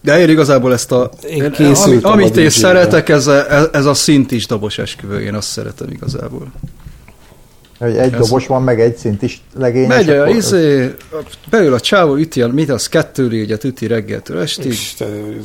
De 0.00 0.18
én 0.20 0.28
igazából 0.28 0.72
ezt 0.72 0.92
a... 0.92 1.10
Én 1.28 1.42
ami, 1.42 1.50
készültem 1.50 2.10
a 2.10 2.12
amit 2.12 2.36
én 2.36 2.50
szeretek, 2.50 3.08
ez 3.08 3.26
a, 3.26 3.68
ez 3.72 3.86
a 3.86 3.94
szintis 3.94 4.46
dobos 4.46 4.78
esküvő, 4.78 5.20
én 5.20 5.34
azt 5.34 5.48
szeretem 5.48 5.88
igazából. 5.90 6.52
Hogy 7.78 7.96
egy 7.96 8.12
Ez- 8.12 8.20
dobos 8.20 8.46
van, 8.46 8.62
meg 8.62 8.80
egy 8.80 8.96
szint 8.96 9.22
is 9.22 9.42
legény. 9.58 9.86
Megy 9.86 10.08
a, 10.10 10.28
izé, 10.28 10.94
beül 11.50 11.74
a 11.74 11.80
csávó, 11.80 12.16
üti 12.16 12.42
a, 12.42 12.48
mit 12.48 12.70
az, 12.70 12.88
kettő 12.88 13.26
légyet 13.26 13.64
üti 13.64 13.86
reggeltől 13.86 14.40
estig, 14.40 14.72
Isten, 14.72 15.40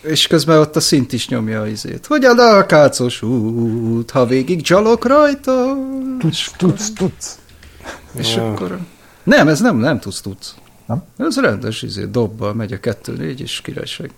és 0.00 0.26
közben 0.26 0.58
ott 0.58 0.76
a 0.76 0.80
szint 0.80 1.12
is 1.12 1.28
nyomja 1.28 1.60
az 1.60 1.68
izét. 1.68 2.06
Hogy 2.06 2.24
a 2.24 2.34
dalkácos 2.34 3.22
út, 3.22 4.10
ha 4.10 4.26
végig 4.26 4.62
csalok 4.62 5.06
rajta. 5.06 5.76
Tudsz, 6.18 6.50
tudsz, 6.56 6.92
tudsz. 6.92 7.38
És 8.12 8.36
akkor... 8.36 8.78
Nem, 9.22 9.48
ez 9.48 9.60
nem, 9.60 9.76
nem 9.76 10.00
tudsz, 10.00 10.20
tudsz. 10.20 10.54
Nem? 10.86 11.02
Ez 11.18 11.40
rendes 11.40 11.82
izé, 11.82 12.04
dobbal 12.04 12.54
megy 12.54 12.72
a 12.72 12.80
kettő 12.80 13.12
négy, 13.16 13.40
és 13.40 13.60
királyság. 13.60 14.10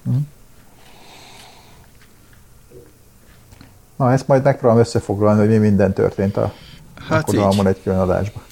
Na, 3.96 4.12
ezt 4.12 4.26
majd 4.26 4.42
megpróbálom 4.42 4.82
összefoglalni, 4.82 5.40
hogy 5.40 5.48
mi 5.48 5.56
minden 5.56 5.92
történt 5.92 6.36
a 6.36 6.52
Hát 7.08 7.32
lakodalmon 7.32 7.66
egy 7.66 7.82
külön 7.82 7.98
adásban. 7.98 8.42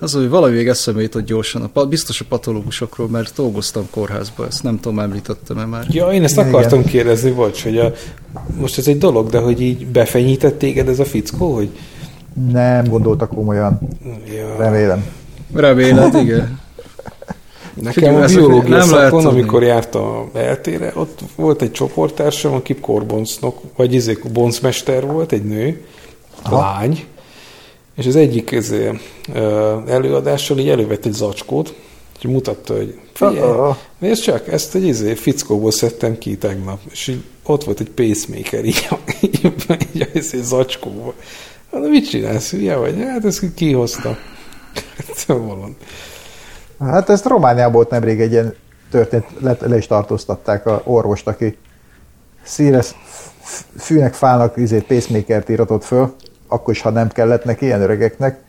Az, 0.00 0.12
hogy 0.12 0.28
valami 0.28 0.56
még 0.56 0.68
eszembe 0.68 1.00
jutott 1.00 1.24
gyorsan, 1.24 1.62
a, 1.62 1.66
pa- 1.66 1.88
biztos 1.88 2.20
a 2.20 2.24
patológusokról, 2.28 3.08
mert 3.08 3.34
dolgoztam 3.36 3.86
kórházban, 3.90 4.46
ezt 4.46 4.62
nem 4.62 4.80
tudom, 4.80 4.98
említettem-e 4.98 5.64
már. 5.64 5.86
Ja, 5.88 6.12
én 6.12 6.22
ezt 6.24 6.36
Igen. 6.36 6.48
akartam 6.48 6.84
kérdezni, 6.84 7.30
bocs, 7.30 7.62
hogy 7.62 7.78
a, 7.78 7.92
most 8.56 8.78
ez 8.78 8.86
egy 8.86 8.98
dolog, 8.98 9.30
de 9.30 9.38
hogy 9.38 9.60
így 9.60 9.86
befenyített 9.86 10.58
téged 10.58 10.88
ez 10.88 10.98
a 10.98 11.04
fickó, 11.04 11.54
hogy 11.54 11.78
Nem 12.52 12.84
gondoltak 12.88 13.28
komolyan, 13.28 13.80
ja, 14.36 14.56
remélem. 14.56 15.04
Reméled, 15.54 16.14
igen. 16.14 16.60
Nekem 17.74 17.92
Figyelj, 17.92 18.22
a 18.22 18.26
biológia 18.26 18.76
nem 18.76 18.88
szakon, 18.88 19.26
amikor 19.26 19.62
jártam 19.62 20.02
a 20.02 20.38
eltére, 20.38 20.92
ott 20.94 21.20
volt 21.36 21.62
egy 21.62 21.72
csoporttársam, 21.72 22.52
aki 22.52 22.74
korboncnok, 22.74 23.60
vagy 23.76 23.94
izé 23.94 24.18
boncmester 24.32 25.06
volt, 25.06 25.32
egy 25.32 25.44
nő, 25.44 25.84
Aha. 26.42 26.60
lány, 26.60 27.04
és 27.96 28.06
az 28.06 28.16
egyik 28.16 28.50
izé, 28.50 28.90
ö, 29.34 29.76
előadással 29.86 30.58
így 30.58 30.68
elővett 30.68 31.04
egy 31.04 31.12
zacskót, 31.12 31.74
és 32.18 32.28
mutatta, 32.28 32.76
hogy 32.76 32.98
figyelj, 33.12 33.72
nézd 33.98 34.22
csak, 34.22 34.48
ezt 34.48 34.74
egy 34.74 34.86
izé, 34.86 35.14
fickóból 35.14 35.70
szedtem 35.70 36.18
ki 36.18 36.36
tegnap, 36.36 36.78
és 36.90 37.06
így 37.08 37.22
ott 37.42 37.64
volt 37.64 37.80
egy 37.80 37.90
pacemaker 37.90 38.64
így, 38.64 38.88
így, 39.20 39.52
így 39.94 40.02
a 40.02 40.18
izé, 40.18 40.40
zacskóba. 40.42 41.14
Na, 41.72 41.88
mit 41.88 42.08
csinálsz, 42.08 42.50
hülye 42.50 42.76
vagy? 42.76 43.04
Hát 43.08 43.24
ezt 43.24 43.54
kihozta. 43.54 44.16
Valami. 45.26 45.76
Hát 46.78 47.08
ezt 47.08 47.24
Romániában 47.24 47.72
volt 47.72 47.90
nemrég 47.90 48.20
egy 48.20 48.32
ilyen 48.32 48.54
történt, 48.90 49.24
le, 49.40 49.56
le 49.60 49.76
is 49.76 49.86
tartóztatták 49.86 50.66
a 50.66 50.82
orvost, 50.84 51.26
aki 51.26 51.56
szíres 52.42 52.94
fűnek, 53.78 54.14
fának 54.14 54.56
izét, 54.56 54.86
pacemakert 54.86 55.48
íratott 55.48 55.84
föl, 55.84 56.14
akkor 56.48 56.74
is, 56.74 56.80
ha 56.80 56.90
nem 56.90 57.08
kellett 57.08 57.44
neki, 57.44 57.64
ilyen 57.64 57.80
öregeknek, 57.80 58.40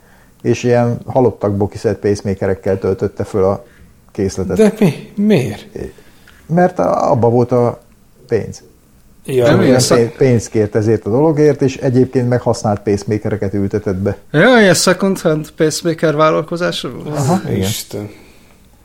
és 0.42 0.64
ilyen 0.64 0.98
halottakból 1.06 1.68
kiszedett 1.68 2.00
pacemakerekkel 2.00 2.80
töltötte 2.80 3.24
föl 3.24 3.44
a 3.44 3.66
készletet. 4.12 4.58
De... 4.58 4.74
Mi? 4.80 5.12
Miért? 5.16 5.78
Mert 6.46 6.80
abba 6.80 7.30
volt 7.30 7.52
a 7.52 7.82
pénz. 8.28 8.64
Ja, 9.26 9.46
Nem 9.46 9.62
ilyen 9.62 9.80
szak- 9.80 10.00
pénz- 10.00 10.16
pénzt 10.18 10.50
kért 10.50 10.76
ezért 10.76 11.06
a 11.06 11.10
dologért, 11.10 11.62
és 11.62 11.78
egyébként 11.78 12.30
meg 12.30 12.42
használt 12.42 12.82
pacemakereket 12.82 13.54
ültetett 13.54 13.96
be. 13.98 14.18
Ja, 14.32 14.60
ilyen 14.62 14.74
second 14.74 15.20
hand 15.20 15.52
pacemaker 15.52 16.16
vállalkozása 16.16 16.92
volt? 16.92 17.08
Aha, 17.18 17.42
igen. 17.50 17.60
Isten. 17.60 18.10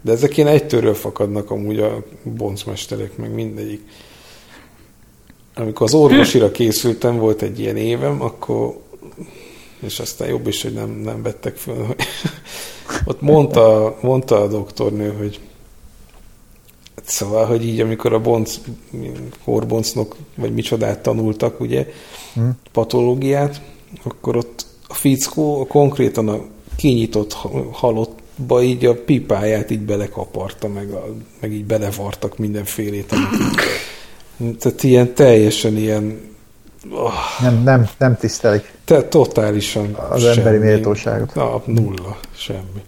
De 0.00 0.12
ezek 0.12 0.36
ilyen 0.36 0.48
egytőről 0.48 0.94
fakadnak 0.94 1.50
amúgy 1.50 1.78
a 1.78 2.02
boncmesterek, 2.22 3.16
meg 3.16 3.34
mindegyik. 3.34 3.80
Amikor 5.54 5.86
az 5.86 5.94
orvosira 5.94 6.50
készültem, 6.50 7.16
volt 7.16 7.42
egy 7.42 7.60
ilyen 7.60 7.76
évem, 7.76 8.22
akkor 8.22 8.76
és 9.80 9.98
aztán 9.98 10.28
jobb 10.28 10.46
is, 10.46 10.62
hogy 10.62 10.72
nem, 10.72 10.90
nem 10.90 11.22
vettek 11.22 11.56
föl. 11.56 11.86
Ott 13.04 13.20
mondta, 13.20 13.96
mondta 14.00 14.42
a 14.42 14.48
doktornő, 14.48 15.12
hogy 15.18 15.40
szóval, 17.04 17.46
hogy 17.46 17.64
így 17.66 17.80
amikor 17.80 18.12
a 18.12 18.20
bonc, 18.20 18.54
korboncnok, 19.44 20.16
vagy 20.34 20.54
micsodát 20.54 20.98
tanultak, 20.98 21.60
ugye, 21.60 21.86
Hm. 22.34 22.48
patológiát, 22.72 23.60
akkor 24.02 24.36
ott 24.36 24.66
a 24.88 24.94
fickó 24.94 25.66
konkrétan 25.66 26.28
a 26.28 26.40
kinyitott 26.76 27.32
ha- 27.32 27.68
halottba 27.72 28.62
így 28.62 28.84
a 28.84 28.94
pipáját 28.94 29.70
így 29.70 29.80
belekaparta, 29.80 30.68
meg, 30.68 30.90
a, 30.90 31.06
meg 31.40 31.52
így 31.52 31.64
belevartak 31.64 32.38
mindenfélét. 32.38 33.12
amit 33.12 34.58
Tehát 34.58 34.82
ilyen 34.82 35.14
teljesen 35.14 35.76
ilyen 35.76 36.20
oh, 36.90 37.12
Nem, 37.40 37.62
nem, 37.62 37.88
nem 37.98 38.16
tisztelik 38.16 38.72
te, 38.84 39.02
totálisan 39.02 39.94
az 39.94 40.24
emberi 40.24 40.58
méltóságot. 40.58 41.34
Na, 41.34 41.62
nulla, 41.64 42.18
semmi. 42.36 42.82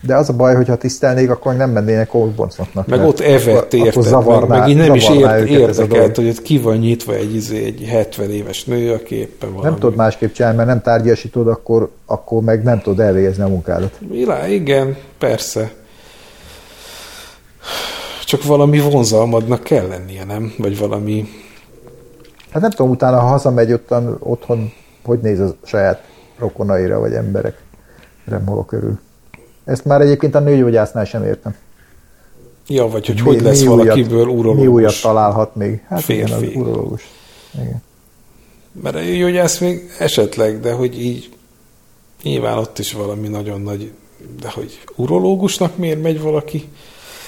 De 0.00 0.16
az 0.16 0.28
a 0.28 0.32
baj, 0.32 0.54
hogyha 0.54 0.76
tisztelnék, 0.76 1.30
akkor 1.30 1.56
nem 1.56 1.70
mennének 1.70 2.08
kókboncnoknak. 2.08 2.86
Meg 2.86 3.04
ott 3.04 3.20
evett 3.20 3.74
érted, 3.74 4.26
meg, 4.26 4.48
meg 4.48 4.68
így 4.68 4.76
nem 4.76 4.94
is 4.94 5.08
ért, 5.08 5.48
érdekelt, 5.48 6.16
hogy 6.16 6.28
ott 6.28 6.42
ki 6.42 6.58
van 6.58 6.76
nyitva 6.76 7.14
egy, 7.14 7.34
izé, 7.34 7.64
egy 7.64 7.84
70 7.88 8.30
éves 8.30 8.64
nő, 8.64 8.92
aki 8.92 9.14
éppen 9.14 9.48
valami. 9.48 9.68
Nem 9.68 9.78
tudod 9.78 9.96
másképp 9.96 10.32
csinálni, 10.32 10.56
mert 10.56 10.68
nem 10.68 10.82
tárgyasítod, 10.82 11.48
akkor, 11.48 11.90
akkor 12.06 12.42
meg 12.42 12.62
nem 12.62 12.80
tudod 12.80 13.00
elvégezni 13.00 13.42
a 13.42 13.48
munkádat. 13.48 13.98
Vilá, 14.08 14.48
igen, 14.48 14.96
persze. 15.18 15.72
Csak 18.24 18.44
valami 18.44 18.80
vonzalmadnak 18.80 19.62
kell 19.62 19.86
lennie, 19.86 20.24
nem? 20.24 20.54
Vagy 20.58 20.78
valami... 20.78 21.28
Hát 22.50 22.62
nem 22.62 22.70
tudom, 22.70 22.90
utána, 22.90 23.18
ha 23.18 23.26
hazamegy 23.26 23.72
ottan, 23.72 24.16
otthon, 24.20 24.72
hogy 25.04 25.18
néz 25.18 25.40
a 25.40 25.54
saját 25.64 26.02
rokonaira, 26.38 26.98
vagy 26.98 27.12
emberekre 27.12 28.38
maga 28.44 28.64
körül. 28.64 28.98
Ezt 29.68 29.84
már 29.84 30.00
egyébként 30.00 30.34
a 30.34 30.40
nőgyógyásznál 30.40 31.04
sem 31.04 31.24
értem. 31.24 31.54
Ja, 32.66 32.88
vagy 32.88 33.06
hogy 33.06 33.14
Mi- 33.14 33.20
hogy 33.22 33.40
lesz 33.42 33.60
mi 33.60 33.66
valakiből 33.66 34.24
Mi 34.24 34.30
újat 34.32 34.56
urológus. 34.56 35.00
találhat 35.00 35.54
még? 35.54 35.82
Hát 35.88 36.08
igen, 36.08 36.30
az 36.32 36.38
Férfi. 36.38 36.58
urológus. 36.58 37.08
Igen. 37.54 37.82
Mert 38.82 38.96
a 38.96 39.00
gyógyász 39.00 39.58
még 39.58 39.90
esetleg, 39.98 40.60
de 40.60 40.72
hogy 40.72 41.00
így 41.00 41.30
nyilván 42.22 42.58
ott 42.58 42.78
is 42.78 42.92
valami 42.92 43.28
nagyon 43.28 43.60
nagy, 43.60 43.92
de 44.40 44.48
hogy 44.50 44.80
urológusnak 44.96 45.76
miért 45.76 46.02
megy 46.02 46.20
valaki? 46.20 46.68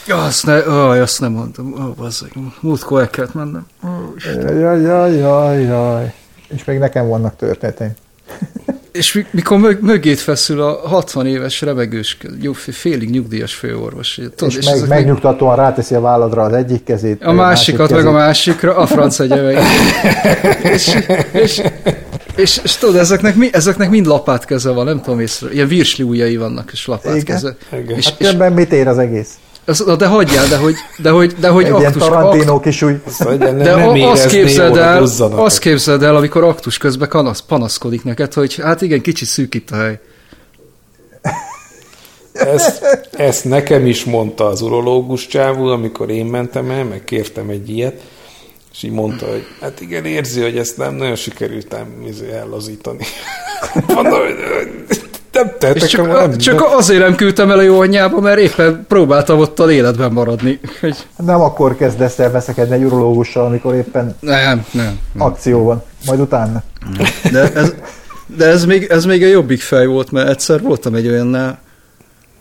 Ja, 0.06 0.24
azt, 0.24 0.46
ne, 0.46 0.68
ó, 0.70 0.88
azt 0.88 1.20
nem 1.20 1.32
mondtam. 1.32 1.72
Ó, 1.72 1.92
bazzeg. 1.96 2.32
Múltkor 2.60 3.00
el 3.00 3.10
kellett 3.10 3.34
mennem. 3.34 3.66
Ó. 3.84 3.88
Jaj, 4.60 4.80
jaj, 4.80 5.16
jaj, 5.16 5.62
jaj. 5.62 6.14
És 6.48 6.64
még 6.64 6.78
nekem 6.78 7.08
vannak 7.08 7.36
történeteim. 7.36 7.92
És 8.92 9.12
mi- 9.12 9.26
mikor 9.30 9.58
mög, 9.58 9.78
mögét 9.82 10.18
feszül 10.18 10.60
a 10.62 10.88
60 10.88 11.26
éves 11.26 11.60
remegős, 11.60 12.16
jó, 12.40 12.52
félig 12.52 13.10
nyugdíjas 13.10 13.54
főorvos. 13.54 14.20
Tudod, 14.36 14.54
és, 14.56 14.64
meg, 14.64 14.74
ezek 14.74 14.88
megnyugtatóan 14.88 15.56
ráteszi 15.56 15.94
a 15.94 16.00
válladra 16.00 16.42
az 16.42 16.52
egyik 16.52 16.84
kezét. 16.84 17.22
a 17.24 17.32
másikat, 17.32 17.90
meg 17.90 18.06
a 18.06 18.10
másikra, 18.12 18.76
a 18.76 18.86
franc 18.86 19.18
egyebek. 19.18 19.58
és, 20.74 20.98
és, 21.32 21.62
És, 22.36 22.60
és 22.64 22.76
tudod, 22.76 22.96
ezeknek, 22.96 23.34
mi, 23.34 23.48
ezeknek 23.52 23.90
mind 23.90 24.06
lapátkeze 24.06 24.70
van, 24.70 24.84
nem 24.84 25.00
tudom 25.02 25.20
észre. 25.20 25.52
Ilyen 25.52 25.68
virsli 25.68 26.04
ujjai 26.04 26.36
vannak, 26.36 26.70
és 26.72 26.86
lapátkeze. 26.86 27.56
Igen. 27.72 27.96
És, 27.96 28.04
Hát 28.04 28.20
és, 28.20 28.26
ebben 28.26 28.52
mit 28.52 28.72
ér 28.72 28.88
az 28.88 28.98
egész? 28.98 29.34
Az, 29.64 29.84
na 29.86 29.96
de 29.96 30.06
hagyjál, 30.06 30.48
de 30.48 30.56
hogy, 30.56 30.74
de 30.98 31.10
hogy, 31.10 31.34
de 31.34 31.48
hogy 31.48 31.64
Egy 31.64 31.78
ilyen 31.78 31.84
aktus, 31.84 32.02
Tarantino 32.02 32.60
kis 32.60 32.82
új... 32.82 33.00
Szóval, 33.06 33.36
de 33.36 33.50
nem 33.50 33.88
a- 33.88 34.10
azt 34.10 34.26
képzeld 34.26 34.76
el, 34.76 35.02
azt 35.30 35.58
képzeld 35.58 36.02
el, 36.02 36.16
amikor 36.16 36.44
aktus 36.44 36.78
közben 36.78 37.08
kanasz, 37.08 37.40
panaszkodik 37.40 38.04
neked, 38.04 38.32
hogy 38.34 38.54
hát 38.54 38.82
igen, 38.82 39.00
kicsi 39.00 39.24
szűk 39.24 39.54
itt 39.54 39.70
a 39.70 39.76
hely. 39.76 39.98
Ezt, 42.32 43.08
ezt 43.10 43.44
nekem 43.44 43.86
is 43.86 44.04
mondta 44.04 44.46
az 44.46 44.60
urológus 44.60 45.26
csávú, 45.26 45.66
amikor 45.66 46.10
én 46.10 46.26
mentem 46.26 46.70
el, 46.70 46.84
meg 46.84 47.04
kértem 47.04 47.48
egy 47.48 47.70
ilyet, 47.70 48.00
és 48.72 48.82
így 48.82 48.90
mondta, 48.90 49.26
hogy 49.26 49.46
hát 49.60 49.80
igen, 49.80 50.04
érzi, 50.04 50.40
hogy 50.40 50.58
ezt 50.58 50.76
nem 50.76 50.94
nagyon 50.94 51.16
sikerült 51.16 51.76
izé 52.06 52.30
ellazítani. 52.30 53.04
Mondom, 53.94 54.20
hogy 54.20 54.36
nem 55.44 55.52
És 55.52 55.58
tehetek, 55.58 55.88
csak, 55.88 56.06
nem, 56.06 56.38
csak 56.38 56.62
azért 56.62 57.00
nem 57.00 57.14
küldtem 57.14 57.50
el 57.50 57.58
a 57.58 57.62
jó 57.62 57.80
anyjába, 57.80 58.20
mert 58.20 58.38
éppen 58.38 58.84
próbáltam 58.88 59.38
ott 59.38 59.58
a 59.58 59.72
életben 59.72 60.12
maradni. 60.12 60.60
Hogy 60.80 61.06
Nem 61.16 61.40
akkor 61.40 61.76
kezdesz 61.76 62.18
el 62.18 62.30
veszekedni 62.30 62.74
egy 62.74 62.84
urológussal, 62.84 63.44
amikor 63.44 63.74
éppen 63.74 64.16
nem, 64.20 64.66
nem. 64.70 64.98
akció 65.18 65.64
van. 65.64 65.82
Majd 66.06 66.20
utána. 66.20 66.62
De 67.30 67.52
ez, 67.52 67.74
de 68.36 68.46
ez 68.46 68.64
még, 68.64 68.84
ez 68.84 69.04
még 69.04 69.22
a 69.22 69.26
jobbik 69.26 69.60
fej 69.60 69.86
volt, 69.86 70.10
mert 70.10 70.28
egyszer 70.28 70.60
voltam 70.62 70.94
egy 70.94 71.08
olyannál, 71.08 71.60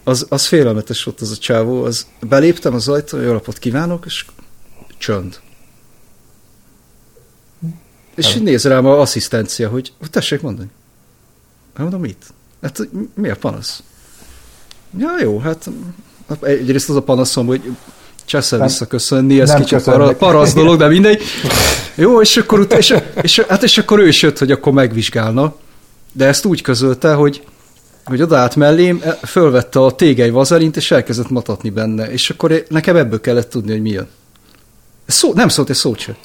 az, 0.03 0.25
az 0.29 0.45
félelmetes 0.45 1.03
volt 1.03 1.21
az 1.21 1.31
a 1.31 1.37
csávó, 1.37 1.83
az, 1.83 2.07
beléptem 2.19 2.73
az 2.73 2.87
ajtón, 2.87 3.21
jó 3.21 3.31
napot 3.31 3.57
kívánok, 3.57 4.03
és 4.05 4.25
csönd. 4.97 5.39
És 8.15 8.35
így 8.35 8.43
néz 8.43 8.63
rám 8.63 8.85
a 8.85 8.99
asszisztencia, 8.99 9.69
hogy 9.69 9.93
tessék 10.11 10.41
mondani. 10.41 10.69
Hát 11.73 11.81
mondom, 11.81 12.01
mit? 12.01 12.25
Hát 12.61 12.79
mi 13.13 13.29
a 13.29 13.35
panasz? 13.35 13.83
Ja, 14.97 15.09
jó, 15.21 15.39
hát 15.39 15.69
egyrészt 16.41 16.89
az 16.89 16.95
a 16.95 17.01
panaszom, 17.01 17.45
hogy 17.45 17.61
cseszel 18.25 18.57
Nem- 18.59 18.67
visszaköszönni, 18.67 19.41
ez 19.41 19.53
kicsit 19.53 19.83
para, 19.83 20.15
parasz 20.15 20.53
dolog, 20.53 20.77
de 20.79 20.87
mindegy. 20.87 21.21
Jó, 21.95 22.21
és 22.21 22.37
akkor, 22.37 22.59
ut- 22.59 22.73
és, 22.73 22.95
és, 23.21 23.39
hát 23.47 23.63
és 23.63 23.77
akkor 23.77 23.99
ő 23.99 24.07
is 24.07 24.21
jött, 24.21 24.37
hogy 24.37 24.51
akkor 24.51 24.73
megvizsgálna, 24.73 25.55
de 26.11 26.25
ezt 26.25 26.45
úgy 26.45 26.61
közölte, 26.61 27.13
hogy 27.13 27.43
hogy 28.05 28.21
odaállt 28.21 28.55
mellém, 28.55 29.01
e- 29.03 29.19
fölvette 29.25 29.79
a 29.79 29.91
tégely 29.95 30.29
vazerint, 30.29 30.75
és 30.77 30.91
elkezdett 30.91 31.29
matatni 31.29 31.69
benne, 31.69 32.11
és 32.11 32.29
akkor 32.29 32.65
nekem 32.69 32.95
ebből 32.95 33.21
kellett 33.21 33.49
tudni, 33.49 33.71
hogy 33.71 33.81
mi 33.81 33.89
jön. 33.89 34.07
Szó, 35.07 35.33
nem 35.33 35.47
szólt 35.47 35.69
egy 35.69 35.75
szót 35.75 35.99
se. 35.99 36.15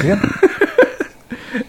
Igen? 0.00 0.20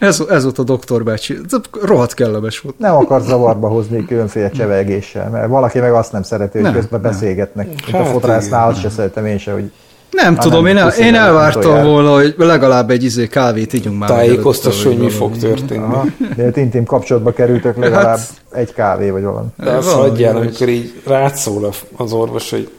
Ez, 0.03 0.23
ez 0.29 0.43
volt 0.43 0.59
a 0.59 0.63
doktor 0.63 1.03
bácsi. 1.03 1.37
Ez 1.51 1.59
rohadt 1.81 2.13
kellemes 2.13 2.59
volt. 2.59 2.79
Nem 2.79 2.95
akar 2.95 3.21
zavarba 3.21 3.67
hozni 3.67 4.05
különféle 4.05 4.49
csevelgéssel, 4.49 5.29
mert 5.29 5.47
valaki 5.47 5.79
meg 5.79 5.93
azt 5.93 6.11
nem 6.11 6.23
szereti, 6.23 6.51
hogy 6.53 6.61
Nem, 6.61 6.73
közben 6.73 7.01
nem. 7.01 7.11
beszélgetnek. 7.11 7.67
Hát 7.91 8.01
a 8.01 8.05
fodrásznál, 8.05 8.69
azt 8.69 8.79
se 8.81 8.89
szeretem 8.89 9.25
én 9.25 9.37
se, 9.37 9.51
hogy 9.51 9.71
Nem 10.11 10.33
Hát 10.35 10.43
tudom, 10.43 10.63
nem, 10.63 10.71
én, 10.71 10.77
el, 10.77 10.89
én 10.89 11.15
elvártam 11.15 11.83
volna, 11.85 12.13
hogy 12.13 12.33
legalább 12.37 12.89
egy 12.89 13.03
izé 13.03 13.27
kávét 13.27 13.73
ígyunk 13.73 13.99
már. 13.99 14.09
tájékoztass, 14.09 14.83
hogy 14.83 14.97
mi 14.97 15.09
fog 15.09 15.37
történni. 15.37 15.83
aha, 15.83 16.05
miért 16.35 16.57
intim 16.57 16.83
kapcsolatba 16.85 17.31
kerültök 17.31 17.77
legalább 17.77 18.19
egy 18.51 18.73
kávé 18.73 19.09
vagy 19.09 19.23
valami. 19.23 19.47
De 19.57 19.69
azt 19.71 19.91
Valami, 19.91 20.09
hagyjál, 20.09 20.33
hogy- 20.33 20.41
amikor 20.41 20.69
így 20.69 21.01
rád 21.05 21.35
szól 21.35 21.65
a- 21.65 22.03
az 22.03 22.11
orvos, 22.13 22.49
hogy 22.49 22.69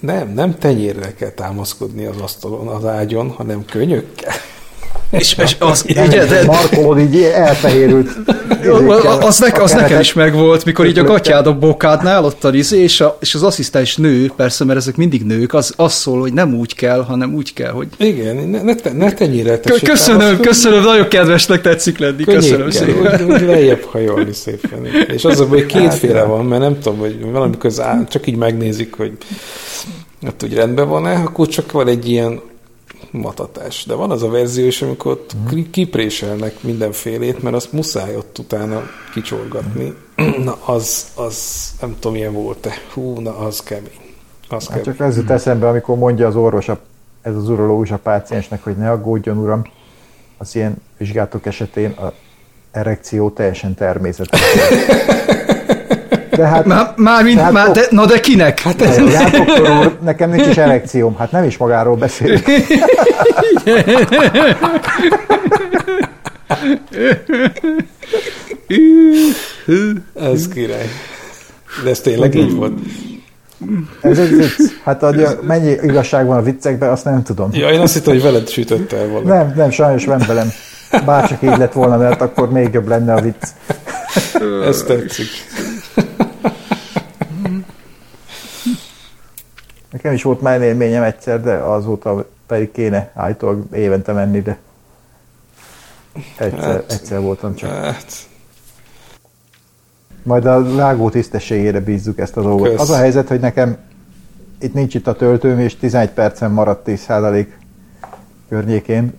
nem, 0.00 0.32
nem 0.34 0.58
tenyérre 0.58 1.14
kell 1.14 1.30
támaszkodni 1.30 2.04
az 2.06 2.16
asztalon, 2.22 2.66
az 2.68 2.84
ágyon, 2.84 3.28
hanem 3.30 3.64
könyökkel. 3.64 4.32
És, 5.18 5.36
és 5.42 5.56
az, 5.58 5.84
Nem, 5.94 6.06
ugye, 6.06 6.24
de, 6.24 6.44
Markolod 6.44 6.98
így 6.98 7.22
elfehérült. 7.22 8.08
az, 9.20 9.38
nek, 9.38 9.58
a 9.58 9.62
az 9.62 9.72
nekem 9.72 10.00
is 10.00 10.12
megvolt, 10.12 10.64
mikor 10.64 10.86
így 10.86 10.98
a 10.98 11.04
gatyád 11.04 11.46
a 11.46 11.58
bokádnál, 11.58 12.24
ott 12.24 12.44
a 12.44 12.54
izé, 12.54 12.82
és, 12.82 13.00
a, 13.00 13.16
és 13.20 13.34
az 13.34 13.42
asszisztens 13.42 13.96
nő, 13.96 14.32
persze, 14.36 14.64
mert 14.64 14.78
ezek 14.78 14.96
mindig 14.96 15.22
nők, 15.24 15.54
az, 15.54 15.72
az 15.76 15.92
szól, 15.92 16.20
hogy 16.20 16.32
nem 16.32 16.54
úgy 16.54 16.74
kell, 16.74 17.04
hanem 17.04 17.34
úgy 17.34 17.52
kell, 17.52 17.70
hogy... 17.70 17.88
Igen, 17.96 18.36
ne, 18.36 18.62
ne, 18.62 18.74
te- 18.74 18.92
ne 18.92 19.12
tenyérre 19.12 19.60
Kö- 19.60 19.82
Köszönöm, 19.82 20.40
köszönöm, 20.40 20.82
nagyon 20.82 21.08
kedvesnek 21.08 21.60
tetszik 21.60 21.98
lenni, 21.98 22.24
köszönöm 22.24 22.70
szépen. 22.70 23.22
Úgy, 23.24 23.32
úgy 23.32 23.40
lejjebb 23.40 23.82
hajolni 23.82 24.32
szépen. 24.32 24.86
És 25.14 25.24
az 25.24 25.40
a 25.40 25.46
baj, 25.46 25.58
hogy 25.58 25.66
kétféle 25.66 26.22
van, 26.22 26.44
mert 26.44 26.62
nem 26.62 26.78
tudom, 26.80 26.98
hogy 26.98 27.30
valamikor 27.32 27.70
az 27.70 27.82
csak 28.08 28.26
így 28.26 28.36
megnézik, 28.36 28.94
hogy 28.94 29.12
ott 30.26 30.42
úgy 30.42 30.54
rendben 30.54 30.88
van-e, 30.88 31.12
akkor 31.12 31.48
csak 31.48 31.72
van 31.72 31.88
egy 31.88 32.10
ilyen 32.10 32.40
matatás. 33.22 33.84
De 33.84 33.94
van 33.94 34.10
az 34.10 34.22
a 34.22 34.28
verzió 34.28 34.66
is, 34.66 34.82
amikor 34.82 35.12
ott 35.12 35.32
ki- 35.48 35.70
kipréselnek 35.70 36.62
mindenfélét, 36.62 37.42
mert 37.42 37.54
azt 37.56 37.72
muszáj 37.72 38.16
ott 38.16 38.38
utána 38.38 38.82
kicsorgatni. 39.12 39.94
Na, 40.44 40.56
az, 40.64 41.06
az 41.14 41.64
nem 41.80 41.94
tudom, 41.94 42.12
milyen 42.12 42.32
volt-e. 42.32 42.70
Hú, 42.92 43.20
na, 43.20 43.38
az 43.38 43.60
kemény. 43.60 44.00
Az 44.48 44.68
Hát 44.68 44.68
kemény. 44.68 44.84
csak 44.84 45.06
ez 45.06 45.16
jut 45.16 45.30
eszembe, 45.30 45.68
amikor 45.68 45.96
mondja 45.96 46.26
az 46.26 46.36
orvos, 46.36 46.68
a, 46.68 46.78
ez 47.22 47.36
az 47.36 47.48
urológus 47.48 47.90
a 47.90 47.98
páciensnek, 47.98 48.62
hogy 48.64 48.76
ne 48.76 48.90
aggódjon, 48.90 49.38
uram, 49.38 49.62
az 50.38 50.54
ilyen 50.56 50.76
vizsgálatok 50.98 51.46
esetén 51.46 51.90
a 51.90 52.12
erekció 52.70 53.30
teljesen 53.30 53.74
természetes. 53.74 54.40
De 56.36 56.46
hát, 56.46 56.64
Már, 56.64 56.92
már, 56.96 57.22
mint, 57.22 57.40
Hát 57.40 57.52
már 57.52 57.70
de, 57.70 57.86
na 57.90 58.06
de 58.06 58.20
kinek? 58.20 58.60
Hát 58.60 58.82
ez 58.82 59.14
hát, 59.14 59.30
doktor 59.30 59.70
úr, 59.70 59.98
nekem 60.02 60.30
nincs 60.30 60.46
is 60.46 60.56
erekcióm, 60.56 61.16
hát 61.18 61.30
nem 61.30 61.44
is 61.44 61.56
magáról 61.56 61.96
beszélünk. 61.96 62.46
Ez 70.14 70.48
király. 70.48 70.88
De 71.84 71.90
ez 71.90 72.00
tényleg 72.00 72.34
így 72.34 72.54
volt. 72.54 72.72
Ez 74.00 74.18
egy 74.18 74.36
vicc. 74.36 74.70
Hát 74.84 75.00
hogy 75.00 75.26
mennyi 75.42 75.76
igazság 75.82 76.26
van 76.26 76.36
a 76.36 76.42
viccekben, 76.42 76.90
azt 76.90 77.04
nem 77.04 77.22
tudom. 77.22 77.48
Ja, 77.52 77.70
én 77.70 77.80
azt 77.80 77.94
hittem, 77.94 78.12
hogy 78.12 78.22
veled 78.22 78.48
sütött 78.48 78.92
el 78.92 79.08
valami. 79.08 79.26
Nem, 79.26 79.52
nem, 79.56 79.70
sajnos 79.70 80.04
van 80.04 80.22
velem. 80.26 80.48
Bárcsak 81.04 81.42
így 81.42 81.56
lett 81.58 81.72
volna, 81.72 81.96
mert 81.96 82.20
akkor 82.20 82.50
még 82.50 82.72
jobb 82.72 82.88
lenne 82.88 83.14
a 83.14 83.20
vicc. 83.20 83.42
Ez 84.66 84.82
tetszik. 84.82 85.26
Nekem 89.94 90.12
is 90.12 90.22
volt 90.22 90.40
már 90.40 90.62
élményem 90.62 91.02
egyszer, 91.02 91.42
de 91.42 91.52
azóta 91.52 92.26
pedig 92.46 92.72
kéne 92.72 93.10
állítólag 93.14 93.64
évente 93.74 94.12
menni, 94.12 94.40
de 94.42 94.58
egyszer, 96.38 96.60
Hát. 96.60 96.92
egyszer 96.92 97.20
voltam 97.20 97.54
csak. 97.54 97.70
Hát, 97.70 98.12
Majd 100.22 100.46
a 100.46 100.74
vágó 100.74 101.10
tisztességére 101.10 101.80
bízzuk 101.80 102.18
ezt 102.18 102.36
a 102.36 102.42
dolgot. 102.42 102.68
Kösz. 102.68 102.80
Az 102.80 102.90
a 102.90 102.96
helyzet, 102.96 103.28
hogy 103.28 103.40
nekem 103.40 103.76
itt 104.60 104.74
nincs 104.74 104.94
itt 104.94 105.06
a 105.06 105.14
töltőm, 105.16 105.58
és 105.58 105.76
11 105.76 106.10
percen 106.10 106.50
maradt 106.50 106.88
10% 106.88 107.46
környékén. 108.48 109.12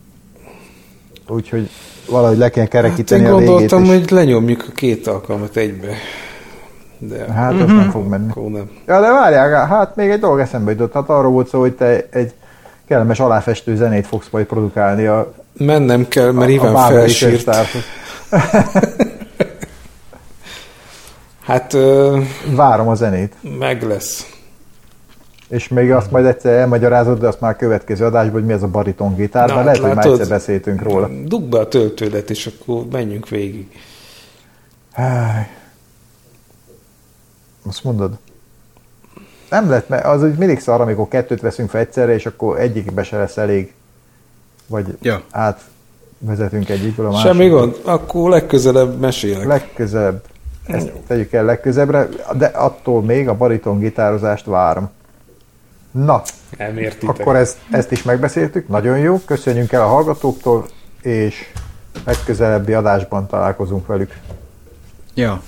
Úgyhogy 1.27 1.69
valahogy 2.09 2.37
le 2.37 2.49
kell 2.49 2.63
hát 2.63 2.71
kerekíteni 2.71 3.21
én 3.23 3.27
a 3.29 3.37
végét. 3.37 3.47
gondoltam, 3.47 3.85
hogy 3.85 4.11
lenyomjuk 4.11 4.65
a 4.69 4.71
két 4.71 5.07
alkalmat 5.07 5.55
egybe. 5.55 5.95
De 7.09 7.33
Hát 7.33 7.51
az 7.53 7.67
nem 7.67 7.89
fog 7.89 8.07
menni. 8.07 8.31
nem. 8.35 8.69
Ja, 8.87 9.01
de 9.01 9.11
várjál, 9.11 9.67
hát 9.67 9.95
még 9.95 10.09
egy 10.09 10.19
dolog 10.19 10.39
eszembe 10.39 10.71
jutott. 10.71 10.93
Hát 10.93 11.09
arról 11.09 11.31
volt 11.31 11.47
szó, 11.47 11.59
hogy 11.59 11.73
te 11.75 12.07
egy 12.09 12.33
kellemes 12.87 13.19
aláfestő 13.19 13.75
zenét 13.75 14.07
fogsz 14.07 14.27
majd 14.31 14.45
produkálni 14.45 15.05
a, 15.05 15.33
Mennem 15.57 16.07
kell, 16.07 16.31
mert 16.31 16.49
Iván 16.49 16.75
felsírt. 16.91 17.49
Hát 21.45 21.73
ö, 21.73 22.19
Várom 22.55 22.87
a 22.87 22.95
zenét. 22.95 23.33
meg 23.59 23.83
lesz. 23.83 24.29
És 25.49 25.67
még 25.67 25.91
azt 25.91 26.11
majd 26.11 26.25
egyszer 26.25 26.53
elmagyarázod, 26.53 27.19
de 27.19 27.27
azt 27.27 27.39
már 27.39 27.51
a 27.51 27.55
következő 27.55 28.05
adásban, 28.05 28.33
hogy 28.33 28.45
mi 28.45 28.53
az 28.53 28.63
a 28.63 28.67
bariton 28.67 29.15
gitár, 29.15 29.47
Na, 29.47 29.53
mert 29.53 29.65
lehet, 29.65 29.79
hogy 29.81 29.87
már 29.87 29.95
látod? 29.97 30.19
egyszer 30.19 30.37
beszéltünk 30.37 30.81
róla. 30.81 31.09
Dugd 31.25 31.49
be 31.49 31.59
a 31.59 31.67
töltődet, 31.67 32.29
és 32.29 32.45
akkor 32.59 32.83
menjünk 32.91 33.29
végig. 33.29 33.67
Háj. 34.93 35.47
Azt 37.67 37.83
mondod? 37.83 38.17
Nem 39.49 39.69
lett, 39.69 39.89
mert 39.89 40.05
az 40.05 40.23
úgy 40.23 40.35
mindig 40.37 40.59
szar, 40.59 40.81
amikor 40.81 41.07
kettőt 41.07 41.41
veszünk 41.41 41.69
fel 41.69 41.81
egyszerre, 41.81 42.13
és 42.13 42.25
akkor 42.25 42.59
egyikbe 42.59 43.03
se 43.03 43.17
lesz 43.17 43.37
elég. 43.37 43.73
Vagy 44.67 44.97
Ja. 45.01 45.21
átvezetünk 45.31 46.69
egyikből 46.69 47.05
a 47.05 47.09
másikba. 47.11 47.33
Semmi 47.33 47.49
gond, 47.49 47.79
akkor 47.83 48.29
legközelebb 48.29 48.99
mesélek. 48.99 49.45
Legközelebb. 49.45 50.23
Ezt 50.67 50.91
tegyük 51.07 51.33
el 51.33 51.45
legközelebbre, 51.45 52.07
de 52.37 52.45
attól 52.45 53.01
még 53.01 53.27
a 53.27 53.33
bariton 53.37 53.79
gitározást 53.79 54.45
várom. 54.45 54.89
Na, 55.91 56.21
Nem 56.57 56.77
értitek. 56.77 57.09
akkor 57.19 57.35
ezt, 57.35 57.57
ezt 57.71 57.91
is 57.91 58.03
megbeszéltük, 58.03 58.67
nagyon 58.67 58.97
jó, 58.97 59.19
köszönjünk 59.25 59.71
el 59.71 59.81
a 59.81 59.87
hallgatóktól, 59.87 60.65
és 61.01 61.35
legközelebbi 62.05 62.73
adásban 62.73 63.27
találkozunk 63.27 63.87
velük. 63.87 64.17
Ja. 65.13 65.41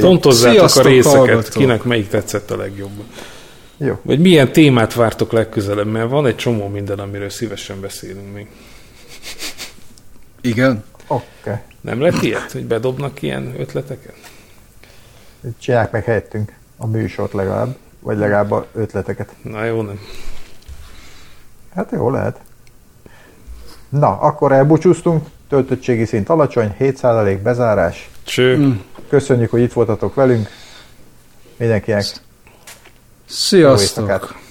Pontozzátok 0.00 0.76
a 0.76 0.82
részeket, 0.82 1.48
kinek 1.48 1.82
melyik 1.82 2.08
tetszett 2.08 2.50
a 2.50 2.56
legjobban. 2.56 3.06
Jó. 3.76 3.98
Vagy 4.02 4.20
milyen 4.20 4.52
témát 4.52 4.94
vártok 4.94 5.32
legközelebb, 5.32 5.86
mert 5.86 6.10
van 6.10 6.26
egy 6.26 6.36
csomó 6.36 6.68
minden, 6.68 6.98
amiről 6.98 7.30
szívesen 7.30 7.80
beszélünk 7.80 8.34
még. 8.34 8.46
Igen? 10.40 10.84
Oké. 11.06 11.24
Okay. 11.40 11.56
Nem 11.80 12.00
lett 12.00 12.22
ilyet, 12.22 12.52
hogy 12.52 12.64
bedobnak 12.64 13.22
ilyen 13.22 13.54
ötleteket? 13.58 14.14
Csinálják 15.58 15.92
meg 15.92 16.04
helyettünk 16.04 16.52
a 16.76 16.86
műsort 16.86 17.32
legalább, 17.32 17.76
vagy 18.00 18.18
legalább 18.18 18.50
a 18.50 18.66
ötleteket. 18.74 19.34
Na 19.42 19.64
jó, 19.64 19.82
nem. 19.82 20.00
Hát 21.74 21.90
jó 21.92 22.10
lehet. 22.10 22.40
Na, 23.88 24.18
akkor 24.20 24.52
elbúcsúztunk. 24.52 25.26
Töltöttségi 25.48 26.04
szint 26.04 26.28
alacsony, 26.28 26.74
7% 26.80 27.38
bezárás. 27.42 28.10
Cső. 28.24 28.56
Mm. 28.56 28.72
Köszönjük, 29.08 29.50
hogy 29.50 29.60
itt 29.60 29.72
voltatok 29.72 30.14
velünk. 30.14 30.48
Mindenkinek 31.56 32.04
Sziasztok! 33.26 34.46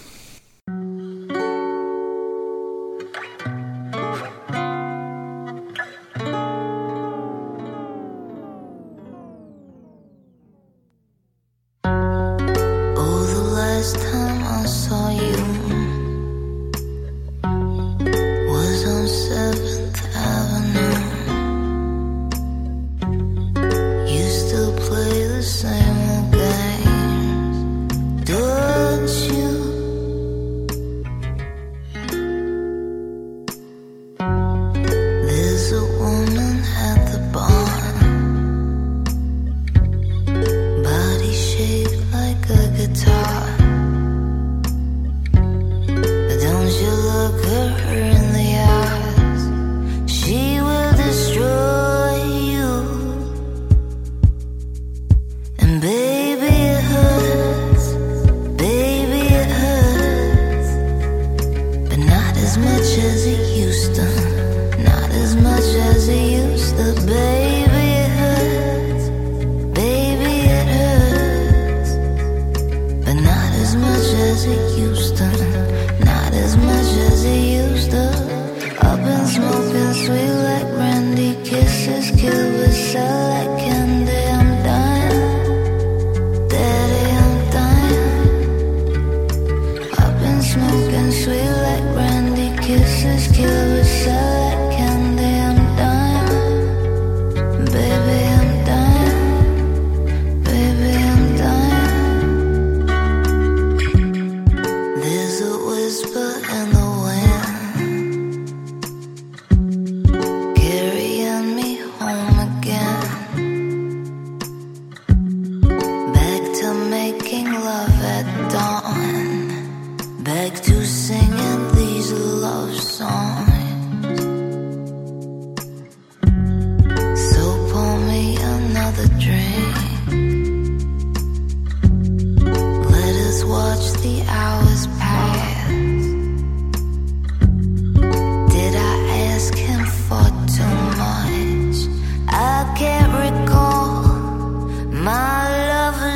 shake 41.57 42.13
like 42.13 42.49
a 42.49 42.63
guitar. 42.77 43.26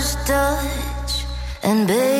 touch 0.01 1.25
and 1.61 1.87
baby 1.87 2.10